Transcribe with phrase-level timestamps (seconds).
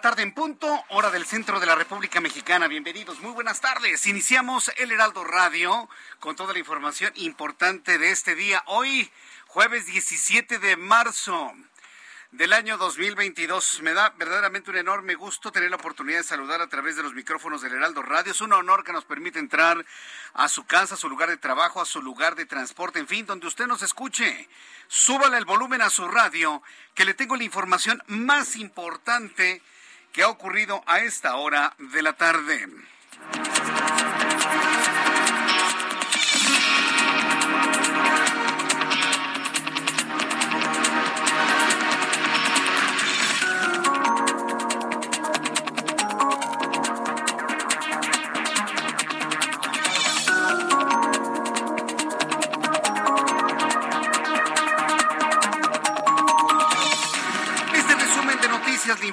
[0.00, 2.68] Tarde en punto, hora del centro de la República Mexicana.
[2.68, 4.06] Bienvenidos, muy buenas tardes.
[4.06, 5.88] Iniciamos el Heraldo Radio
[6.20, 8.62] con toda la información importante de este día.
[8.66, 9.10] Hoy,
[9.48, 11.52] jueves 17 de marzo
[12.30, 13.80] del año 2022.
[13.82, 17.14] Me da verdaderamente un enorme gusto tener la oportunidad de saludar a través de los
[17.14, 18.30] micrófonos del Heraldo Radio.
[18.30, 19.84] Es un honor que nos permite entrar
[20.34, 23.26] a su casa, a su lugar de trabajo, a su lugar de transporte, en fin,
[23.26, 24.48] donde usted nos escuche.
[24.86, 26.62] Súbale el volumen a su radio,
[26.94, 29.60] que le tengo la información más importante
[30.12, 32.66] que ha ocurrido a esta hora de la tarde.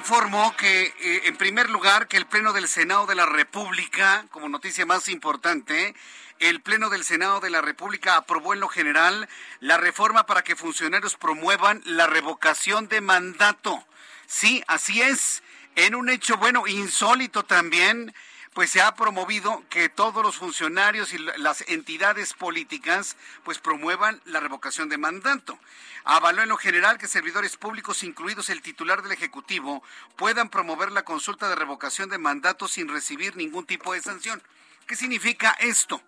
[0.08, 4.48] Informo que, eh, en primer lugar, que el Pleno del Senado de la República, como
[4.48, 5.96] noticia más importante,
[6.38, 9.28] el Pleno del Senado de la República aprobó en lo general
[9.58, 13.84] la reforma para que funcionarios promuevan la revocación de mandato.
[14.28, 15.42] Sí, así es.
[15.74, 18.14] En un hecho, bueno, insólito también,
[18.56, 24.40] pues se ha promovido que todos los funcionarios y las entidades políticas pues promuevan la
[24.40, 25.58] revocación de mandato.
[26.04, 29.82] Avaló en lo general que servidores públicos, incluidos el titular del Ejecutivo,
[30.16, 34.42] puedan promover la consulta de revocación de mandato sin recibir ningún tipo de sanción.
[34.86, 36.00] ¿Qué significa esto?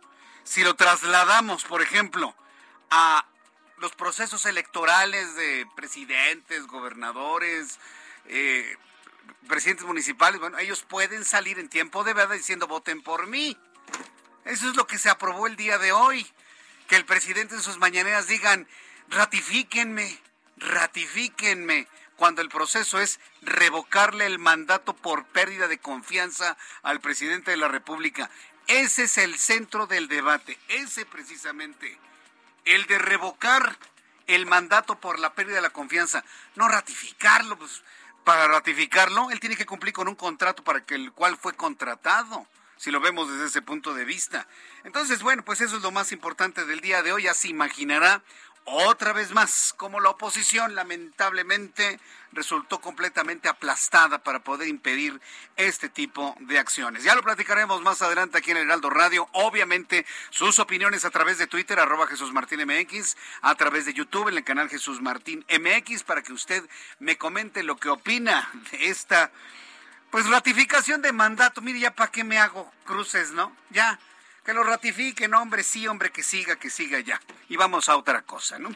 [0.42, 2.34] Si lo trasladamos, por ejemplo,
[2.88, 3.26] a
[3.76, 7.78] los procesos electorales de presidentes, gobernadores,
[8.24, 8.74] eh,
[9.46, 13.56] presidentes municipales, bueno, ellos pueden salir en tiempo de verdad diciendo voten por mí.
[14.44, 16.26] Eso es lo que se aprobó el día de hoy.
[16.88, 18.66] Que el presidente en sus mañaneras digan,
[19.08, 20.18] ratifíquenme,
[20.56, 21.86] ratifíquenme,
[22.16, 27.68] cuando el proceso es revocarle el mandato por pérdida de confianza al presidente de la
[27.68, 28.30] República.
[28.66, 31.98] Ese es el centro del debate, ese precisamente,
[32.64, 33.78] el de revocar
[34.26, 36.24] el mandato por la pérdida de la confianza,
[36.54, 37.82] no ratificarlo, pues
[38.28, 42.46] para ratificarlo, él tiene que cumplir con un contrato para que el cual fue contratado,
[42.76, 44.46] si lo vemos desde ese punto de vista.
[44.84, 48.22] Entonces, bueno, pues eso es lo más importante del día de hoy, ya se imaginará
[48.70, 51.98] otra vez más como la oposición lamentablemente
[52.32, 55.20] resultó completamente aplastada para poder impedir
[55.56, 57.02] este tipo de acciones.
[57.02, 59.28] Ya lo platicaremos más adelante aquí en el Heraldo Radio.
[59.32, 64.28] Obviamente sus opiniones a través de Twitter, arroba Jesús Martín MX, a través de YouTube
[64.28, 66.68] en el canal Jesús Martín MX, para que usted
[66.98, 69.30] me comente lo que opina de esta
[70.10, 71.60] pues ratificación de mandato.
[71.60, 73.54] Mire, ya para qué me hago cruces, ¿no?
[73.70, 73.98] Ya
[74.48, 77.20] que lo ratifiquen, hombre, sí, hombre, que siga, que siga ya.
[77.50, 78.70] Y vamos a otra cosa, ¿no?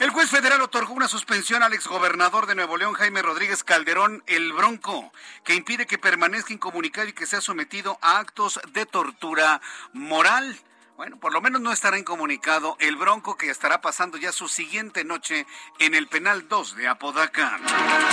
[0.00, 4.52] El juez federal otorgó una suspensión al exgobernador de Nuevo León, Jaime Rodríguez Calderón, el
[4.52, 5.12] Bronco,
[5.44, 9.60] que impide que permanezca incomunicado y que sea sometido a actos de tortura
[9.92, 10.58] moral.
[10.96, 15.04] Bueno, por lo menos no estará incomunicado el Bronco que estará pasando ya su siguiente
[15.04, 15.46] noche
[15.80, 17.58] en el penal 2 de Apodaca.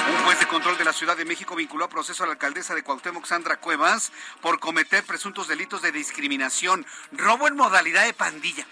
[0.10, 2.74] Un juez de control de la Ciudad de México vinculó a proceso a la alcaldesa
[2.74, 4.12] de Cuauhtémoc, Sandra Cuevas,
[4.42, 8.66] por cometer presuntos delitos de discriminación, robo en modalidad de pandilla.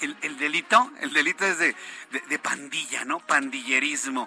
[0.00, 1.76] El, el delito, el delito es de,
[2.10, 3.20] de- de pandilla, ¿no?
[3.20, 4.26] Pandillerismo.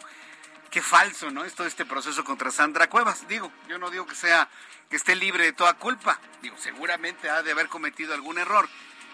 [0.69, 1.43] Qué falso, ¿no?
[1.43, 3.27] Es todo este proceso contra Sandra Cuevas.
[3.27, 4.47] Digo, yo no digo que sea
[4.89, 6.19] que esté libre de toda culpa.
[6.41, 8.69] Digo, seguramente ha de haber cometido algún error.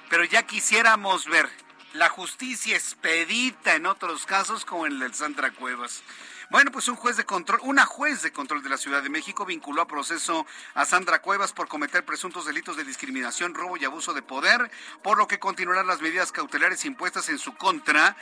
[0.09, 1.50] Pero ya quisiéramos ver
[1.94, 6.03] la justicia expedita en otros casos como en el de Sandra Cuevas.
[6.50, 9.45] Bueno, pues un juez de control, una juez de control de la Ciudad de México
[9.45, 14.15] vinculó a proceso a Sandra Cuevas por cometer presuntos delitos de discriminación, robo y abuso
[14.15, 14.71] de poder,
[15.03, 18.17] por lo que continuarán las medidas cautelares impuestas en su contra,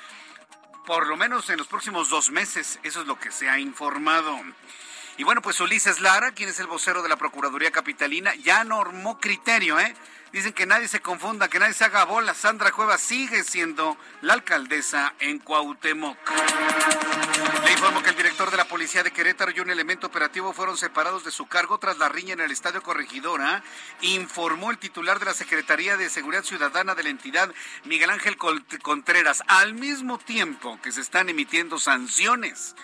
[0.85, 2.79] por lo menos en los próximos dos meses.
[2.83, 4.37] Eso es lo que se ha informado.
[5.17, 9.19] Y bueno, pues Ulises Lara, quien es el vocero de la Procuraduría Capitalina, ya normó
[9.19, 9.95] criterio, ¿eh?
[10.31, 12.33] Dicen que nadie se confunda, que nadie se haga bola.
[12.33, 16.17] Sandra Cuevas sigue siendo la alcaldesa en Cuauhtémoc.
[17.63, 20.77] Le informo que el director de la Policía de Querétaro y un elemento operativo fueron
[20.77, 23.63] separados de su cargo tras la riña en el Estadio Corregidora,
[24.01, 27.53] informó el titular de la Secretaría de Seguridad Ciudadana de la entidad,
[27.85, 32.75] Miguel Ángel Contreras, al mismo tiempo que se están emitiendo sanciones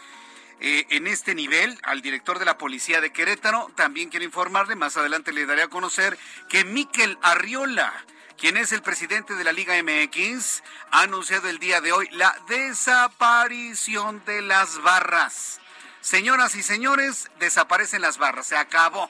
[0.59, 3.71] eh, en este nivel al director de la policía de Querétaro.
[3.75, 6.17] También quiero informarle, más adelante le daré a conocer
[6.49, 7.93] que Miquel Arriola,
[8.37, 12.35] quien es el presidente de la Liga MX, ha anunciado el día de hoy la
[12.47, 15.59] desaparición de las barras.
[16.01, 19.09] Señoras y señores, desaparecen las barras, se acabó.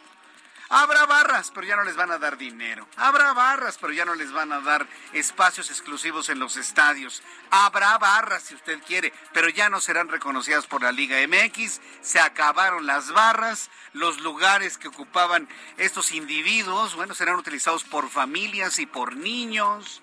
[0.70, 2.88] Habrá barras, pero ya no les van a dar dinero.
[2.98, 7.22] Habrá barras, pero ya no les van a dar espacios exclusivos en los estadios.
[7.52, 11.82] Habrá barras, si usted quiere, pero ya no serán reconocidas por la Liga MX.
[12.02, 13.70] Se acabaron las barras.
[13.94, 20.02] Los lugares que ocupaban estos individuos, bueno, serán utilizados por familias y por niños.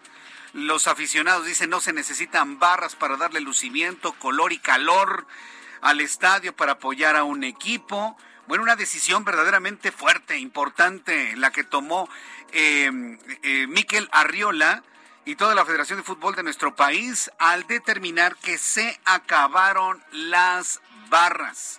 [0.53, 5.27] Los aficionados dicen no se necesitan barras para darle lucimiento, color y calor
[5.81, 8.17] al estadio para apoyar a un equipo.
[8.51, 12.09] Bueno, una decisión verdaderamente fuerte, importante, la que tomó
[12.51, 12.91] eh,
[13.45, 14.83] eh, Miquel Arriola
[15.25, 20.81] y toda la Federación de Fútbol de nuestro país al determinar que se acabaron las
[21.11, 21.79] barras.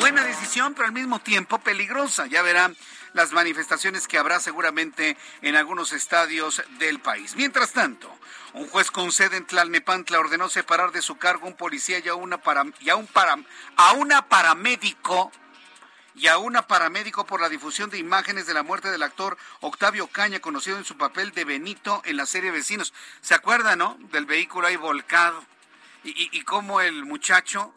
[0.00, 2.24] Buena decisión, pero al mismo tiempo peligrosa.
[2.24, 2.74] Ya verán
[3.12, 7.36] las manifestaciones que habrá seguramente en algunos estadios del país.
[7.36, 8.10] Mientras tanto,
[8.54, 12.14] un juez con sede en Tlalnepantla ordenó separar de su cargo un policía y a
[12.14, 13.36] una, para, un para,
[13.76, 15.30] a una paramédico
[16.16, 20.06] y a una paramédico por la difusión de imágenes de la muerte del actor Octavio
[20.06, 22.94] Caña, conocido en su papel de Benito en la serie Vecinos.
[23.20, 23.98] ¿Se acuerdan, no?
[24.12, 25.44] Del vehículo ahí volcado.
[26.04, 27.74] Y, y, cómo el muchacho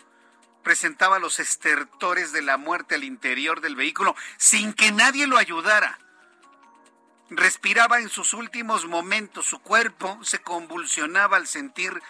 [0.63, 5.97] presentaba los estertores de la muerte al interior del vehículo sin que nadie lo ayudara.
[7.31, 12.01] Respiraba en sus últimos momentos, su cuerpo se convulsionaba al sentir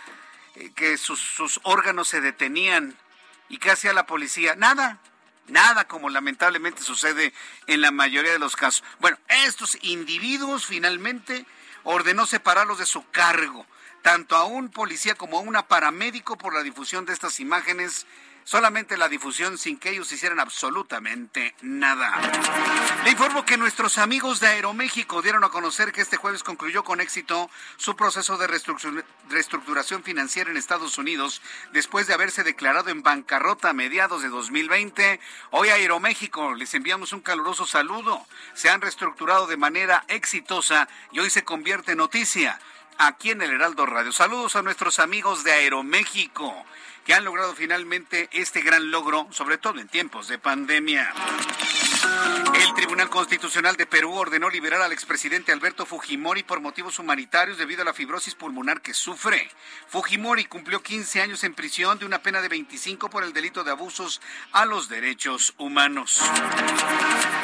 [0.56, 2.96] eh, que sus, sus órganos se detenían.
[3.48, 4.56] ¿Y qué hacía la policía?
[4.56, 5.00] Nada,
[5.50, 7.34] Nada como lamentablemente sucede
[7.68, 8.84] en la mayoría de los casos.
[9.00, 11.46] Bueno, estos individuos finalmente
[11.84, 13.66] ordenó separarlos de su cargo,
[14.02, 18.06] tanto a un policía como a una paramédico por la difusión de estas imágenes
[18.50, 22.20] solamente la difusión sin que ellos hicieran absolutamente nada.
[23.04, 27.00] Le informo que nuestros amigos de Aeroméxico dieron a conocer que este jueves concluyó con
[27.00, 27.48] éxito
[27.78, 31.44] su proceso de reestructuración financiera en Estados Unidos
[31.74, 35.20] después de haberse declarado en bancarrota a mediados de 2020.
[35.52, 38.26] Hoy Aeroméxico les enviamos un caluroso saludo.
[38.56, 42.60] Se han reestructurado de manera exitosa y hoy se convierte en noticia
[42.98, 44.12] aquí en el Heraldo Radio.
[44.12, 46.66] Saludos a nuestros amigos de Aeroméxico
[47.10, 51.12] que han logrado finalmente este gran logro, sobre todo en tiempos de pandemia.
[52.54, 57.82] El Tribunal Constitucional de Perú ordenó liberar al expresidente Alberto Fujimori por motivos humanitarios debido
[57.82, 59.50] a la fibrosis pulmonar que sufre.
[59.88, 63.72] Fujimori cumplió 15 años en prisión de una pena de 25 por el delito de
[63.72, 66.22] abusos a los derechos humanos.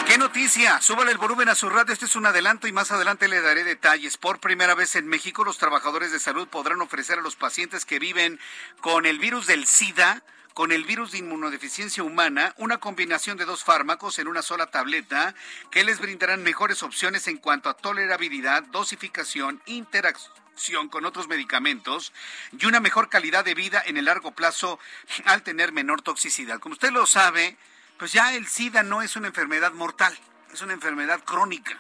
[0.08, 0.82] ¿Qué noticia?
[0.82, 1.94] Súbale el volumen a su radio.
[1.94, 4.18] Este es un adelanto y más adelante le daré detalles.
[4.18, 8.00] Por primera vez en México, los trabajadores de salud podrán ofrecer a los pacientes que
[8.00, 8.40] viven
[8.82, 10.24] con el virus del SIDA
[10.56, 15.36] con el virus de inmunodeficiencia humana una combinación de dos fármacos en una sola tableta
[15.70, 22.14] que les brindarán mejores opciones en cuanto a tolerabilidad, dosificación, interacción con otros medicamentos
[22.58, 24.80] y una mejor calidad de vida en el largo plazo
[25.26, 26.62] al tener menor toxicidad.
[26.62, 27.58] Como usted lo sabe,
[28.00, 30.18] pues ya el SIDA no es una enfermedad mortal,
[30.54, 31.78] es una enfermedad crónica.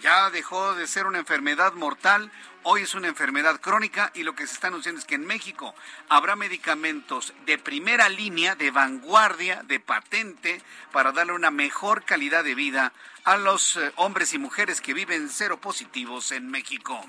[0.00, 2.30] Ya dejó de ser una enfermedad mortal,
[2.64, 5.74] Hoy es una enfermedad crónica y lo que se está anunciando es que en México
[6.08, 12.54] habrá medicamentos de primera línea, de vanguardia, de patente, para darle una mejor calidad de
[12.54, 12.92] vida
[13.24, 17.00] a los eh, hombres y mujeres que viven cero positivos en México.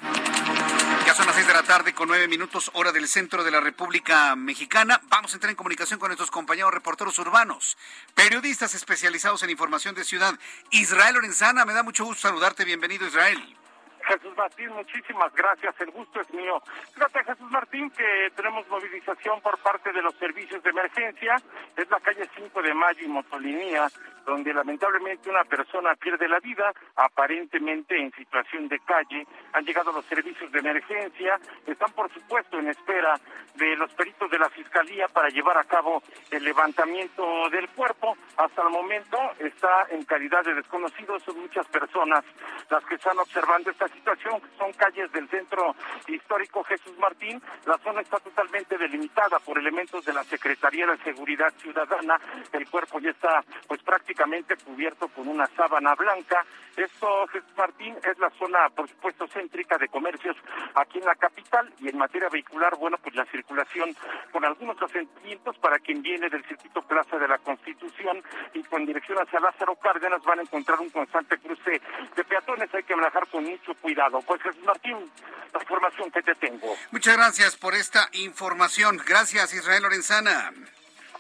[1.05, 3.59] Ya son las seis de la tarde con nueve minutos hora del centro de la
[3.59, 5.01] República Mexicana.
[5.09, 7.77] Vamos a entrar en comunicación con nuestros compañeros reporteros urbanos,
[8.13, 10.37] periodistas especializados en información de ciudad.
[10.71, 12.63] Israel Lorenzana, me da mucho gusto saludarte.
[12.65, 13.57] Bienvenido Israel.
[14.05, 15.79] Jesús Martín, muchísimas gracias.
[15.79, 16.61] El gusto es mío.
[16.93, 21.35] Fíjate, Jesús Martín, que tenemos movilización por parte de los servicios de emergencia.
[21.75, 23.87] Es la calle 5 de Mayo y Motolinía,
[24.25, 29.25] donde lamentablemente una persona pierde la vida, aparentemente en situación de calle.
[29.53, 33.19] Han llegado los servicios de emergencia, están por supuesto en espera
[33.55, 38.17] de los peritos de la Fiscalía para llevar a cabo el levantamiento del cuerpo.
[38.37, 42.23] Hasta el momento está en calidad de desconocido, son muchas personas
[42.69, 45.75] las que están observando esta situación, son calles del centro
[46.07, 47.41] histórico Jesús Martín.
[47.65, 52.19] La zona está totalmente delimitada por elementos de la Secretaría de Seguridad Ciudadana.
[52.51, 56.45] El cuerpo ya está pues prácticamente cubierto con una sábana blanca.
[56.75, 60.35] Esto, Jesús Martín, es la zona, por supuesto, céntrica de comercios
[60.75, 63.95] aquí en la capital y en materia vehicular, bueno, pues la circulación
[64.31, 68.23] con algunos asentamientos para quien viene del circuito Plaza de la Constitución
[68.53, 71.81] y con dirección hacia Lázaro Cárdenas van a encontrar un constante cruce
[72.15, 72.73] de peatones.
[72.73, 74.21] Hay que manejar con mucho cuidado.
[74.21, 75.11] Pues Jesús Martín,
[75.53, 76.75] la información que te tengo.
[76.91, 78.99] Muchas gracias por esta información.
[79.05, 80.51] Gracias, Israel Lorenzana.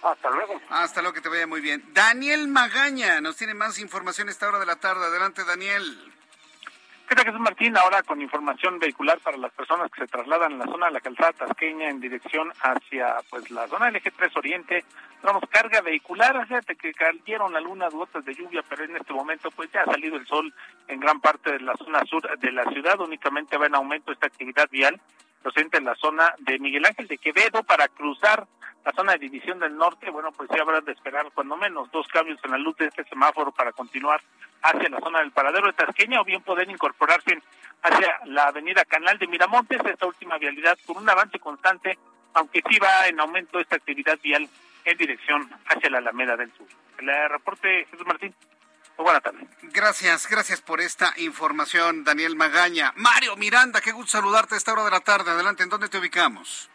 [0.01, 0.59] Hasta luego.
[0.69, 1.83] Hasta luego, que te vaya muy bien.
[1.93, 5.05] Daniel Magaña nos tiene más información a esta hora de la tarde.
[5.05, 6.13] Adelante, Daniel.
[7.13, 7.77] ¿Qué tal, Jesús Martín?
[7.77, 10.99] Ahora con información vehicular para las personas que se trasladan en la zona de la
[10.99, 14.83] calzada tasqueña en dirección hacia pues la zona del eje 3 Oriente.
[15.21, 19.71] Tenemos carga vehicular, fíjate que cayeron algunas gotas de lluvia, pero en este momento pues
[19.71, 20.51] ya ha salido el sol
[20.87, 22.99] en gran parte de la zona sur de la ciudad.
[22.99, 24.99] Únicamente va en aumento esta actividad vial
[25.43, 28.47] presente en la zona de Miguel Ángel de Quevedo para cruzar
[28.85, 32.07] la zona de División del Norte, bueno, pues ya habrá de esperar cuando menos dos
[32.07, 34.21] cambios en la luz de este semáforo para continuar
[34.61, 37.41] hacia la zona del paradero de Tasqueña o bien poder incorporarse
[37.81, 41.97] hacia la avenida Canal de Miramontes, esta última vialidad con un avance constante,
[42.33, 44.49] aunque sí va en aumento esta actividad vial
[44.85, 46.67] en dirección hacia la Alameda del Sur.
[46.97, 48.33] El reporte, Jesús Martín.
[48.97, 49.47] Muy buena tarde.
[49.63, 52.93] Gracias, gracias por esta información, Daniel Magaña.
[52.95, 55.31] Mario Miranda, qué gusto saludarte a esta hora de la tarde.
[55.31, 56.69] Adelante, ¿en dónde te ubicamos?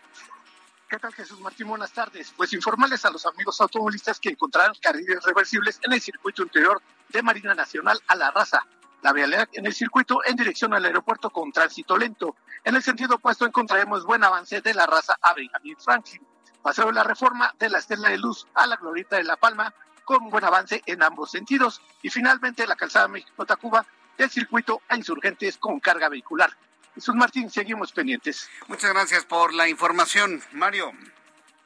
[0.88, 1.68] ¿Qué tal, Jesús Martín?
[1.68, 2.32] Buenas tardes.
[2.36, 7.22] Pues informarles a los amigos automovilistas que encontraron carriles reversibles en el circuito interior de
[7.22, 8.66] Marina Nacional a la raza.
[9.02, 12.36] La vialidad en el circuito en dirección al aeropuerto con tránsito lento.
[12.64, 16.26] En el sentido opuesto encontraremos buen avance de la raza a Benjamin Franklin.
[16.62, 19.72] Paseo de la reforma de la Estela de Luz a la Glorita de La Palma
[20.08, 21.82] con buen avance en ambos sentidos.
[22.00, 23.84] Y finalmente la calzada México-Tacuba
[24.16, 26.50] del circuito a insurgentes con carga vehicular.
[26.94, 28.48] Jesús Martín, seguimos pendientes.
[28.68, 30.92] Muchas gracias por la información, Mario.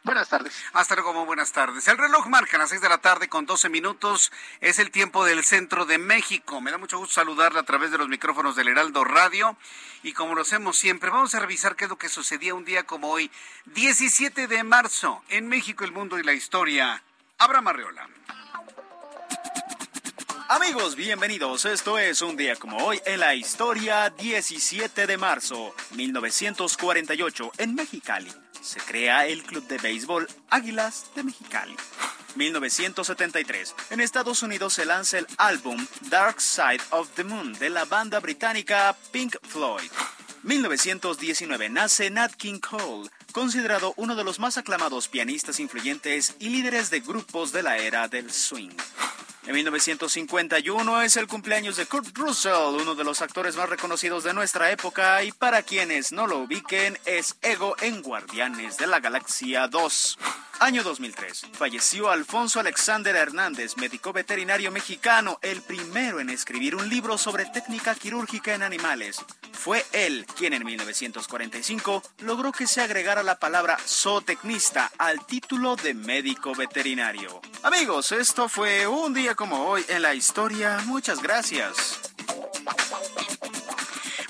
[0.03, 0.61] Buenas tardes.
[0.73, 1.87] Hasta luego, muy buenas tardes.
[1.87, 4.33] El reloj marca las 6 de la tarde con 12 minutos.
[4.61, 6.61] Es el tiempo del centro de México.
[6.61, 9.57] Me da mucho gusto saludarla a través de los micrófonos del Heraldo Radio.
[10.03, 12.83] Y como lo hacemos siempre, vamos a revisar qué es lo que sucedía un día
[12.83, 13.31] como hoy,
[13.67, 17.05] 17 de marzo, en México, el mundo y la historia.
[17.39, 18.09] Abraham Arreola.
[20.49, 21.65] Amigos, bienvenidos.
[21.65, 28.31] Esto es un día como hoy en la historia 17 de marzo 1948 en Mexicali.
[28.61, 31.75] Se crea el club de béisbol Águilas de Mexicali.
[32.37, 33.75] 1973.
[33.91, 38.21] En Estados Unidos se lanza el álbum Dark Side of the Moon de la banda
[38.21, 39.91] británica Pink Floyd.
[40.45, 46.91] 1919 nace Nat King Cole, considerado uno de los más aclamados pianistas influyentes y líderes
[46.91, 48.71] de grupos de la era del swing.
[49.47, 54.35] En 1951 es el cumpleaños de Kurt Russell, uno de los actores más reconocidos de
[54.35, 59.67] nuestra época y para quienes no lo ubiquen es Ego en Guardianes de la Galaxia
[59.67, 60.19] 2.
[60.63, 61.47] Año 2003.
[61.55, 67.97] Falleció Alfonso Alexander Hernández, médico veterinario mexicano, el primero en escribir un libro sobre técnica
[67.97, 69.21] quirúrgica en animales.
[69.53, 75.95] Fue él quien en 1945 logró que se agregara la palabra zootecnista al título de
[75.95, 77.41] médico veterinario.
[77.65, 80.79] Amigos, esto fue un día como hoy en la historia.
[80.85, 81.99] Muchas gracias.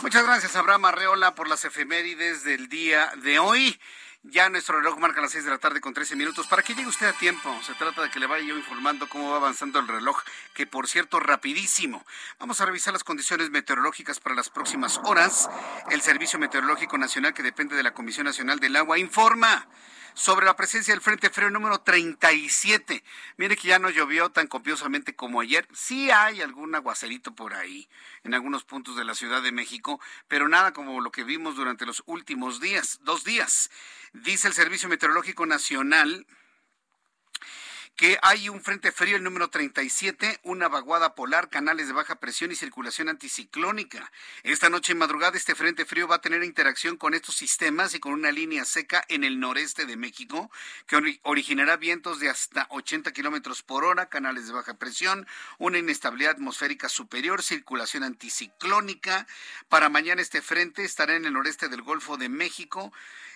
[0.00, 3.78] Muchas gracias, Abraham Arreola, por las efemérides del día de hoy.
[4.24, 6.46] Ya nuestro reloj marca las 6 de la tarde con 13 minutos.
[6.46, 9.30] Para que llegue usted a tiempo, se trata de que le vaya yo informando cómo
[9.30, 10.16] va avanzando el reloj,
[10.54, 12.06] que por cierto, rapidísimo.
[12.38, 15.50] Vamos a revisar las condiciones meteorológicas para las próximas horas.
[15.90, 19.66] El Servicio Meteorológico Nacional, que depende de la Comisión Nacional del Agua, informa
[20.14, 23.02] sobre la presencia del Frente Frío número 37.
[23.36, 25.66] Mire que ya no llovió tan copiosamente como ayer.
[25.72, 27.88] Sí hay algún aguacerito por ahí
[28.24, 31.86] en algunos puntos de la Ciudad de México, pero nada como lo que vimos durante
[31.86, 33.70] los últimos días, dos días.
[34.12, 36.26] Dice el Servicio Meteorológico Nacional
[37.96, 42.50] que hay un frente frío, el número 37, una vaguada polar, canales de baja presión
[42.50, 44.10] y circulación anticiclónica.
[44.42, 48.00] Esta noche en madrugada este frente frío va a tener interacción con estos sistemas y
[48.00, 50.50] con una línea seca en el noreste de México
[50.86, 55.26] que originará vientos de hasta 80 kilómetros por hora, canales de baja presión,
[55.58, 59.26] una inestabilidad atmosférica superior, circulación anticiclónica.
[59.68, 62.92] Para mañana este frente estará en el noreste del Golfo de México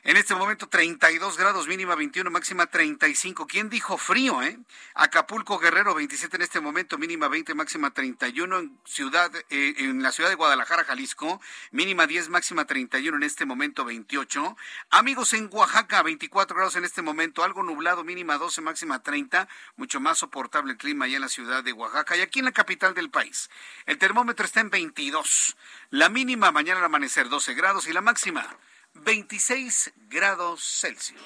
[0.06, 3.48] en este momento 32 grados, mínima 21, máxima 35.
[3.48, 4.60] ¿Quién dijo frío, eh?
[4.94, 10.12] Acapulco Guerrero 27 en este momento, mínima 20, máxima 31 en ciudad eh, en la
[10.12, 14.56] ciudad de Guadalajara, Jalisco, mínima 10, máxima 31 en este momento 28.
[14.92, 20.00] Amigos en Oaxaca 24 grados en este momento, algo nublado, mínima 12, máxima 30, mucho
[20.00, 22.94] más soportable el clima allá en la ciudad de Oaxaca y aquí en la capital
[22.94, 23.50] del país.
[23.88, 25.58] El termómetro está en 22.
[25.90, 28.56] La mínima mañana al amanecer 12 grados y la máxima
[28.96, 31.22] 26 grados Celsius.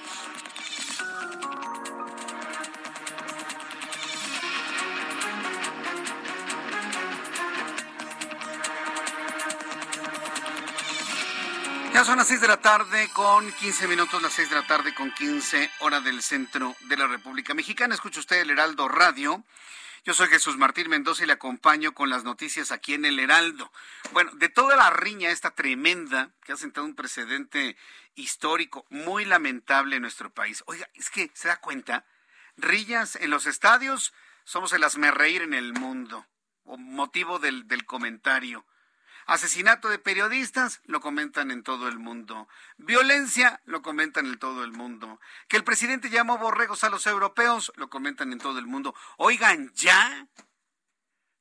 [11.93, 14.93] Ya son las 6 de la tarde con 15 minutos, las 6 de la tarde
[14.93, 17.93] con 15 hora del centro de la República Mexicana.
[17.93, 19.43] Escucha usted el Heraldo Radio.
[20.05, 23.71] Yo soy Jesús Martín Mendoza y le acompaño con las noticias aquí en el Heraldo.
[24.11, 27.75] Bueno, de toda la riña esta tremenda que ha sentado un precedente
[28.15, 30.63] histórico muy lamentable en nuestro país.
[30.67, 32.05] Oiga, es que se da cuenta,
[32.55, 34.13] rillas en los estadios
[34.45, 36.25] somos el asmerreír en el mundo,
[36.63, 38.65] motivo del, del comentario.
[39.29, 42.47] Asesinato de periodistas, lo comentan en todo el mundo.
[42.77, 45.21] Violencia, lo comentan en todo el mundo.
[45.47, 48.95] Que el presidente llamó borregos a los europeos, lo comentan en todo el mundo.
[49.17, 50.27] Oigan, ya.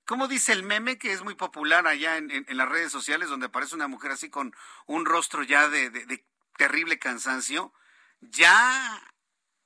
[0.05, 3.75] ¿Cómo dice el meme que es muy popular allá en, las redes sociales, donde aparece
[3.75, 6.27] una mujer así con un rostro ya de, de
[6.59, 7.73] terrible cansancio?
[8.21, 9.03] Ya.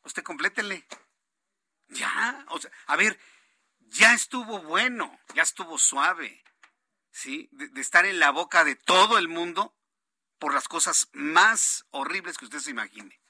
[0.05, 0.87] Usted complétele.
[1.89, 2.45] Ya.
[2.51, 3.19] O sea, a ver,
[3.81, 6.42] ya estuvo bueno, ya estuvo suave
[7.13, 7.49] ¿sí?
[7.53, 9.77] De, estar en la boca de todo el mundo
[10.39, 13.21] por las cosas más horribles que usted se imagine.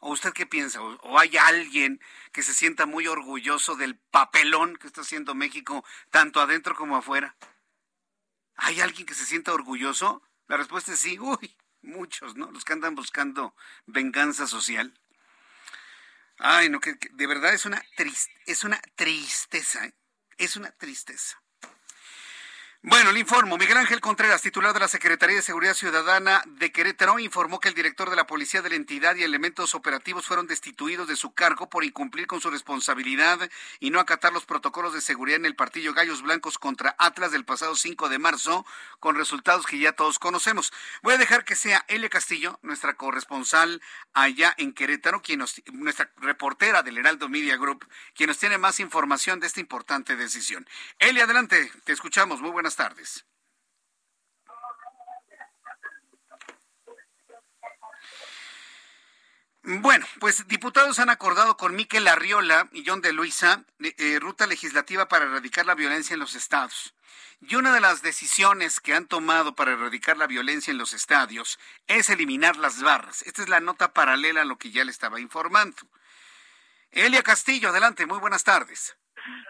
[0.00, 0.80] ¿O usted qué piensa?
[0.82, 2.00] ¿O, hay alguien
[2.32, 7.36] que se sienta muy orgulloso del papelón que está haciendo México, tanto adentro como afuera?
[8.56, 10.22] ¿Hay alguien que se sienta orgulloso?
[10.48, 11.18] La respuesta es sí.
[11.18, 12.50] Uy, muchos, ¿no?
[12.50, 13.54] Los que andan buscando
[13.86, 14.98] venganza social.
[16.38, 17.84] Ay, no, que, de verdad es una,
[18.46, 19.94] es una tristeza, ¿eh?
[20.36, 21.42] es una tristeza.
[22.82, 23.58] Bueno, le informo.
[23.58, 27.74] Miguel Ángel Contreras, titular de la Secretaría de Seguridad Ciudadana de Querétaro, informó que el
[27.74, 31.68] director de la Policía de la entidad y elementos operativos fueron destituidos de su cargo
[31.68, 35.92] por incumplir con su responsabilidad y no acatar los protocolos de seguridad en el partido
[35.92, 38.64] Gallos Blancos contra Atlas del pasado 5 de marzo,
[39.00, 40.72] con resultados que ya todos conocemos.
[41.02, 46.12] Voy a dejar que sea Elia Castillo, nuestra corresponsal allá en Querétaro, quien nos, nuestra
[46.18, 50.64] reportera del Heraldo Media Group, quien nos tiene más información de esta importante decisión.
[51.00, 52.40] Elia, adelante, te escuchamos.
[52.40, 53.24] Muy buenas buenas tardes.
[59.62, 64.46] Bueno, pues diputados han acordado con Miquel Arriola y John de Luisa eh, eh, ruta
[64.46, 66.94] legislativa para erradicar la violencia en los estados.
[67.40, 71.58] Y una de las decisiones que han tomado para erradicar la violencia en los estadios
[71.86, 73.22] es eliminar las barras.
[73.22, 75.88] Esta es la nota paralela a lo que ya le estaba informando.
[76.90, 78.97] Elia Castillo, adelante, muy buenas tardes.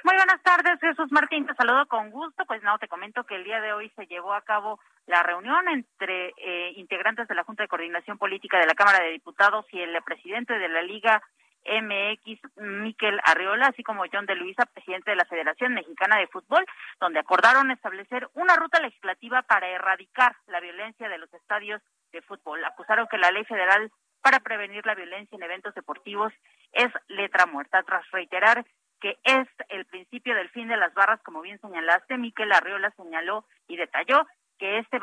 [0.05, 2.45] Muy buenas tardes, Jesús Martín, te saludo con gusto.
[2.47, 5.69] Pues no, te comento que el día de hoy se llevó a cabo la reunión
[5.69, 9.81] entre eh, integrantes de la Junta de Coordinación Política de la Cámara de Diputados y
[9.81, 11.23] el presidente de la Liga
[11.65, 16.65] MX, Miquel Arriola, así como John de Luisa, presidente de la Federación Mexicana de Fútbol,
[17.01, 22.65] donde acordaron establecer una ruta legislativa para erradicar la violencia de los estadios de fútbol.
[22.65, 23.91] Acusaron que la ley federal
[24.23, 26.33] para prevenir la violencia en eventos deportivos
[26.73, 28.65] es letra muerta, tras reiterar
[29.01, 33.45] que es el principio del fin de las barras, como bien señalaste, Miquel Arriola señaló
[33.69, 34.27] y detalló
[34.59, 34.99] que este,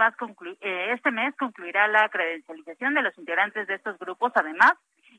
[0.61, 4.31] eh, este mes concluirá la credencialización de los integrantes de estos grupos.
[4.35, 4.73] Además,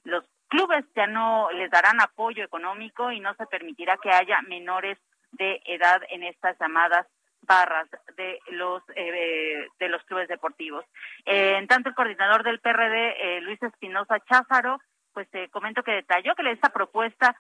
[0.05, 4.99] los clubes ya no les darán apoyo económico y no se permitirá que haya menores
[5.33, 7.07] de edad en estas llamadas
[7.43, 10.85] barras de los eh, de los clubes deportivos.
[11.25, 14.81] Eh, en tanto, el coordinador del PRD, Luis Espinosa Cházaro,
[15.13, 17.37] pues te comento que detalló que esta propuesta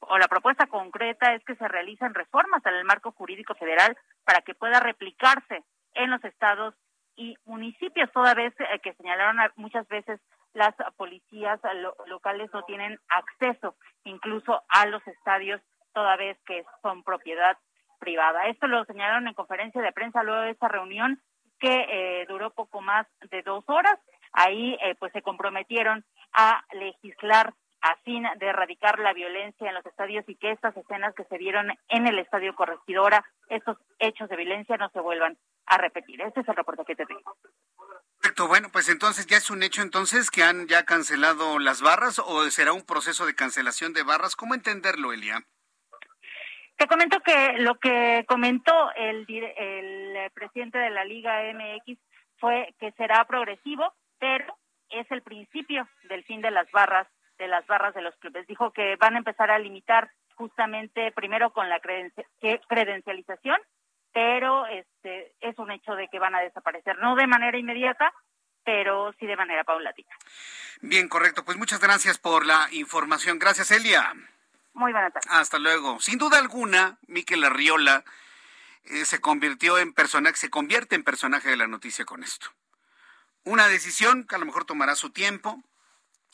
[0.00, 4.54] o la propuesta concreta es que se realicen reformas el marco jurídico federal para que
[4.54, 5.64] pueda replicarse
[5.94, 6.74] en los estados
[7.16, 10.20] y municipios, toda vez que señalaron muchas veces
[10.54, 11.60] las policías
[12.06, 15.60] locales no tienen acceso incluso a los estadios
[15.92, 17.56] toda vez que son propiedad
[17.98, 18.46] privada.
[18.46, 21.20] Esto lo señalaron en conferencia de prensa luego de esta reunión
[21.58, 23.98] que eh, duró poco más de dos horas.
[24.32, 29.86] Ahí eh, pues se comprometieron a legislar a fin de erradicar la violencia en los
[29.86, 34.36] estadios y que estas escenas que se vieron en el estadio Corregidora, estos hechos de
[34.36, 36.20] violencia no se vuelvan a repetir.
[36.22, 37.36] Este es el reporte que te tengo.
[38.20, 42.18] Perfecto, bueno, pues entonces ya es un hecho entonces que han ya cancelado las barras
[42.18, 44.34] o será un proceso de cancelación de barras.
[44.34, 45.44] ¿Cómo entenderlo, Elia?
[46.76, 51.98] Te comento que lo que comentó el, el presidente de la Liga MX
[52.38, 54.56] fue que será progresivo, pero
[54.90, 57.06] es el principio del fin de las barras,
[57.38, 58.46] de las barras de los clubes.
[58.46, 63.58] Dijo que van a empezar a limitar justamente primero con la credencialización,
[64.12, 68.12] pero este es un hecho de que van a desaparecer, no de manera inmediata,
[68.64, 70.14] pero sí de manera paulatina.
[70.80, 71.44] Bien, correcto.
[71.44, 73.38] Pues muchas gracias por la información.
[73.38, 74.12] Gracias, Elia.
[74.74, 75.26] Muy buena tarde.
[75.30, 75.98] Hasta luego.
[76.00, 78.04] Sin duda alguna, Miquel Arriola
[78.84, 82.48] eh, se convirtió en personaje, se convierte en personaje de la noticia con esto.
[83.44, 85.62] Una decisión que a lo mejor tomará su tiempo,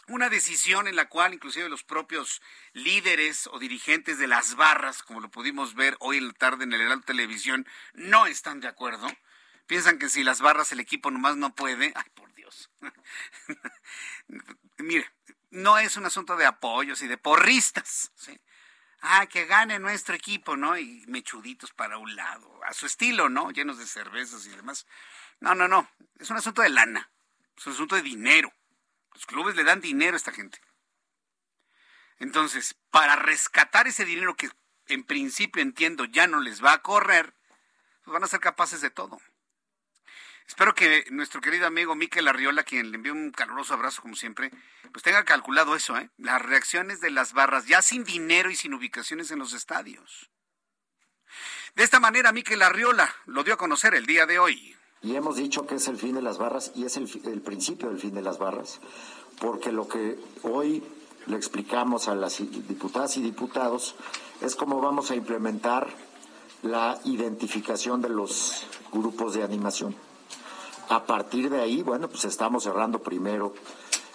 [0.08, 5.20] una decisión en la cual inclusive los propios líderes o dirigentes de las barras, como
[5.20, 9.06] lo pudimos ver hoy en la tarde en el Heraldo Televisión, no están de acuerdo.
[9.66, 12.70] Piensan que si las barras el equipo nomás no puede, ay por Dios.
[14.78, 15.10] Mire,
[15.50, 18.12] no es un asunto de apoyos y de porristas.
[18.14, 18.38] ¿sí?
[19.00, 20.76] Ah, que gane nuestro equipo, ¿no?
[20.78, 23.50] Y mechuditos para un lado, a su estilo, ¿no?
[23.50, 24.86] Llenos de cervezas y demás.
[25.40, 25.88] No, no, no.
[26.18, 27.10] Es un asunto de lana.
[27.56, 28.52] Es un asunto de dinero.
[29.14, 30.60] Los clubes le dan dinero a esta gente.
[32.18, 34.50] Entonces, para rescatar ese dinero que
[34.86, 37.34] en principio entiendo ya no les va a correr,
[38.02, 39.18] pues van a ser capaces de todo.
[40.46, 44.50] Espero que nuestro querido amigo Miquel Arriola, quien le envió un caluroso abrazo como siempre,
[44.92, 46.10] pues tenga calculado eso, ¿eh?
[46.18, 50.30] Las reacciones de las barras, ya sin dinero y sin ubicaciones en los estadios.
[51.74, 54.76] De esta manera, Miquel Arriola lo dio a conocer el día de hoy.
[55.04, 57.98] Y hemos dicho que es el fin de las barras y es el, principio del
[57.98, 58.80] fin de las barras,
[59.38, 60.82] porque lo que hoy
[61.26, 63.96] le explicamos a las diputadas y diputados
[64.40, 65.88] es cómo vamos a implementar
[66.62, 69.94] la identificación de los grupos de animación.
[70.88, 73.52] A partir de ahí, bueno, pues estamos cerrando primero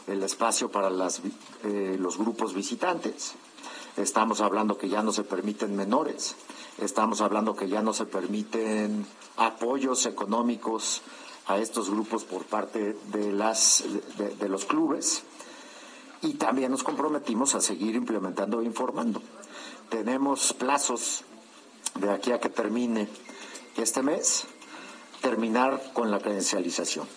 [0.08, 3.34] el espacio para eh, los grupos visitantes.
[3.95, 6.36] Estamos hablando que ya no se permiten menores.
[6.82, 11.02] Estamos hablando que ya no se permiten apoyos económicos
[11.48, 13.84] a estos grupos por parte de, las,
[14.18, 15.24] de, los clubes.
[16.22, 19.22] Y también nos comprometimos a seguir implementando e informando.
[19.89, 21.26] Tenemos plazos
[21.96, 23.10] de aquí a que termine
[23.76, 24.46] este mes
[25.22, 27.08] terminar con la credencialización.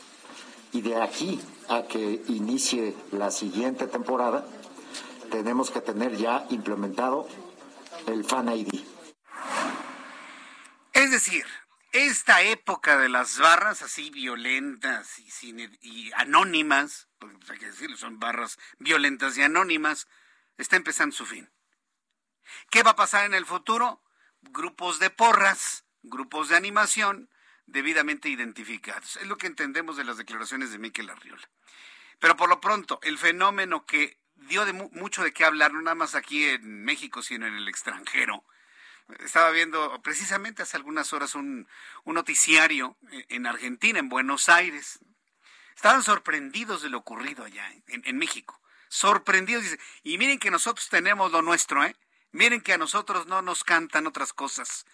[0.73, 4.45] Y de aquí a que inicie la siguiente temporada,
[5.31, 7.29] tenemos que tener ya implementado
[8.07, 8.92] el Fan ID.
[11.03, 11.45] Es decir,
[11.91, 18.21] esta época de las barras así violentas y, anónimas, porque pues, hay que decirlo, son
[18.21, 20.07] barras violentas y anónimas,
[20.59, 21.51] está empezando su fin.
[22.71, 24.01] ¿Qué va a pasar en el futuro?
[24.43, 27.29] Grupos de porras, grupos de animación,
[27.67, 29.17] debidamente identificados.
[29.17, 31.51] Es lo que entendemos de las declaraciones de Miquel Arriola.
[32.21, 35.97] Pero por lo pronto, el fenómeno que dio de mucho de qué hablar, no nada
[35.97, 38.45] más aquí en México, sino en el extranjero.
[39.21, 41.69] Estaba viendo precisamente hace algunas horas un,
[42.05, 42.97] noticiario
[43.29, 44.99] en Argentina, en Buenos Aires.
[45.75, 48.61] Estaban sorprendidos de lo ocurrido allá en, México.
[48.89, 49.65] Sorprendidos.
[50.03, 51.97] Y miren que nosotros tenemos lo nuestro, ¿eh?
[52.31, 54.87] Miren que a nosotros no nos cantan otras cosas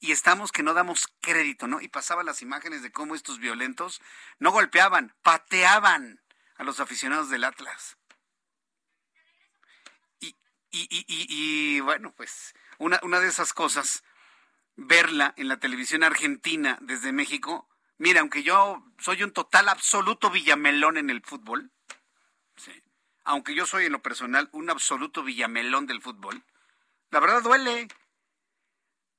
[0.00, 1.80] y estamos que no damos crédito, ¿no?
[1.80, 4.02] Y pasaban las imágenes de cómo estos violentos
[4.38, 6.20] no golpeaban, pateaban
[6.56, 7.96] a los aficionados del Atlas.
[10.20, 10.36] Y,
[10.70, 14.04] y, y, y bueno, pues una, una de esas cosas,
[14.76, 20.98] verla en la televisión argentina desde México, mira, aunque yo soy un total absoluto villamelón
[20.98, 21.70] en el fútbol,
[23.24, 26.44] aunque yo soy en lo personal un absoluto villamelón del fútbol,
[27.10, 27.88] la verdad duele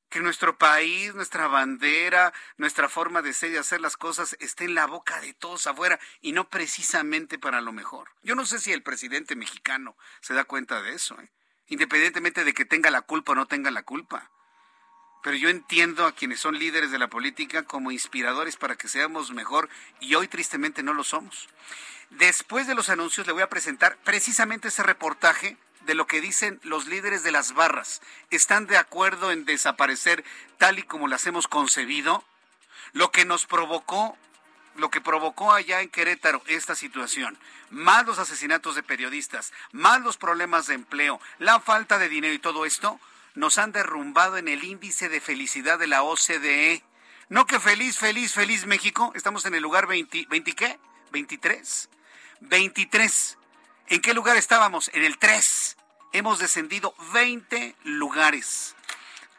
[0.10, 4.76] que nuestro país, nuestra bandera, nuestra forma de ser y hacer las cosas esté en
[4.76, 8.12] la boca de todos afuera y no precisamente para lo mejor.
[8.22, 11.32] Yo no sé si el presidente mexicano se da cuenta de eso, ¿eh?
[11.68, 14.30] Independientemente de que tenga la culpa o no tenga la culpa.
[15.24, 19.32] pero yo entiendo a quienes son líderes de la política como inspiradores para que seamos
[19.32, 21.50] mejor y hoy tristemente no lo somos.
[22.12, 26.60] Después de los anuncios le voy a presentar precisamente ese reportaje de lo que dicen
[26.64, 28.02] los líderes de las barras.
[28.30, 30.24] ¿Están de acuerdo en desaparecer
[30.58, 32.24] tal y como las hemos concebido?
[32.94, 34.18] Lo que nos provocó,
[34.76, 37.38] lo que provocó allá en Querétaro esta situación,
[37.70, 42.40] más los asesinatos de periodistas, más los problemas de empleo, la falta de dinero y
[42.40, 43.00] todo esto,
[43.36, 46.84] nos han derrumbado en el índice de felicidad de la OCDE.
[47.28, 49.12] No que feliz, feliz, feliz México.
[49.16, 50.80] Estamos en el lugar 20, ¿20 qué?
[51.12, 51.90] 23.
[52.42, 53.38] 23.
[53.88, 54.90] ¿En qué lugar estábamos?
[54.94, 55.78] En el 3.
[56.14, 58.76] Hemos descendido 20 lugares.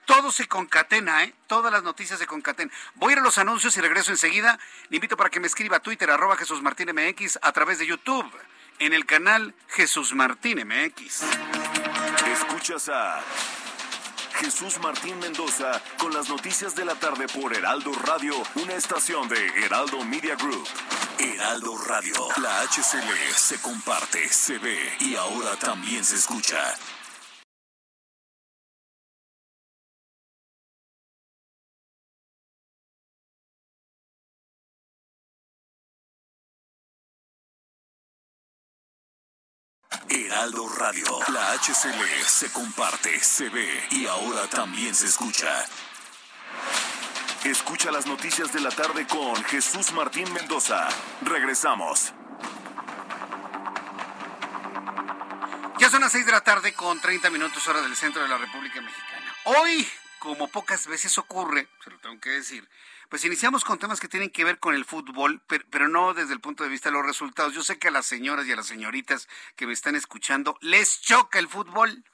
[0.06, 1.34] Todo se concatena, ¿eh?
[1.48, 2.72] Todas las noticias se concatenan.
[2.94, 4.58] Voy a ir a los anuncios y regreso enseguida.
[4.88, 7.86] Le invito para que me escriba a Twitter, arroba Jesús Martín MX, a través de
[7.86, 8.30] YouTube,
[8.78, 11.22] en el canal Jesús Martín MX.
[12.32, 13.20] Escuchas a
[14.38, 19.46] Jesús Martín Mendoza con las noticias de la tarde por Heraldo Radio, una estación de
[19.64, 20.68] Heraldo Media Group.
[21.18, 26.76] Heraldo Radio, la HCL se comparte, se ve y ahora también se escucha.
[40.08, 41.04] Heraldo Radio.
[41.32, 45.66] La HCL se comparte, se ve y ahora también se escucha.
[47.44, 50.88] Escucha las noticias de la tarde con Jesús Martín Mendoza.
[51.22, 52.12] Regresamos.
[55.78, 58.38] Ya son las 6 de la tarde con 30 minutos hora del centro de la
[58.38, 59.34] República Mexicana.
[59.44, 59.86] Hoy,
[60.18, 62.68] como pocas veces ocurre, se lo tengo que decir,
[63.08, 66.40] pues iniciamos con temas que tienen que ver con el fútbol, pero, no desde el
[66.40, 67.54] punto de vista de los resultados.
[67.54, 71.00] Yo sé que a las señoras y a las señoritas que me están escuchando les
[71.00, 72.04] choca el fútbol.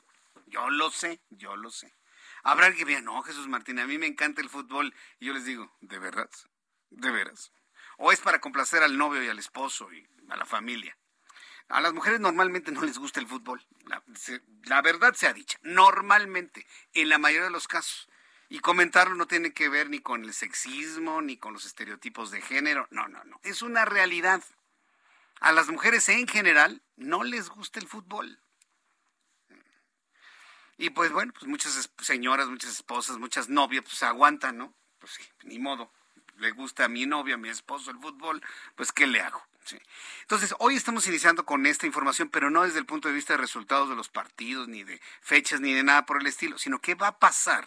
[0.47, 1.95] Yo lo sé, yo lo sé.
[2.43, 4.95] Habrá alguien que diga, no, Jesús Martín, a mí me encanta el fútbol.
[5.19, 6.31] Y yo les digo, ¿de verdad?
[6.91, 7.53] ¿De veras?
[7.99, 10.97] ¿O es para complacer al novio y al esposo y a la familia?
[11.69, 13.65] A las mujeres normalmente no les gusta el fútbol.
[13.87, 14.03] La,
[14.65, 15.59] la verdad sea dicha.
[15.63, 18.09] Normalmente, en la mayoría de los casos.
[18.53, 22.43] Y comentarlo no tiene que ver ni con el sexismo, ni con los estereotipos de
[22.43, 22.87] género.
[22.91, 23.41] No, no, no.
[23.45, 24.45] Es una realidad.
[25.41, 28.39] A las mujeres en general no les gusta el fútbol.
[30.77, 34.75] Y pues bueno, pues muchas señoras, muchas esposas, muchas novias, pues aguantan, ¿no?
[34.99, 35.91] Pues sí, ni modo.
[36.37, 38.43] Le gusta a mi novia, a mi esposo el fútbol,
[38.75, 39.43] pues ¿qué le hago?
[40.21, 43.39] Entonces, hoy estamos iniciando con esta información, pero no desde el punto de vista de
[43.39, 46.95] resultados de los partidos, ni de fechas, ni de nada por el estilo, sino qué
[46.95, 47.67] va a pasar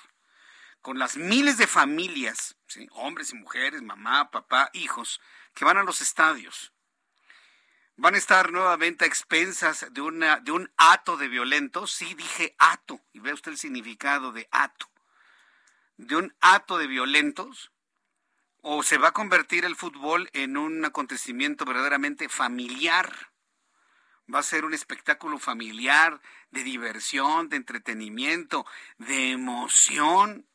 [0.86, 2.58] con las miles de familias,
[2.92, 5.20] hombres y mujeres, mamá, papá, hijos,
[5.56, 6.74] que van a los estadios.
[7.96, 11.92] Van a estar nuevamente a expensas de, de un ato de violentos.
[11.92, 14.88] Sí, dije ato, y ve usted el significado de ato.
[15.98, 17.72] De un ato de violentos.
[18.62, 23.32] O se va a convertir el fútbol en un acontecimiento verdaderamente familiar.
[24.32, 26.22] Va a ser un espectáculo familiar,
[26.52, 28.68] de diversión, de entretenimiento,
[29.00, 30.46] de emoción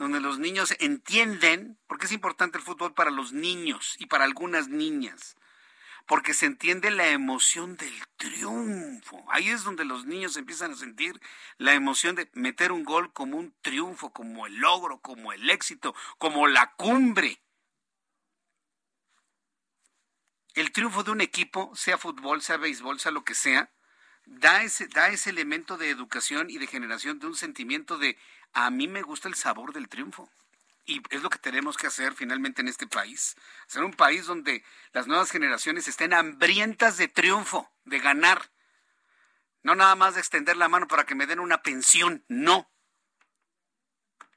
[0.00, 4.68] donde los niños entienden, porque es importante el fútbol para los niños y para algunas
[4.68, 5.36] niñas,
[6.06, 9.22] porque se entiende la emoción del triunfo.
[9.30, 11.20] Ahí es donde los niños empiezan a sentir
[11.58, 15.94] la emoción de meter un gol como un triunfo, como el logro, como el éxito,
[16.16, 17.42] como la cumbre.
[20.54, 23.70] El triunfo de un equipo, sea fútbol, sea béisbol, sea lo que sea,
[24.30, 28.16] da ese, da ese elemento de educación y de generación de un sentimiento de
[28.52, 30.30] a mí me gusta el sabor del triunfo.
[30.86, 33.36] Y es lo que tenemos que hacer finalmente en este país.
[33.66, 38.50] Ser un país donde las nuevas generaciones estén hambrientas de triunfo, de ganar.
[39.62, 42.70] No nada más de extender la mano para que me den una pensión, no.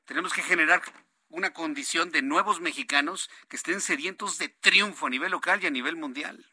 [0.05, 0.81] Tenemos que generar
[1.29, 5.71] una condición de nuevos mexicanos que estén sedientos de triunfo a nivel local y a
[5.71, 6.52] nivel mundial.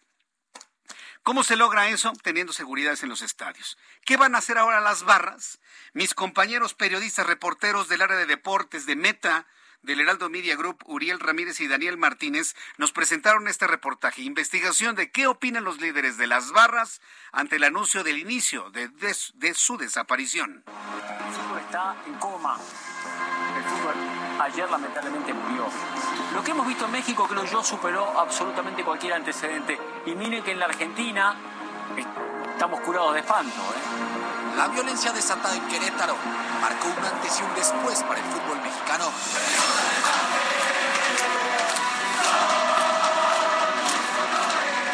[1.22, 2.12] ¿Cómo se logra eso?
[2.22, 3.76] Teniendo seguridades en los estadios.
[4.04, 5.60] ¿Qué van a hacer ahora las barras?
[5.92, 9.46] Mis compañeros periodistas, reporteros del área de deportes de Meta,
[9.82, 15.10] del Heraldo Media Group, Uriel Ramírez y Daniel Martínez, nos presentaron este reportaje, investigación de
[15.10, 17.00] qué opinan los líderes de las barras
[17.32, 18.90] ante el anuncio del inicio de,
[19.54, 20.64] su desaparición.
[20.66, 22.58] El fútbol está en coma.
[23.56, 25.66] El fútbol ayer lamentablemente murió.
[26.34, 29.78] Lo que hemos visto en México, creo yo, superó absolutamente cualquier antecedente.
[30.06, 31.36] Y miren que en la Argentina
[32.52, 33.60] estamos curados de espanto.
[33.60, 34.56] ¿eh?
[34.56, 36.14] La violencia desatada en Querétaro
[36.60, 39.04] marcó un antes y un después para el fútbol mexicano.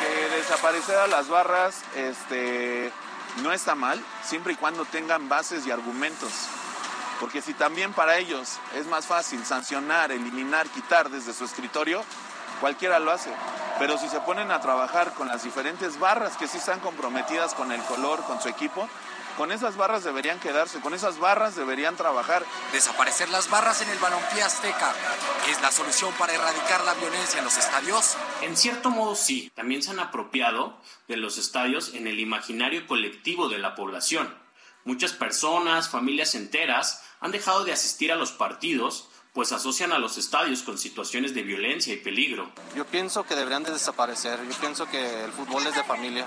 [0.01, 2.93] Que desaparecer a las barras este,
[3.43, 6.49] no está mal, siempre y cuando tengan bases y argumentos.
[7.20, 12.05] Porque si también para ellos es más fácil sancionar, eliminar, quitar desde su escritorio,
[12.61, 13.33] cualquiera lo hace.
[13.79, 17.72] Pero si se ponen a trabajar con las diferentes barras que sí están comprometidas con
[17.72, 18.88] el color, con su equipo,
[19.37, 22.42] con esas barras deberían quedarse, con esas barras deberían trabajar.
[22.72, 24.94] Desaparecer las barras en el balompié azteca
[25.50, 28.16] es la solución para erradicar la violencia en los estadios.
[28.40, 33.50] En cierto modo sí, también se han apropiado de los estadios en el imaginario colectivo
[33.50, 34.35] de la población.
[34.85, 40.16] Muchas personas, familias enteras, han dejado de asistir a los partidos pues asocian a los
[40.16, 42.51] estadios con situaciones de violencia y peligro.
[42.75, 46.27] Yo pienso que deberían de desaparecer, yo pienso que el fútbol es de familia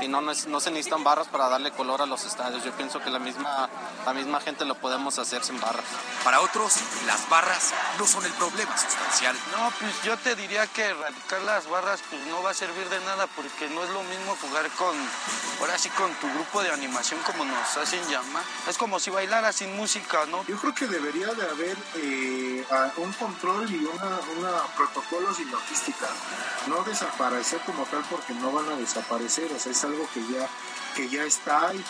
[0.00, 3.10] y no, no, se necesitan barras para darle color a los estadios, yo pienso que
[3.10, 3.68] la misma,
[4.04, 5.86] la misma gente lo podemos hacer sin barras.
[6.22, 9.34] Para otros, las barras no son el problema sustancial.
[9.50, 13.00] No, pues yo te diría que erradicar las barras pues no va a servir de
[13.00, 14.94] nada porque no es lo mismo jugar con,
[15.58, 19.52] ahora sí con tu grupo de animación como nos hacen llamar, es como si bailara
[19.52, 20.46] sin música, ¿no?
[20.46, 21.76] Yo creo que debería de haber...
[21.96, 22.35] Eh
[22.96, 26.08] un control y una, una protocolos y logística.
[26.66, 30.48] No desaparecer como tal porque no van a desaparecer, o sea, es algo que ya
[30.96, 31.84] que ya está y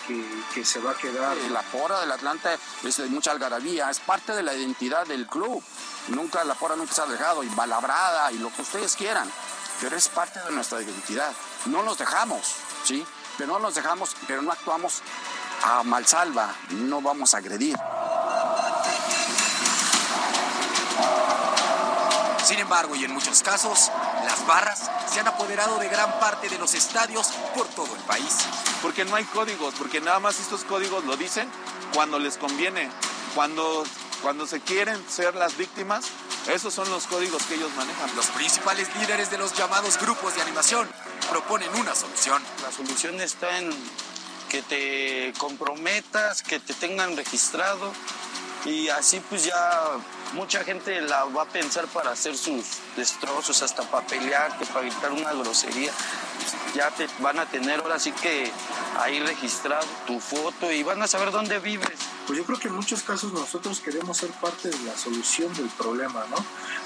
[0.52, 1.36] que, se va a quedar.
[1.50, 5.62] La pora del Atlanta es de mucha algarabía, es parte de la identidad del club.
[6.08, 9.30] Nunca la pora nunca se ha dejado, y balabrada y lo que ustedes quieran,
[9.80, 11.32] pero es parte de nuestra identidad.
[11.66, 13.06] No nos dejamos, ¿sí?
[13.38, 15.02] Pero no nos dejamos, pero no actuamos
[15.62, 17.76] a malsalva, no vamos a agredir.
[22.46, 23.90] Sin embargo, y en muchos casos,
[24.24, 28.36] las barras se han apoderado de gran parte de los estadios por todo el país.
[28.82, 31.50] Porque no hay códigos, porque nada más estos códigos lo dicen
[31.92, 32.88] cuando les conviene,
[33.34, 33.82] cuando,
[34.22, 36.04] cuando se quieren ser las víctimas,
[36.46, 38.14] esos son los códigos que ellos manejan.
[38.14, 40.88] Los principales líderes de los llamados grupos de animación
[41.28, 42.40] proponen una solución.
[42.62, 43.72] La solución está en
[44.48, 47.92] que te comprometas, que te tengan registrado
[48.64, 49.98] y así pues ya
[50.34, 52.64] mucha gente la va a pensar para hacer sus
[52.96, 55.92] destrozos, hasta para pelearte, para gritar una grosería.
[56.74, 58.50] Ya te van a tener ahora sí que
[58.98, 61.98] ahí registrado tu foto y van a saber dónde vives.
[62.26, 65.68] Pues yo creo que en muchos casos nosotros queremos ser parte de la solución del
[65.70, 66.36] problema, ¿no?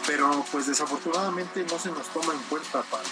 [0.06, 3.02] Pero pues desafortunadamente no se nos toma en cuenta para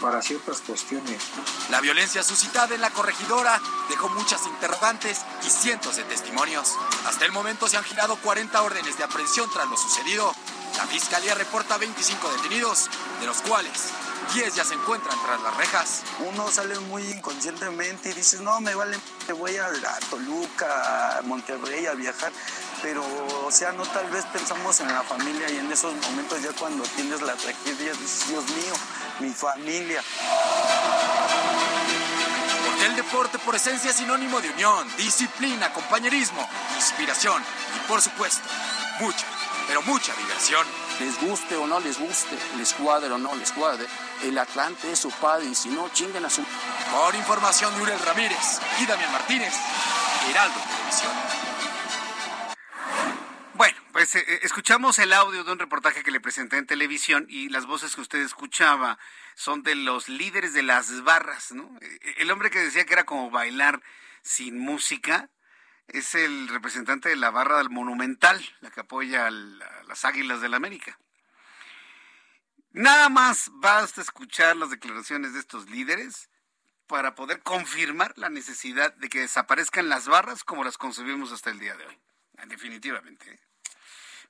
[0.00, 1.22] para ciertas cuestiones.
[1.70, 6.74] La violencia suscitada en la corregidora dejó muchas interrogantes y cientos de testimonios.
[7.06, 10.32] Hasta el momento se han girado 40 órdenes de aprehensión tras lo sucedido.
[10.76, 12.88] La fiscalía reporta 25 detenidos,
[13.20, 13.90] de los cuales
[14.34, 16.02] 10 ya se encuentran tras las rejas.
[16.20, 18.96] Uno sale muy inconscientemente y dice, no, me vale,
[19.36, 22.32] voy a, a Toluca, a Monterrey a viajar.
[22.82, 23.04] Pero,
[23.44, 26.84] o sea, no tal vez pensamos en la familia y en esos momentos ya cuando
[26.84, 28.74] tienes la tragedia, dices, Dios mío,
[29.20, 30.02] mi familia.
[32.66, 37.42] Porque el deporte por esencia es sinónimo de unión, disciplina, compañerismo, inspiración
[37.76, 38.42] y por supuesto,
[39.00, 39.26] mucha,
[39.66, 40.64] pero mucha diversión.
[41.00, 43.86] Les guste o no les guste, les cuadre o no les cuadre,
[44.24, 46.42] el Atlante es su padre y si no, chinguen a su...
[46.92, 49.54] Por información de Uriel Ramírez y Damián Martínez,
[50.28, 51.37] Heraldo Televisión.
[53.98, 57.48] Pues eh, eh, escuchamos el audio de un reportaje que le presenté en televisión y
[57.48, 58.96] las voces que usted escuchaba
[59.34, 61.68] son de los líderes de las barras, ¿no?
[61.80, 63.82] Eh, el hombre que decía que era como bailar
[64.22, 65.30] sin música
[65.88, 70.52] es el representante de la barra del Monumental, la que apoya a las Águilas del
[70.52, 70.96] la América.
[72.70, 76.30] Nada más basta escuchar las declaraciones de estos líderes
[76.86, 81.58] para poder confirmar la necesidad de que desaparezcan las barras como las concebimos hasta el
[81.58, 81.98] día de hoy.
[82.46, 83.47] Definitivamente.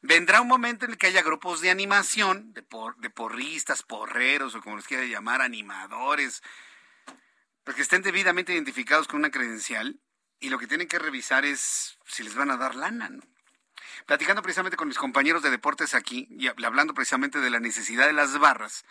[0.00, 2.64] Vendrá un momento en el que haya grupos de animación, de,
[2.98, 6.42] de porristas, porreros o como les quiera llamar, animadores,
[7.64, 10.00] pues que estén debidamente identificados con una credencial
[10.38, 13.11] y lo que tienen que revisar es si les van a dar lana.
[14.06, 18.12] Platicando precisamente con mis compañeros de deportes aquí y hablando precisamente de la necesidad de
[18.12, 18.84] las barras,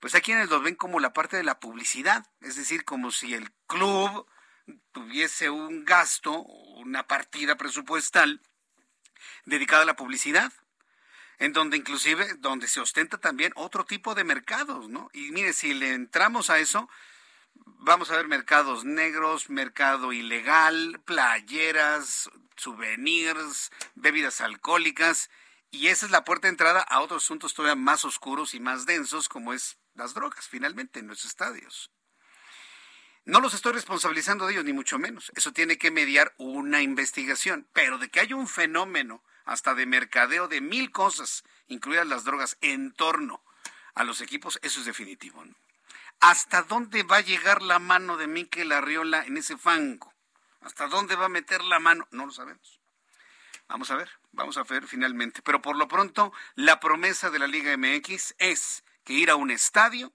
[0.00, 3.34] pues hay quienes lo ven como la parte de la publicidad, es decir, como si
[3.34, 4.26] el club
[4.92, 8.42] tuviese un gasto, una partida presupuestal
[9.44, 10.52] dedicada a la publicidad,
[11.38, 15.08] en donde inclusive, donde se ostenta también otro tipo de mercados, ¿no?
[15.12, 16.88] Y mire, si le entramos a eso,
[17.54, 25.30] vamos a ver mercados negros, mercado ilegal, playeras, souvenirs, bebidas alcohólicas,
[25.70, 28.86] y esa es la puerta de entrada a otros asuntos todavía más oscuros y más
[28.86, 31.90] densos, como es las drogas, finalmente, en los estadios.
[33.28, 35.30] No los estoy responsabilizando de ellos, ni mucho menos.
[35.36, 37.68] Eso tiene que mediar una investigación.
[37.74, 42.56] Pero de que hay un fenómeno hasta de mercadeo de mil cosas, incluidas las drogas,
[42.62, 43.42] en torno
[43.94, 45.44] a los equipos, eso es definitivo.
[46.20, 50.10] ¿Hasta dónde va a llegar la mano de Miquel Arriola en ese fango?
[50.62, 52.08] ¿Hasta dónde va a meter la mano?
[52.10, 52.80] No lo sabemos.
[53.68, 55.42] Vamos a ver, vamos a ver finalmente.
[55.42, 59.50] Pero por lo pronto, la promesa de la Liga MX es que ir a un
[59.50, 60.14] estadio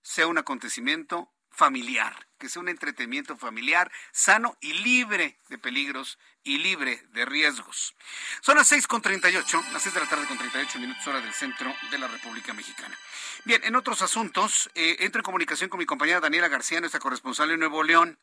[0.00, 1.28] sea un acontecimiento
[1.62, 7.94] familiar, que sea un entretenimiento familiar sano y libre de peligros y libre de riesgos.
[8.40, 11.98] Son las 6.38, las 6 de la tarde con 38 minutos hora del centro de
[11.98, 12.98] la República Mexicana.
[13.44, 17.52] Bien, en otros asuntos, eh, entro en comunicación con mi compañera Daniela García, nuestra corresponsal
[17.52, 18.18] en Nuevo León,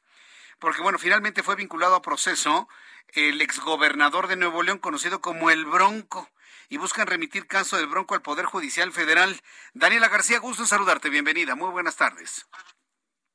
[0.59, 2.67] porque bueno, finalmente fue vinculado a proceso
[3.13, 6.29] el exgobernador de Nuevo León, conocido como el Bronco,
[6.67, 9.39] y buscan remitir caso del Bronco al Poder Judicial Federal.
[9.73, 12.45] Daniela García, gusto en saludarte, bienvenida, muy buenas tardes.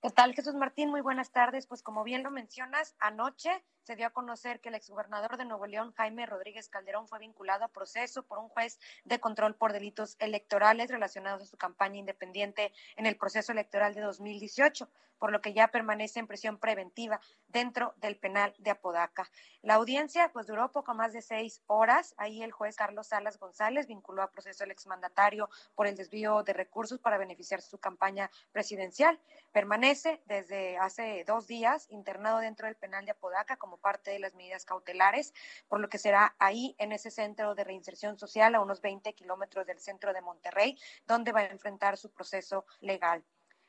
[0.05, 0.91] ¿Qué tal, Jesús Martín?
[0.91, 1.67] Muy buenas tardes.
[1.67, 5.67] Pues como bien lo mencionas, anoche se dio a conocer que el exgobernador de Nuevo
[5.67, 10.17] León, Jaime Rodríguez Calderón, fue vinculado a proceso por un juez de control por delitos
[10.21, 15.53] electorales relacionados a su campaña independiente en el proceso electoral de 2018, por lo que
[15.53, 19.31] ya permanece en prisión preventiva dentro del penal de Apodaca.
[19.63, 22.15] La audiencia pues duró poco más de seis horas.
[22.19, 26.53] Ahí el juez Carlos Salas González vinculó a proceso al exmandatario por el desvío de
[26.53, 29.19] recursos para beneficiar su campaña presidencial.
[29.53, 34.35] Permanece desde hace dos días internado dentro del penal de Apodaca como parte de las
[34.35, 35.33] medidas cautelares,
[35.69, 39.67] por lo que será ahí en ese centro de reinserción social a unos 20 kilómetros
[39.67, 43.25] del centro de Monterrey, donde va a enfrentar su proceso legal.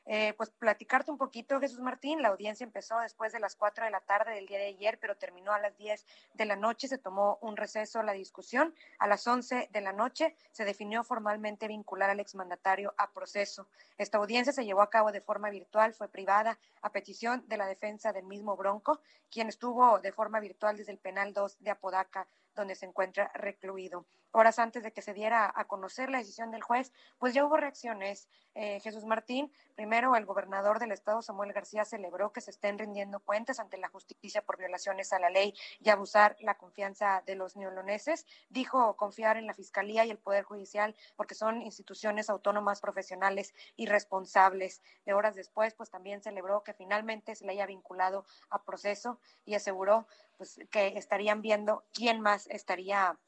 [0.08, 2.22] Eh, pues platicarte un poquito, Jesús Martín.
[2.22, 5.16] La audiencia empezó después de las 4 de la tarde del día de ayer, pero
[5.16, 6.86] terminó a las 10 de la noche.
[6.86, 8.72] Se tomó un receso la discusión.
[8.98, 13.66] A las 11 de la noche se definió formalmente vincular al exmandatario a proceso.
[13.98, 17.66] Esta audiencia se llevó a cabo de forma virtual, fue privada a petición de la
[17.66, 22.28] defensa del mismo Bronco, quien estuvo de forma virtual desde el penal 2 de Apodaca
[22.56, 24.06] donde se encuentra recluido.
[24.38, 27.56] Horas antes de que se diera a conocer la decisión del juez, pues ya hubo
[27.56, 28.28] reacciones.
[28.54, 33.20] Eh, Jesús Martín, primero el gobernador del estado, Samuel García, celebró que se estén rindiendo
[33.20, 37.56] cuentas ante la justicia por violaciones a la ley y abusar la confianza de los
[37.56, 38.26] neoloneses.
[38.50, 43.86] Dijo confiar en la Fiscalía y el Poder Judicial porque son instituciones autónomas, profesionales y
[43.86, 44.82] responsables.
[45.06, 49.54] De horas después, pues también celebró que finalmente se le haya vinculado a proceso y
[49.54, 50.06] aseguró
[50.36, 53.18] pues que estarían viendo quién más estaría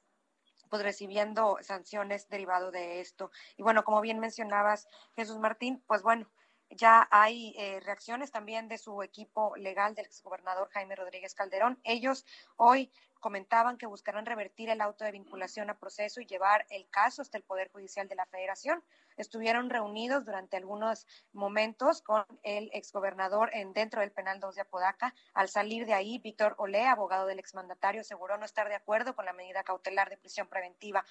[0.69, 3.31] pues recibiendo sanciones derivado de esto.
[3.57, 6.31] Y bueno, como bien mencionabas, Jesús Martín, pues bueno,
[6.71, 11.79] ya hay eh, reacciones también de su equipo legal del exgobernador Jaime Rodríguez Calderón.
[11.85, 12.25] Ellos
[12.57, 17.23] hoy comentaban que buscarán revertir el auto de vinculación a proceso y llevar el caso
[17.23, 18.83] hasta el Poder Judicial de la Federación
[19.19, 25.15] estuvieron reunidos durante algunos momentos con el exgobernador en, dentro del penal 2 de Apodaca.
[25.35, 29.25] Al salir de ahí, Víctor Olé, abogado del exmandatario, aseguró no estar de acuerdo con
[29.25, 31.05] la medida cautelar de prisión preventiva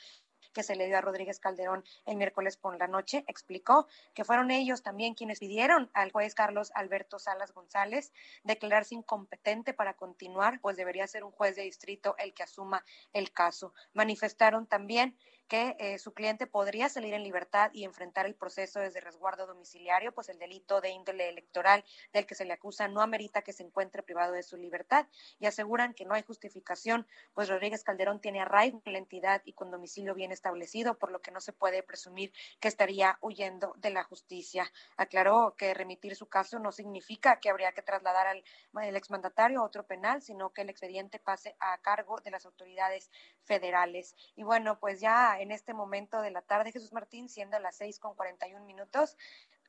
[0.54, 4.52] que se le dio a Rodríguez Calderón el miércoles por la noche, explicó que fueron
[4.52, 8.12] ellos también quienes pidieron al juez Carlos Alberto Salas González
[8.44, 12.84] declararse incompetente para continuar, pues debería ser un juez de distrito el que asuma
[13.14, 13.74] el caso.
[13.94, 15.18] Manifestaron también
[15.48, 20.14] que eh, su cliente podría salir en libertad y enfrentar el proceso desde resguardo domiciliario,
[20.14, 21.84] pues el delito de índole electoral
[22.14, 25.08] del que se le acusa no amerita que se encuentre privado de su libertad
[25.40, 29.54] y aseguran que no hay justificación, pues Rodríguez Calderón tiene arraigo en la entidad y
[29.54, 33.90] con domicilio bien establecido, por lo que no se puede presumir que estaría huyendo de
[33.90, 34.72] la justicia.
[34.98, 38.44] Aclaró que remitir su caso no significa que habría que trasladar al
[38.82, 43.10] el exmandatario a otro penal, sino que el expediente pase a cargo de las autoridades
[43.44, 44.16] federales.
[44.36, 48.00] Y bueno, pues ya en este momento de la tarde, Jesús Martín, siendo las seis
[48.00, 49.18] con un minutos.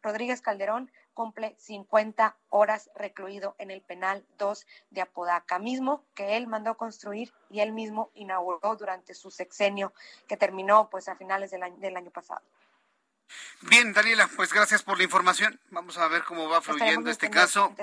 [0.02, 6.46] Rodríguez Calderón cumple 50 horas recluido en el penal 2 de Apodaca, mismo que él
[6.46, 9.92] mandó construir y él mismo inauguró durante su sexenio
[10.28, 12.42] que terminó pues a finales del año, del año pasado.
[13.62, 15.60] Bien, Daniela, pues gracias por la información.
[15.70, 17.74] Vamos a ver cómo va fluyendo este caso.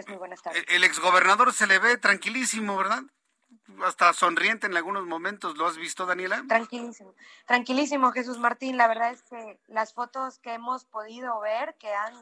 [0.53, 3.03] El, el exgobernador se le ve tranquilísimo, ¿verdad?
[3.83, 5.57] Hasta sonriente en algunos momentos.
[5.57, 6.43] ¿Lo has visto, Daniela?
[6.47, 7.13] Tranquilísimo,
[7.45, 8.77] tranquilísimo, Jesús Martín.
[8.77, 12.13] La verdad es que las fotos que hemos podido ver, que han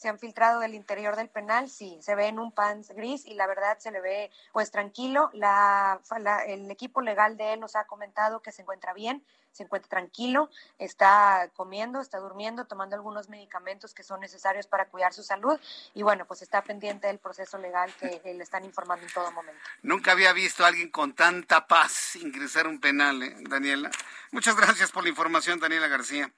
[0.00, 3.34] se han filtrado del interior del penal, sí, se ve en un pants gris y
[3.34, 5.28] la verdad se le ve pues tranquilo.
[5.34, 6.00] La,
[6.46, 9.22] el equipo legal de él nos ha comentado que se encuentra bien,
[9.52, 10.48] se encuentra tranquilo,
[10.78, 15.60] está comiendo, está durmiendo, tomando algunos medicamentos que son necesarios para cuidar su salud
[15.92, 19.60] y bueno, pues está pendiente del proceso legal que le están informando en todo momento.
[19.82, 23.90] Nunca había visto a alguien con tanta paz ingresar un penal, ¿eh, Daniela.
[24.30, 26.32] Muchas gracias por la información, Daniela García.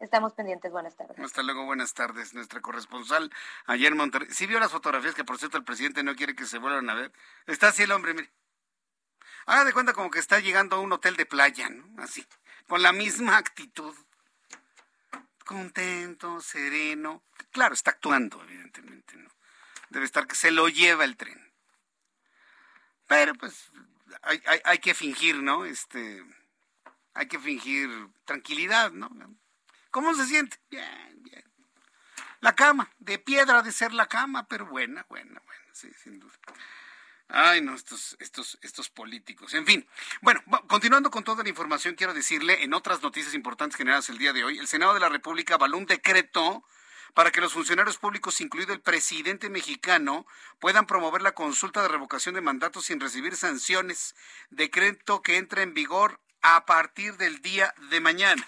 [0.00, 0.70] Estamos pendientes.
[0.70, 1.18] Buenas tardes.
[1.18, 1.64] Hasta luego.
[1.64, 2.32] Buenas tardes.
[2.32, 3.32] Nuestra corresponsal
[3.66, 4.28] ayer en Monterrey.
[4.30, 6.94] ¿Sí vio las fotografías que, por cierto, el presidente no quiere que se vuelvan a
[6.94, 7.12] ver?
[7.46, 8.30] Está así el hombre, mire.
[9.46, 12.02] Haga de cuenta como que está llegando a un hotel de playa, ¿no?
[12.02, 12.24] Así.
[12.68, 13.94] Con la misma actitud.
[15.44, 17.22] Contento, sereno.
[17.50, 19.30] Claro, está actuando, evidentemente, ¿no?
[19.88, 21.52] Debe estar que se lo lleva el tren.
[23.06, 23.70] Pero, pues,
[24.22, 25.64] hay, hay, hay que fingir, ¿no?
[25.64, 26.22] Este,
[27.14, 27.88] hay que fingir
[28.26, 29.08] tranquilidad, ¿no?
[29.98, 30.56] ¿Cómo se siente?
[30.70, 31.42] Bien, bien.
[32.38, 36.34] La cama, de piedra de ser la cama, pero buena, buena, buena, sí, sin duda.
[37.26, 39.54] Ay, no, estos, estos, estos políticos.
[39.54, 39.84] En fin,
[40.20, 44.32] bueno, continuando con toda la información, quiero decirle, en otras noticias importantes generadas el día
[44.32, 46.62] de hoy, el Senado de la República avaló un decreto
[47.12, 50.28] para que los funcionarios públicos, incluido el presidente mexicano,
[50.60, 54.14] puedan promover la consulta de revocación de mandatos sin recibir sanciones.
[54.50, 58.46] Decreto que entra en vigor a partir del día de mañana.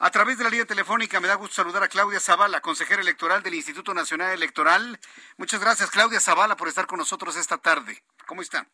[0.00, 3.42] A través de la línea telefónica me da gusto saludar a Claudia Zavala, consejera electoral
[3.42, 5.00] del Instituto Nacional Electoral.
[5.38, 8.00] Muchas gracias, Claudia Zavala, por estar con nosotros esta tarde.
[8.26, 8.64] ¿Cómo está?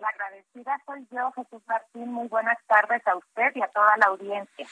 [0.00, 2.12] La agradecida soy yo, Jesús Martín.
[2.12, 4.66] Muy buenas tardes a usted y a toda la audiencia.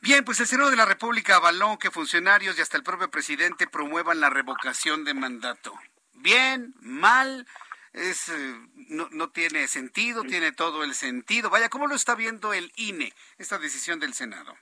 [0.00, 3.68] Bien, pues el Senado de la República avaló que funcionarios y hasta el propio presidente
[3.68, 5.72] promuevan la revocación de mandato.
[6.14, 7.46] Bien, mal,
[7.92, 8.54] es, eh,
[8.88, 11.48] no, no tiene sentido, tiene todo el sentido.
[11.48, 14.56] Vaya, ¿cómo lo está viendo el INE, esta decisión del Senado?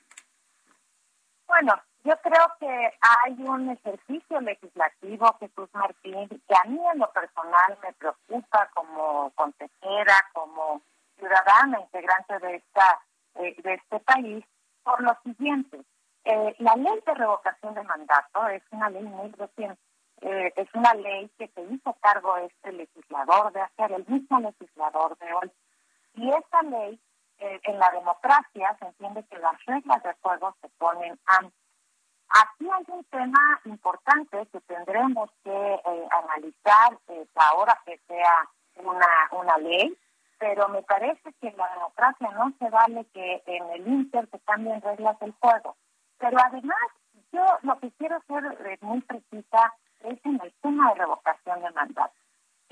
[1.53, 1.75] Bueno,
[2.05, 7.79] yo creo que hay un ejercicio legislativo, Jesús Martín, que a mí en lo personal
[7.83, 10.81] me preocupa como consejera, como
[11.19, 13.01] ciudadana integrante de esta
[13.35, 14.43] eh, de este país,
[14.83, 15.79] por lo siguiente.
[16.25, 19.79] Eh, la ley de revocación de mandato es una ley muy reciente.
[20.23, 25.19] Eh, es una ley que se hizo cargo este legislador de hacer, el mismo legislador
[25.19, 25.53] de hoy.
[26.15, 26.99] Y esta ley
[27.43, 31.59] eh, en la democracia se entiende que las reglas de juego se ponen antes.
[32.29, 39.09] Aquí hay un tema importante que tendremos que eh, analizar eh, ahora que sea una,
[39.33, 39.99] una ley,
[40.39, 44.39] pero me parece que en la democracia no se vale que en el Inter se
[44.41, 45.77] cambien reglas del juego.
[46.19, 46.89] Pero además,
[47.33, 49.75] yo lo que quiero ser muy precisa
[50.05, 52.22] es en el tema de revocación de mandato.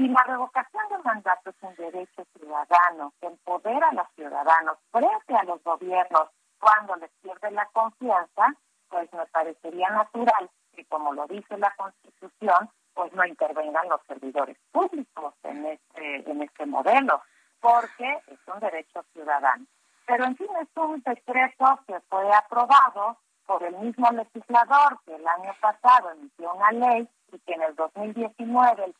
[0.00, 5.36] Si la revocación de mandato es un derecho ciudadano que empodera a los ciudadanos frente
[5.36, 8.46] a los gobiernos cuando les pierde la confianza,
[8.88, 14.56] pues me parecería natural que, como lo dice la Constitución, pues no intervengan los servidores
[14.72, 17.20] públicos en este, en este modelo,
[17.60, 19.66] porque es un derecho ciudadano.
[20.06, 25.28] Pero en fin, es un decreto que fue aprobado por el mismo legislador que el
[25.28, 28.94] año pasado emitió una ley y que en el 2019 el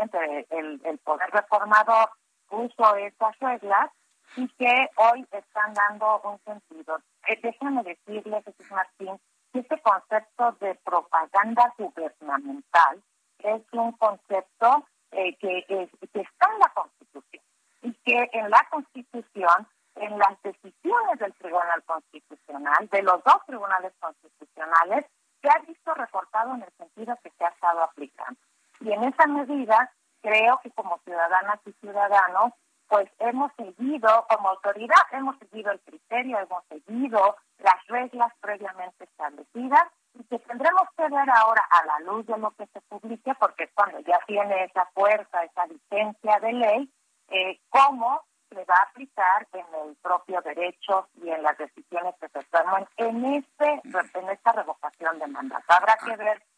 [0.00, 2.10] el, Poder Reformador
[2.48, 3.90] puso esas reglas
[4.36, 6.98] y que hoy están dando un sentido.
[7.28, 9.18] Eh, déjame decirle, Jesús Martín,
[9.52, 13.02] que este concepto de propaganda gubernamental
[13.38, 17.42] es un concepto eh, que, que está en la Constitución
[17.82, 23.92] y que en la Constitución, en las decisiones del Tribunal Constitucional, de los dos tribunales
[24.00, 25.06] constitucionales,
[25.40, 28.40] se ha visto reportado en el sentido que se ha estado aplicando.
[28.86, 29.90] Y en esa medida,
[30.22, 32.52] creo que como ciudadanas y ciudadanos,
[32.86, 39.82] pues hemos seguido, como autoridad, hemos seguido el criterio, hemos seguido las reglas previamente establecidas
[40.14, 43.68] y que tendremos que ver ahora a la luz de lo que se publique, porque
[43.74, 46.94] cuando ya tiene esa fuerza, esa licencia de ley,
[47.30, 52.28] eh, cómo se va a aplicar en el propio derecho y en las decisiones que
[52.28, 53.82] se toman en este
[54.14, 55.64] en esta revocación de mandato.
[55.66, 56.55] Habrá que ver el decreto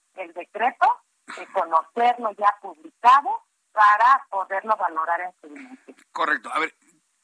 [1.47, 5.95] conocerlo ya publicado para poderlo valorar en su.
[6.13, 6.51] Correcto.
[6.53, 6.75] A ver,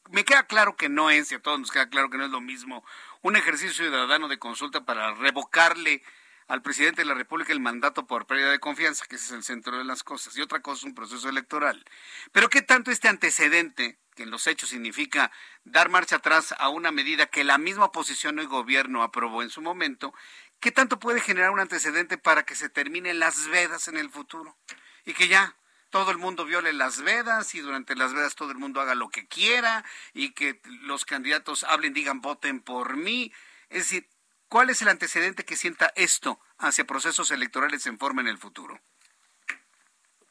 [0.09, 2.31] me queda claro que no es, y a todos nos queda claro que no es
[2.31, 2.83] lo mismo,
[3.21, 6.03] un ejercicio ciudadano de consulta para revocarle
[6.47, 9.43] al presidente de la República el mandato por pérdida de confianza, que ese es el
[9.43, 11.83] centro de las cosas, y otra cosa es un proceso electoral.
[12.31, 15.31] Pero ¿qué tanto este antecedente, que en los hechos significa
[15.63, 19.61] dar marcha atrás a una medida que la misma oposición y gobierno aprobó en su
[19.61, 20.13] momento,
[20.59, 24.55] ¿qué tanto puede generar un antecedente para que se terminen las vedas en el futuro?
[25.05, 25.55] Y que ya
[25.89, 29.09] todo el mundo viole las vedas y durante las vedas todo el mundo haga lo
[29.09, 33.31] que quiera y que los candidatos hablen, digan, voten por mí.
[33.69, 34.09] Es decir,
[34.49, 38.79] ¿cuál es el antecedente que sienta esto hacia procesos electorales en forma en el futuro?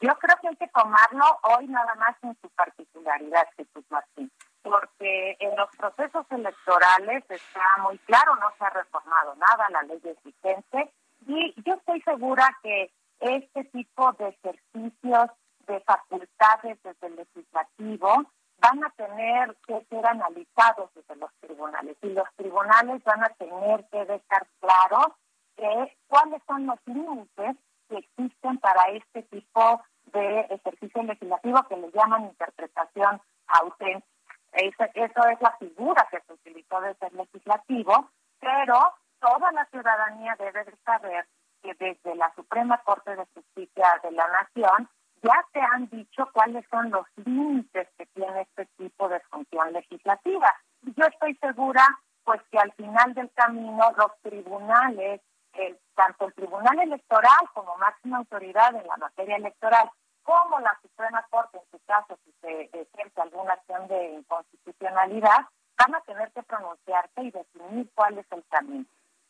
[0.01, 4.31] Yo creo que hay que tomarlo hoy nada más en su particularidad, Jesús Martín
[4.65, 10.01] porque en los procesos electorales está muy claro, no se ha reformado nada, la ley
[10.03, 10.91] es vigente,
[11.27, 12.91] y yo estoy segura que
[13.21, 15.31] este tipo de ejercicios
[15.67, 18.25] de facultades desde el legislativo
[18.59, 23.85] van a tener que ser analizados desde los tribunales y los tribunales van a tener
[23.91, 25.17] que dejar claro
[25.57, 27.57] que cuáles son los límites
[27.89, 34.14] que existen para este tipo de ejercicio legislativo que le llaman interpretación auténtica.
[34.55, 40.65] Eso, es la figura que se utilizó desde el legislativo, pero toda la ciudadanía debe
[40.65, 41.27] de saber
[41.63, 44.89] que desde la Suprema Corte de Justicia de la Nación
[45.23, 50.55] ya se han dicho cuáles son los límites que tiene este tipo de función legislativa.
[50.83, 51.83] Y yo estoy segura,
[52.23, 55.21] pues que al final del camino los tribunales,
[55.55, 59.91] eh, tanto el Tribunal Electoral como máxima autoridad en la materia electoral,
[60.25, 65.47] como la Suprema Corte, en su caso, si se ejerce alguna acción de inconstitucionalidad,
[65.79, 68.85] van a tener que pronunciarse y definir cuál es el camino.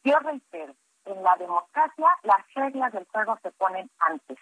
[0.04, 0.74] Yo reitero,
[1.04, 4.38] en la democracia las reglas del juego se ponen antes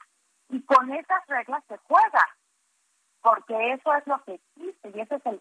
[0.48, 2.28] y con esas reglas se juega,
[3.22, 5.40] porque eso es lo que existe y ese es el,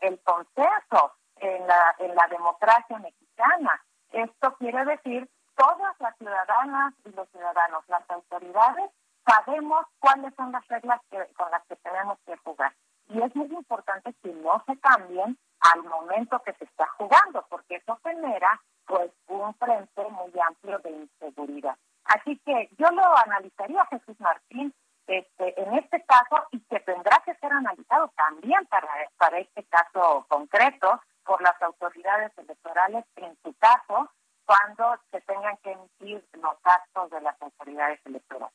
[0.00, 3.82] el consenso en la, en la democracia mexicana.
[4.10, 8.90] Esto quiere decir todas las ciudadanas y los ciudadanos, las autoridades,
[9.26, 11.00] sabemos cuáles son las reglas
[11.36, 12.72] con las que tenemos que jugar.
[13.08, 17.76] Y es muy importante que no se cambien al momento que se está jugando, porque
[17.76, 21.76] eso genera pues un frente muy amplio de inseguridad.
[22.04, 24.74] Así que yo lo analizaría, Jesús Martín,
[25.06, 30.24] este, en este caso y que tendrá que ser analizado también para, para este caso
[30.28, 34.10] concreto por las autoridades electorales, en su caso,
[34.44, 38.54] cuando se tengan que emitir los actos de las autoridades electorales.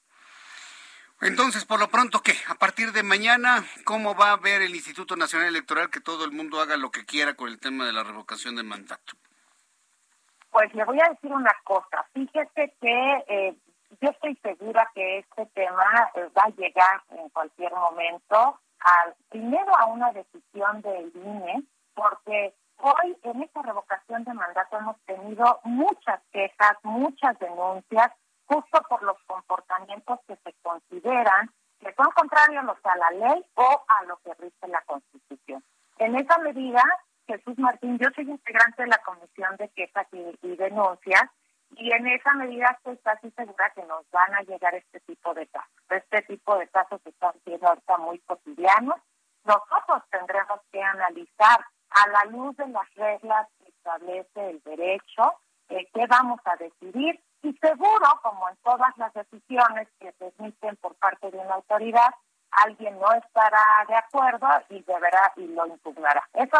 [1.22, 2.34] Entonces, por lo pronto, ¿qué?
[2.47, 6.32] A partir de mañana, ¿cómo va a ver el Instituto Nacional Electoral que todo el
[6.32, 9.13] mundo haga lo que quiera con el tema de la revocación de mandato?
[10.51, 12.05] Pues le voy a decir una cosa.
[12.13, 13.55] Fíjese que eh,
[13.99, 19.76] yo estoy segura que este tema eh, va a llegar en cualquier momento, al, primero
[19.76, 21.63] a una decisión del INE,
[21.95, 28.11] porque hoy en esta revocación de mandato hemos tenido muchas quejas, muchas denuncias
[28.48, 34.04] justo por los comportamientos que se consideran que son contrarios a la ley o a
[34.06, 35.64] lo que rige la Constitución.
[36.00, 36.82] En esa medida,
[37.28, 41.24] Jesús Martín, yo soy integrante de la Comisión de Quejas y, Denuncias
[41.76, 45.45] y en esa medida estoy casi segura que nos van a llegar este tipo de
[45.48, 45.72] casos.
[45.89, 48.98] Este tipo de casos están siendo ahorita muy cotidianos.
[49.43, 55.34] Nosotros tendremos que analizar a la luz de las reglas que establece el derecho
[55.70, 60.76] eh, qué vamos a decidir y seguro, como en todas las decisiones que se emiten
[60.78, 62.14] por parte de una autoridad,
[62.52, 66.28] alguien no estará de acuerdo y deberá y lo impugnará.
[66.34, 66.58] Eso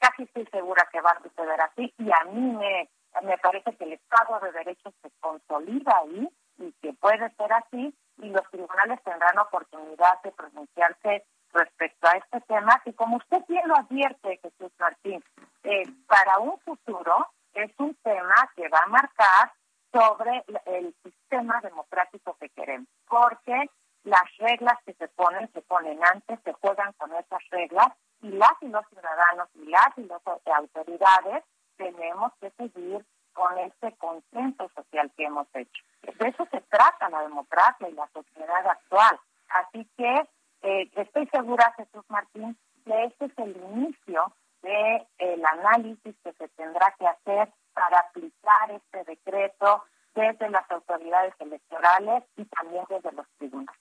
[0.00, 2.88] casi estoy segura que va a suceder así y a mí me,
[3.22, 7.94] me parece que el Estado de Derecho se consolida ahí y que puede ser así
[8.18, 13.68] y los tribunales tendrán oportunidad de pronunciarse respecto a este tema y como usted bien
[13.68, 15.22] lo advierte, Jesús Martín,
[15.62, 19.52] eh, para un futuro es un tema que va a marcar
[19.96, 23.70] sobre el sistema democrático que queremos, porque
[24.04, 27.88] las reglas que se ponen, se ponen antes, se juegan con esas reglas
[28.22, 30.20] y las y los ciudadanos y las y las
[30.54, 31.44] autoridades
[31.76, 35.82] tenemos que seguir con este consenso social que hemos hecho.
[36.02, 39.18] De eso se trata la democracia y la sociedad actual.
[39.48, 40.28] Así que
[40.62, 44.32] eh, estoy segura, Jesús Martín, que este es el inicio
[45.18, 52.24] el análisis que se tendrá que hacer para aplicar este decreto desde las autoridades electorales
[52.36, 53.80] y también desde los tribunales.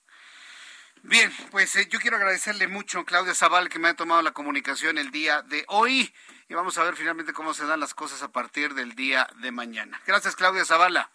[1.03, 4.31] Bien, pues eh, yo quiero agradecerle mucho a Claudia Zaval que me ha tomado la
[4.31, 6.11] comunicación el día de hoy
[6.49, 9.51] y vamos a ver finalmente cómo se dan las cosas a partir del día de
[9.51, 10.01] mañana.
[10.07, 11.11] Gracias, Claudia Zavala.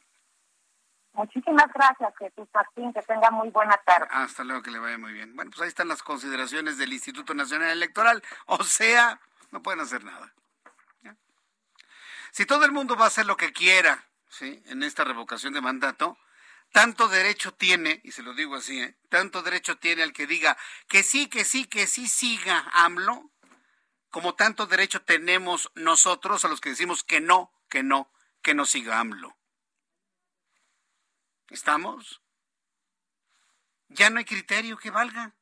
[1.12, 2.92] Muchísimas gracias, Jesús Martín.
[2.92, 4.06] Que tenga muy buena tarde.
[4.10, 5.34] Hasta luego, que le vaya muy bien.
[5.34, 8.22] Bueno, pues ahí están las consideraciones del Instituto Nacional Electoral.
[8.46, 9.20] O sea,
[9.50, 10.34] no pueden hacer nada.
[12.32, 14.62] Si todo el mundo va a hacer lo que quiera ¿sí?
[14.66, 16.16] en esta revocación de mandato,
[16.72, 18.96] tanto derecho tiene, y se lo digo así, ¿eh?
[19.08, 20.56] tanto derecho tiene al que diga
[20.88, 23.32] que sí, que sí, que sí siga AMLO,
[24.10, 28.66] como tanto derecho tenemos nosotros a los que decimos que no, que no, que no
[28.66, 29.36] siga AMLO.
[31.48, 32.22] ¿Estamos?
[33.88, 35.34] Ya no hay criterio que valga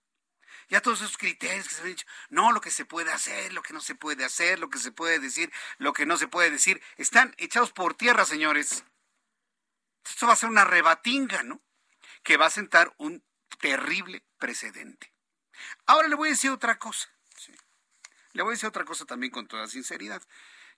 [0.68, 3.62] ya todos esos criterios que se han dicho, no, lo que se puede hacer, lo
[3.62, 6.50] que no se puede hacer, lo que se puede decir, lo que no se puede
[6.50, 8.84] decir, están echados por tierra, señores.
[10.04, 11.60] Esto va a ser una rebatinga, ¿no?
[12.22, 13.24] Que va a sentar un
[13.60, 15.12] terrible precedente.
[15.86, 17.08] Ahora le voy a decir otra cosa.
[18.32, 20.22] Le voy a decir otra cosa también con toda sinceridad.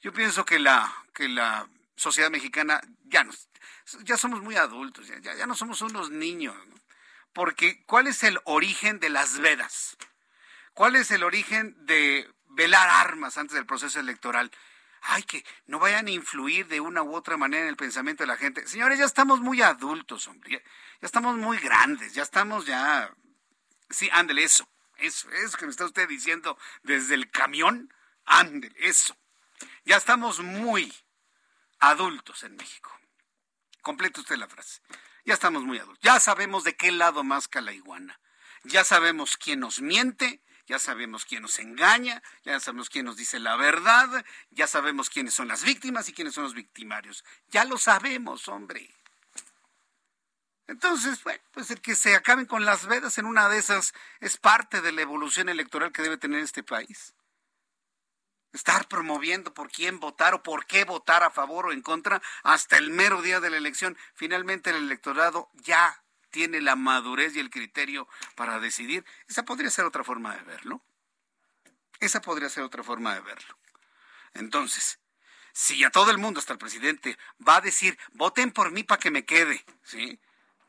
[0.00, 3.48] Yo pienso que la, que la sociedad mexicana ya, nos,
[4.04, 6.56] ya somos muy adultos, ya, ya no somos unos niños.
[6.68, 6.76] ¿no?
[7.32, 9.96] Porque ¿cuál es el origen de las vedas?
[10.74, 14.50] ¿Cuál es el origen de velar armas antes del proceso electoral?
[15.02, 18.28] Ay, que no vayan a influir de una u otra manera en el pensamiento de
[18.28, 18.66] la gente.
[18.66, 20.62] Señores, ya estamos muy adultos, hombre.
[21.00, 23.10] Ya estamos muy grandes, ya estamos ya...
[23.88, 24.68] Sí, ándele, eso.
[24.96, 27.92] Eso, eso que me está usted diciendo desde el camión.
[28.26, 29.16] Ándele, eso.
[29.84, 30.92] Ya estamos muy
[31.78, 32.92] adultos en México.
[33.80, 34.82] Complete usted la frase.
[35.24, 36.02] Ya estamos muy adultos.
[36.02, 38.18] Ya sabemos de qué lado masca la iguana.
[38.64, 43.40] ya sabemos quién nos miente, ya sabemos quién nos engaña, ya sabemos quién nos dice
[43.40, 47.24] la verdad, ya sabemos quiénes son las víctimas y quiénes son los victimarios.
[47.48, 48.94] Ya lo sabemos, hombre.
[50.68, 54.36] Entonces, bueno, pues el que se acaben con las vedas en una de esas es
[54.36, 57.14] parte de la evolución electoral que debe tener este país.
[58.52, 62.78] Estar promoviendo por quién votar o por qué votar a favor o en contra hasta
[62.78, 63.96] el mero día de la elección.
[64.14, 69.04] Finalmente el electorado ya tiene la madurez y el criterio para decidir.
[69.28, 70.82] Esa podría ser otra forma de verlo.
[72.00, 73.58] Esa podría ser otra forma de verlo.
[74.34, 74.98] Entonces,
[75.52, 79.00] si a todo el mundo, hasta el presidente, va a decir, voten por mí para
[79.00, 80.18] que me quede, ¿sí?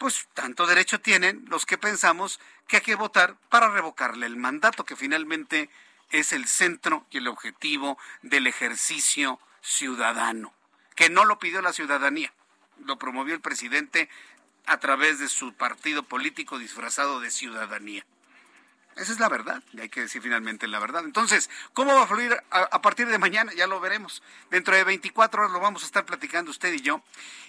[0.02, 4.84] pues tanto derecho tienen los que pensamos que hay que votar para revocarle el mandato,
[4.84, 5.70] que finalmente
[6.12, 10.54] es el centro y el objetivo del ejercicio ciudadano,
[10.96, 12.34] que no lo pidió la ciudadanía,
[12.86, 14.10] lo promovió el presidente
[14.66, 18.06] a través de su partido político disfrazado de ciudadanía.
[19.02, 21.04] Esa es la verdad, y hay que decir finalmente la verdad.
[21.04, 23.52] Entonces, ¿cómo va a fluir a, partir de mañana?
[23.54, 24.22] Ya lo veremos.
[24.52, 27.02] Dentro de 24 horas lo vamos a estar platicando usted y yo.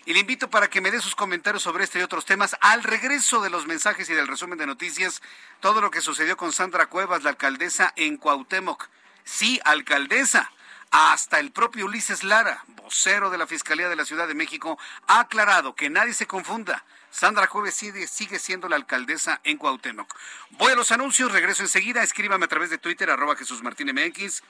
[0.07, 2.82] Y le invito para que me dé sus comentarios sobre este y otros temas al
[2.82, 5.20] regreso de los mensajes y del resumen de noticias,
[5.61, 8.88] todo lo que sucedió con Sandra Cuevas, la alcaldesa en Cuauhtémoc.
[9.24, 10.50] Sí, alcaldesa.
[10.90, 15.20] Hasta el propio Ulises Lara, vocero de la Fiscalía de la Ciudad de México, ha
[15.20, 16.82] aclarado que nadie se confunda.
[17.12, 20.12] Sandra sigue, sigue siendo la alcaldesa en Cuauhtémoc.
[20.50, 22.02] Voy a los anuncios, regreso enseguida.
[22.02, 24.42] Escríbame a través de Twitter, arroba Jesús Martín MX,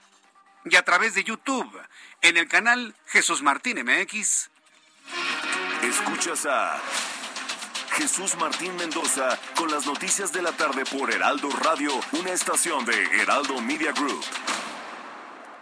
[0.65, 1.77] y a través de YouTube,
[2.21, 4.49] en el canal Jesús Martín MX.
[5.83, 6.81] Escuchas a
[7.97, 13.03] Jesús Martín Mendoza con las noticias de la tarde por Heraldo Radio, una estación de
[13.21, 14.25] Heraldo Media Group.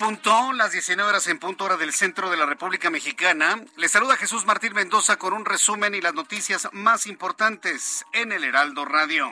[0.00, 3.62] Punto, las 19 horas en punto hora del centro de la República Mexicana.
[3.76, 8.44] Le saluda Jesús Martín Mendoza con un resumen y las noticias más importantes en el
[8.44, 9.30] Heraldo Radio.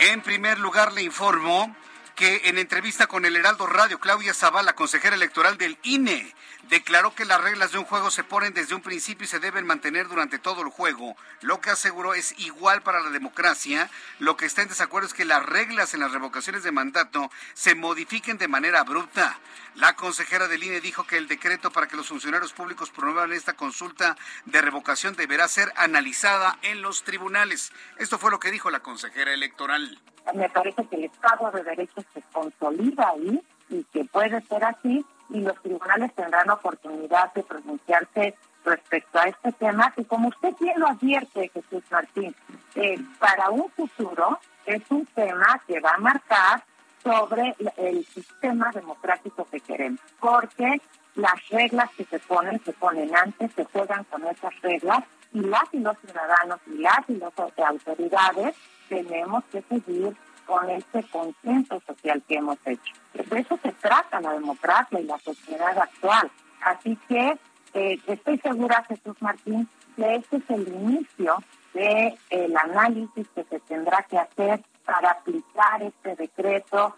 [0.00, 1.76] En primer lugar, le informo
[2.16, 6.34] que en entrevista con el Heraldo Radio, Claudia Zavala, consejera electoral del INE,
[6.70, 9.66] declaró que las reglas de un juego se ponen desde un principio y se deben
[9.66, 11.16] mantener durante todo el juego.
[11.42, 13.90] Lo que aseguró es igual para la democracia.
[14.20, 17.74] Lo que está en desacuerdo es que las reglas en las revocaciones de mandato se
[17.74, 19.38] modifiquen de manera abrupta.
[19.74, 23.54] La consejera del INE dijo que el decreto para que los funcionarios públicos promuevan esta
[23.54, 27.72] consulta de revocación deberá ser analizada en los tribunales.
[27.98, 30.00] Esto fue lo que dijo la consejera electoral.
[30.34, 35.04] Me parece que el Estado de Derecho se consolida ahí y que puede ser así
[35.32, 40.78] y los tribunales tendrán oportunidad de pronunciarse respecto a este tema que como usted bien
[40.78, 42.34] lo advierte, Jesús Martín,
[42.74, 46.62] eh, para un futuro es un tema que va a marcar
[47.02, 50.80] sobre el sistema democrático que queremos, porque
[51.14, 55.64] las reglas que se ponen, se ponen antes, se juegan con esas reglas y las
[55.72, 58.54] y los ciudadanos y las y las autoridades
[58.88, 60.16] tenemos que seguir
[60.50, 62.92] con este consenso social que hemos hecho.
[63.14, 66.28] De eso se trata la democracia y la sociedad actual.
[66.60, 67.38] Así que
[67.74, 71.36] eh, estoy segura, Jesús Martín, que este es el inicio
[71.72, 76.96] del el análisis que se tendrá que hacer para aplicar este decreto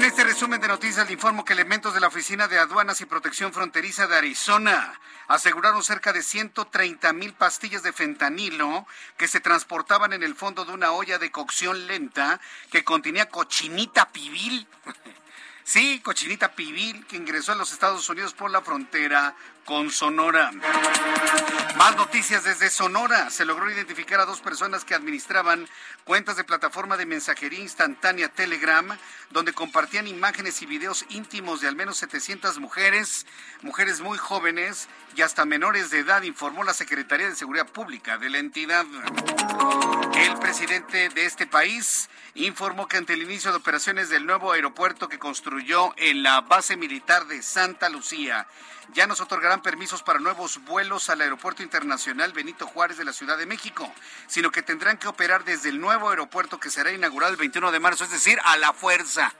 [0.00, 3.04] en este resumen de noticias le informo que elementos de la Oficina de Aduanas y
[3.04, 4.98] Protección Fronteriza de Arizona
[5.28, 8.86] aseguraron cerca de 130 mil pastillas de fentanilo
[9.18, 12.40] que se transportaban en el fondo de una olla de cocción lenta
[12.70, 14.66] que contenía cochinita pibil.
[15.62, 19.36] Sí, cochinita pibil que ingresó a los Estados Unidos por la frontera
[19.70, 20.50] con Sonora.
[21.76, 23.30] Más noticias desde Sonora.
[23.30, 25.68] Se logró identificar a dos personas que administraban
[26.02, 28.98] cuentas de plataforma de mensajería instantánea Telegram,
[29.30, 33.26] donde compartían imágenes y videos íntimos de al menos 700 mujeres,
[33.62, 38.28] mujeres muy jóvenes y hasta menores de edad, informó la Secretaría de Seguridad Pública de
[38.28, 38.86] la entidad.
[40.16, 45.08] El presidente de este país informó que ante el inicio de operaciones del nuevo aeropuerto
[45.08, 48.48] que construyó en la base militar de Santa Lucía,
[48.92, 53.38] ya nos otorgarán permisos para nuevos vuelos al Aeropuerto Internacional Benito Juárez de la Ciudad
[53.38, 53.92] de México,
[54.26, 57.80] sino que tendrán que operar desde el nuevo aeropuerto que será inaugurado el 21 de
[57.80, 59.32] marzo, es decir, a la fuerza.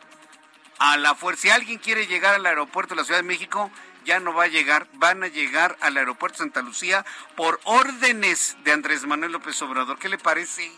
[0.79, 1.43] A la fuerza.
[1.43, 3.71] Si alguien quiere llegar al aeropuerto de la Ciudad de México,
[4.05, 7.05] ya no va a llegar, van a llegar al aeropuerto Santa Lucía
[7.37, 9.99] por órdenes de Andrés Manuel López Obrador.
[9.99, 10.73] ¿Qué le parece?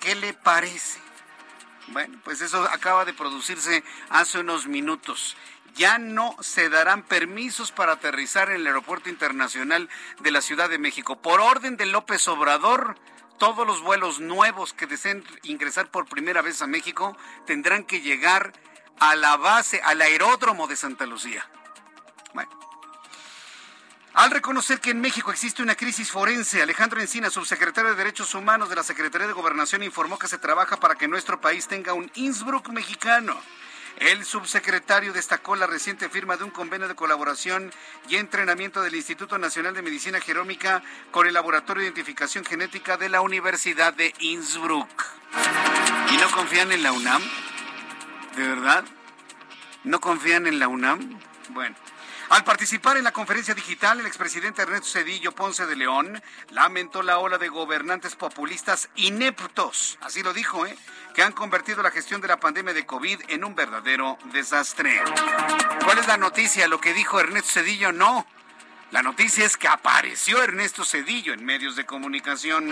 [0.00, 1.00] ¿Qué le parece?
[1.88, 5.36] Bueno, pues eso acaba de producirse hace unos minutos.
[5.78, 10.78] Ya no se darán permisos para aterrizar en el Aeropuerto Internacional de la Ciudad de
[10.78, 11.22] México.
[11.22, 12.96] Por orden de López Obrador,
[13.38, 17.16] todos los vuelos nuevos que deseen ingresar por primera vez a México
[17.46, 18.52] tendrán que llegar
[18.98, 21.48] a la base, al aeródromo de Santa Lucía.
[22.34, 22.50] Bueno.
[24.14, 28.68] Al reconocer que en México existe una crisis forense, Alejandro Encina, subsecretario de Derechos Humanos
[28.68, 32.10] de la Secretaría de Gobernación, informó que se trabaja para que nuestro país tenga un
[32.16, 33.40] Innsbruck mexicano.
[34.00, 37.72] El subsecretario destacó la reciente firma de un convenio de colaboración
[38.08, 43.08] y entrenamiento del Instituto Nacional de Medicina Jerómica con el Laboratorio de Identificación Genética de
[43.08, 45.04] la Universidad de Innsbruck.
[46.12, 47.22] ¿Y no confían en la UNAM?
[48.36, 48.84] ¿De verdad?
[49.82, 51.18] ¿No confían en la UNAM?
[51.48, 51.74] Bueno.
[52.30, 57.18] Al participar en la conferencia digital, el expresidente Ernesto Cedillo Ponce de León lamentó la
[57.18, 60.76] ola de gobernantes populistas ineptos, así lo dijo, ¿eh?
[61.14, 65.00] que han convertido la gestión de la pandemia de COVID en un verdadero desastre.
[65.84, 66.68] ¿Cuál es la noticia?
[66.68, 67.92] ¿Lo que dijo Ernesto Cedillo?
[67.92, 68.26] No.
[68.90, 72.70] La noticia es que apareció Ernesto Cedillo en medios de comunicación.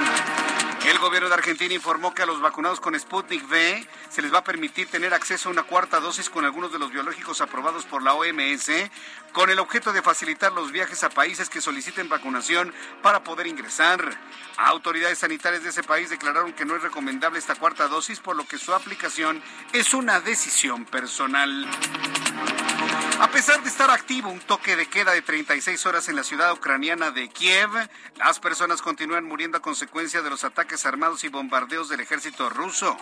[0.87, 4.39] El gobierno de Argentina informó que a los vacunados con Sputnik V se les va
[4.39, 8.03] a permitir tener acceso a una cuarta dosis con algunos de los biológicos aprobados por
[8.03, 8.71] la OMS,
[9.33, 14.19] con el objeto de facilitar los viajes a países que soliciten vacunación para poder ingresar.
[14.57, 18.47] Autoridades sanitarias de ese país declararon que no es recomendable esta cuarta dosis, por lo
[18.49, 19.43] que su aplicación
[19.75, 21.69] es una decisión personal.
[23.19, 26.53] A pesar de estar activo un toque de queda de 36 horas en la ciudad
[26.53, 27.71] ucraniana de Kiev,
[28.17, 32.95] las personas continúan muriendo a consecuencia de los ataques armados y bombardeos del ejército ruso.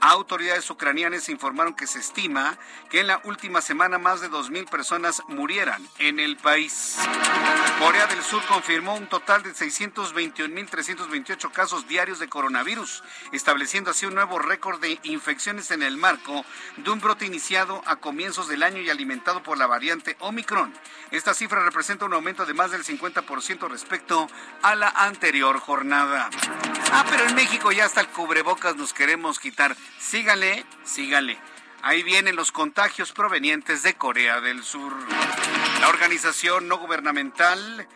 [0.00, 2.58] Autoridades ucranianas informaron que se estima
[2.88, 6.96] que en la última semana más de 2.000 personas murieran en el país.
[7.78, 14.16] Corea del Sur confirmó un total de 621.328 casos diarios de coronavirus, estableciendo así un
[14.16, 16.44] nuevo récord de infecciones en el marco
[16.76, 20.72] de un brote iniciado a comienzos del año y alimentado por la variante Omicron.
[21.12, 24.26] Esta cifra representa un aumento de más del 50% respecto
[24.62, 26.30] a la anterior jornada.
[26.92, 29.76] Ah, pero en México ya hasta el cubrebocas nos queremos quitar.
[29.98, 31.38] Sígale, sígale.
[31.82, 34.94] Ahí vienen los contagios provenientes de Corea del Sur.
[35.80, 37.86] La organización no gubernamental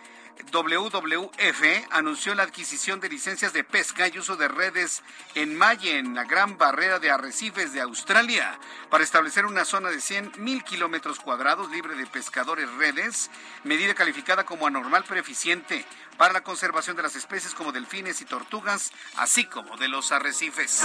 [0.53, 5.03] WWF anunció la adquisición de licencias de pesca y uso de redes
[5.35, 8.59] en Maye, en la Gran Barrera de Arrecifes de Australia,
[8.91, 13.31] para establecer una zona de 100 mil kilómetros cuadrados libre de pescadores redes,
[13.65, 15.85] medida calificada como anormal pero eficiente
[16.17, 20.83] para la conservación de las especies como delfines y tortugas, así como de los arrecifes.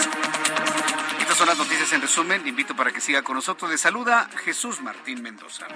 [1.20, 2.44] Estas son las noticias en resumen.
[2.44, 3.70] Le invito para que siga con nosotros.
[3.70, 5.68] Le saluda Jesús Martín Mendoza.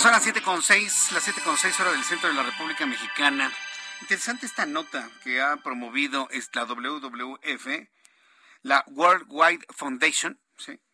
[0.00, 3.52] Son las 7.6, las 7.6 horas del centro de la República Mexicana.
[4.00, 7.66] Interesante esta nota que ha promovido la WWF,
[8.62, 10.38] la World Wide Foundation,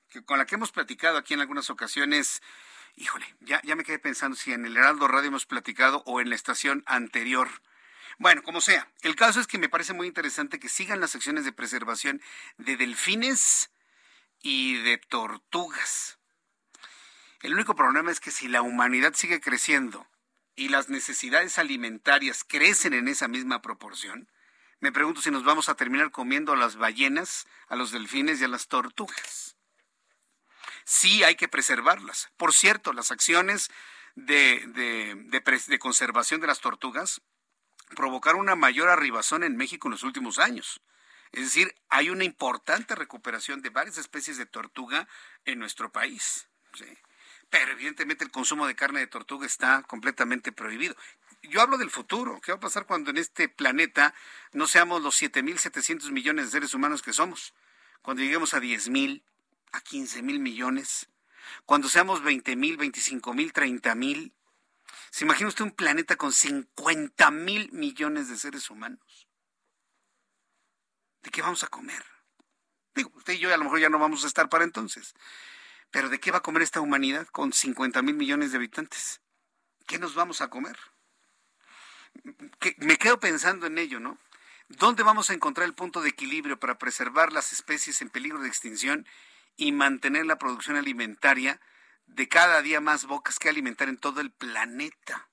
[0.09, 2.41] que con la que hemos platicado aquí en algunas ocasiones.
[2.97, 6.31] Híjole, ya, ya me quedé pensando si en el Heraldo Radio hemos platicado o en
[6.31, 7.51] la estación anterior.
[8.19, 11.45] Bueno, como sea, el caso es que me parece muy interesante que sigan las acciones
[11.45, 12.23] de preservación
[12.57, 13.71] de delfines
[14.41, 16.19] y de tortugas.
[17.45, 20.09] El único problema es que si la humanidad sigue creciendo
[20.57, 24.31] y las necesidades alimentarias crecen en esa misma proporción,
[24.81, 28.45] me pregunto si nos vamos a terminar comiendo a las ballenas, a los delfines y
[28.45, 29.57] a las tortugas.
[30.87, 32.31] Sí hay que preservarlas.
[32.39, 33.71] Por cierto, las acciones
[34.15, 35.29] de,
[35.81, 37.21] conservación de las tortugas
[37.95, 40.81] provocaron una mayor arribazón en México en los últimos años.
[41.31, 45.07] Es decir, hay una importante recuperación de varias especies de tortuga
[45.45, 46.49] en nuestro país.
[46.73, 46.87] ¿sí?
[47.51, 50.97] Pero evidentemente el consumo de carne de tortuga está completamente prohibido.
[51.43, 52.41] Yo hablo del futuro.
[52.41, 54.15] ¿Qué va a pasar cuando en este planeta
[54.53, 57.55] no seamos los 7.700 millones de seres humanos que somos?
[58.03, 59.23] Cuando lleguemos a 10.000,
[59.73, 61.09] a 15.000 millones.
[61.67, 64.33] Cuando seamos 20 mil, 25 mil, 30 mil.
[65.11, 69.29] ¿Se imagina usted un planeta con 50 mil millones de seres humanos?
[71.23, 72.05] ¿De qué vamos a comer?
[72.95, 75.15] Digo, usted y yo a lo mejor ya no vamos a estar para entonces.
[75.95, 79.21] Pero ¿de qué va a comer esta humanidad con 50 mil millones de habitantes?
[79.87, 80.77] ¿Qué nos vamos a comer?
[82.79, 84.19] me quedo pensando en ello, ¿no?
[84.67, 88.49] ¿Dónde vamos a encontrar el punto de equilibrio para preservar las especies en peligro de
[88.49, 89.07] extinción
[89.57, 91.61] y mantener la producción alimentaria
[92.07, 95.29] de cada día más bocas que alimentar en todo el planeta?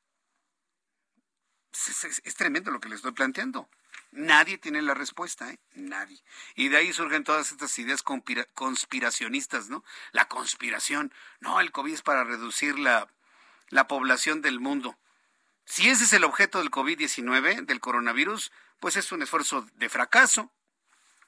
[1.73, 3.67] Es, tremendo lo que les estoy planteando.
[4.11, 5.59] Nadie tiene la respuesta, ¿eh?
[5.73, 6.21] Nadie.
[6.55, 9.85] Y de ahí surgen todas estas ideas conspiracionistas, ¿no?
[10.11, 11.13] La conspiración.
[11.39, 13.07] No, el COVID es para reducir la,
[13.69, 14.97] la población del mundo.
[15.65, 18.51] Si ese es el objeto del COVID-19, del coronavirus,
[18.81, 20.51] pues es un esfuerzo de fracaso.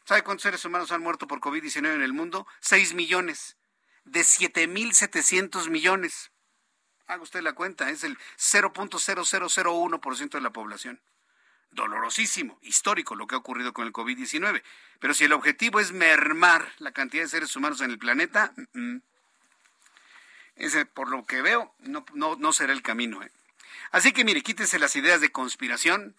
[0.04, 2.46] ¿Sabe cuántos seres humanos han muerto por COVID-19 en el mundo?
[2.60, 3.56] 6 millones.
[4.04, 6.32] De 7.700 millones.
[7.08, 11.02] Haga usted la cuenta, es el 0.0001% de la población.
[11.74, 14.62] Dolorosísimo, histórico lo que ha ocurrido con el COVID-19.
[15.00, 18.54] Pero si el objetivo es mermar la cantidad de seres humanos en el planeta,
[20.56, 23.24] ese, por lo que veo, no, no, no será el camino.
[23.24, 23.32] ¿eh?
[23.92, 26.16] Así que mire, quítese las ideas de conspiración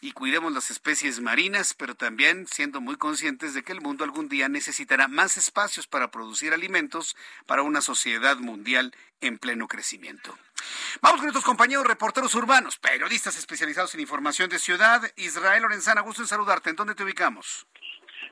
[0.00, 4.28] y cuidemos las especies marinas, pero también siendo muy conscientes de que el mundo algún
[4.28, 10.36] día necesitará más espacios para producir alimentos para una sociedad mundial en pleno crecimiento.
[11.00, 15.02] Vamos con nuestros compañeros reporteros urbanos, periodistas especializados en información de ciudad.
[15.16, 16.70] Israel Lorenzana, gusto en saludarte.
[16.70, 17.66] ¿En dónde te ubicamos?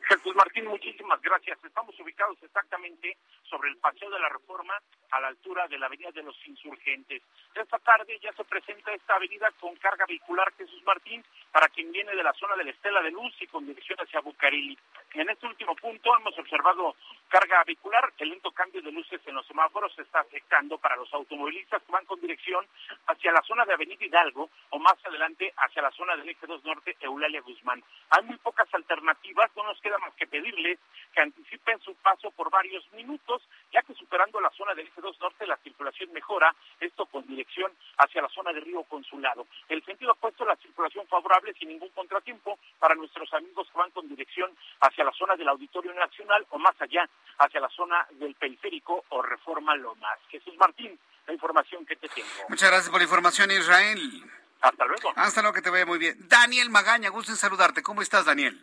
[0.09, 1.59] Jesús Martín, muchísimas gracias.
[1.65, 3.17] Estamos ubicados exactamente
[3.49, 4.75] sobre el Paseo de la Reforma
[5.11, 7.23] a la altura de la Avenida de los Insurgentes.
[7.55, 12.15] Esta tarde ya se presenta esta avenida con carga vehicular Jesús Martín para quien viene
[12.15, 14.77] de la zona de la Estela de Luz y con dirección hacia Bucareli.
[15.15, 16.95] En este último punto hemos observado
[17.29, 21.13] carga vehicular, el lento cambio de luces en los semáforos se está afectando para los
[21.15, 22.67] automovilistas que van con dirección
[23.07, 26.65] hacia la zona de Avenida Hidalgo o más adelante hacia la zona del Eje 2
[26.65, 27.83] Norte Eulalia Guzmán.
[28.11, 30.79] Hay muy pocas alternativas, no nos queda más que pedirles
[31.17, 33.41] que anticipen su paso por varios minutos,
[33.73, 37.73] ya que superando la zona del Eje 2 Norte la circulación mejora, esto con dirección
[37.97, 39.47] hacia la zona de Río Consulado.
[39.71, 44.07] El sentido opuesto, la circulación favorable sin ningún contratiempo para nuestros amigos que van con
[44.09, 47.09] dirección hacia la zona del Auditorio Nacional o más allá,
[47.39, 50.19] hacia la zona del Periférico o Reforma Lomas.
[50.29, 52.29] Jesús Martín, la información que te tengo.
[52.51, 54.23] Muchas gracias por la información, Israel.
[54.61, 55.13] Hasta luego.
[55.17, 56.17] Hasta luego, que te vaya muy bien.
[56.29, 57.83] Daniel Magaña, gusto en saludarte.
[57.83, 58.61] ¿Cómo estás, Daniel?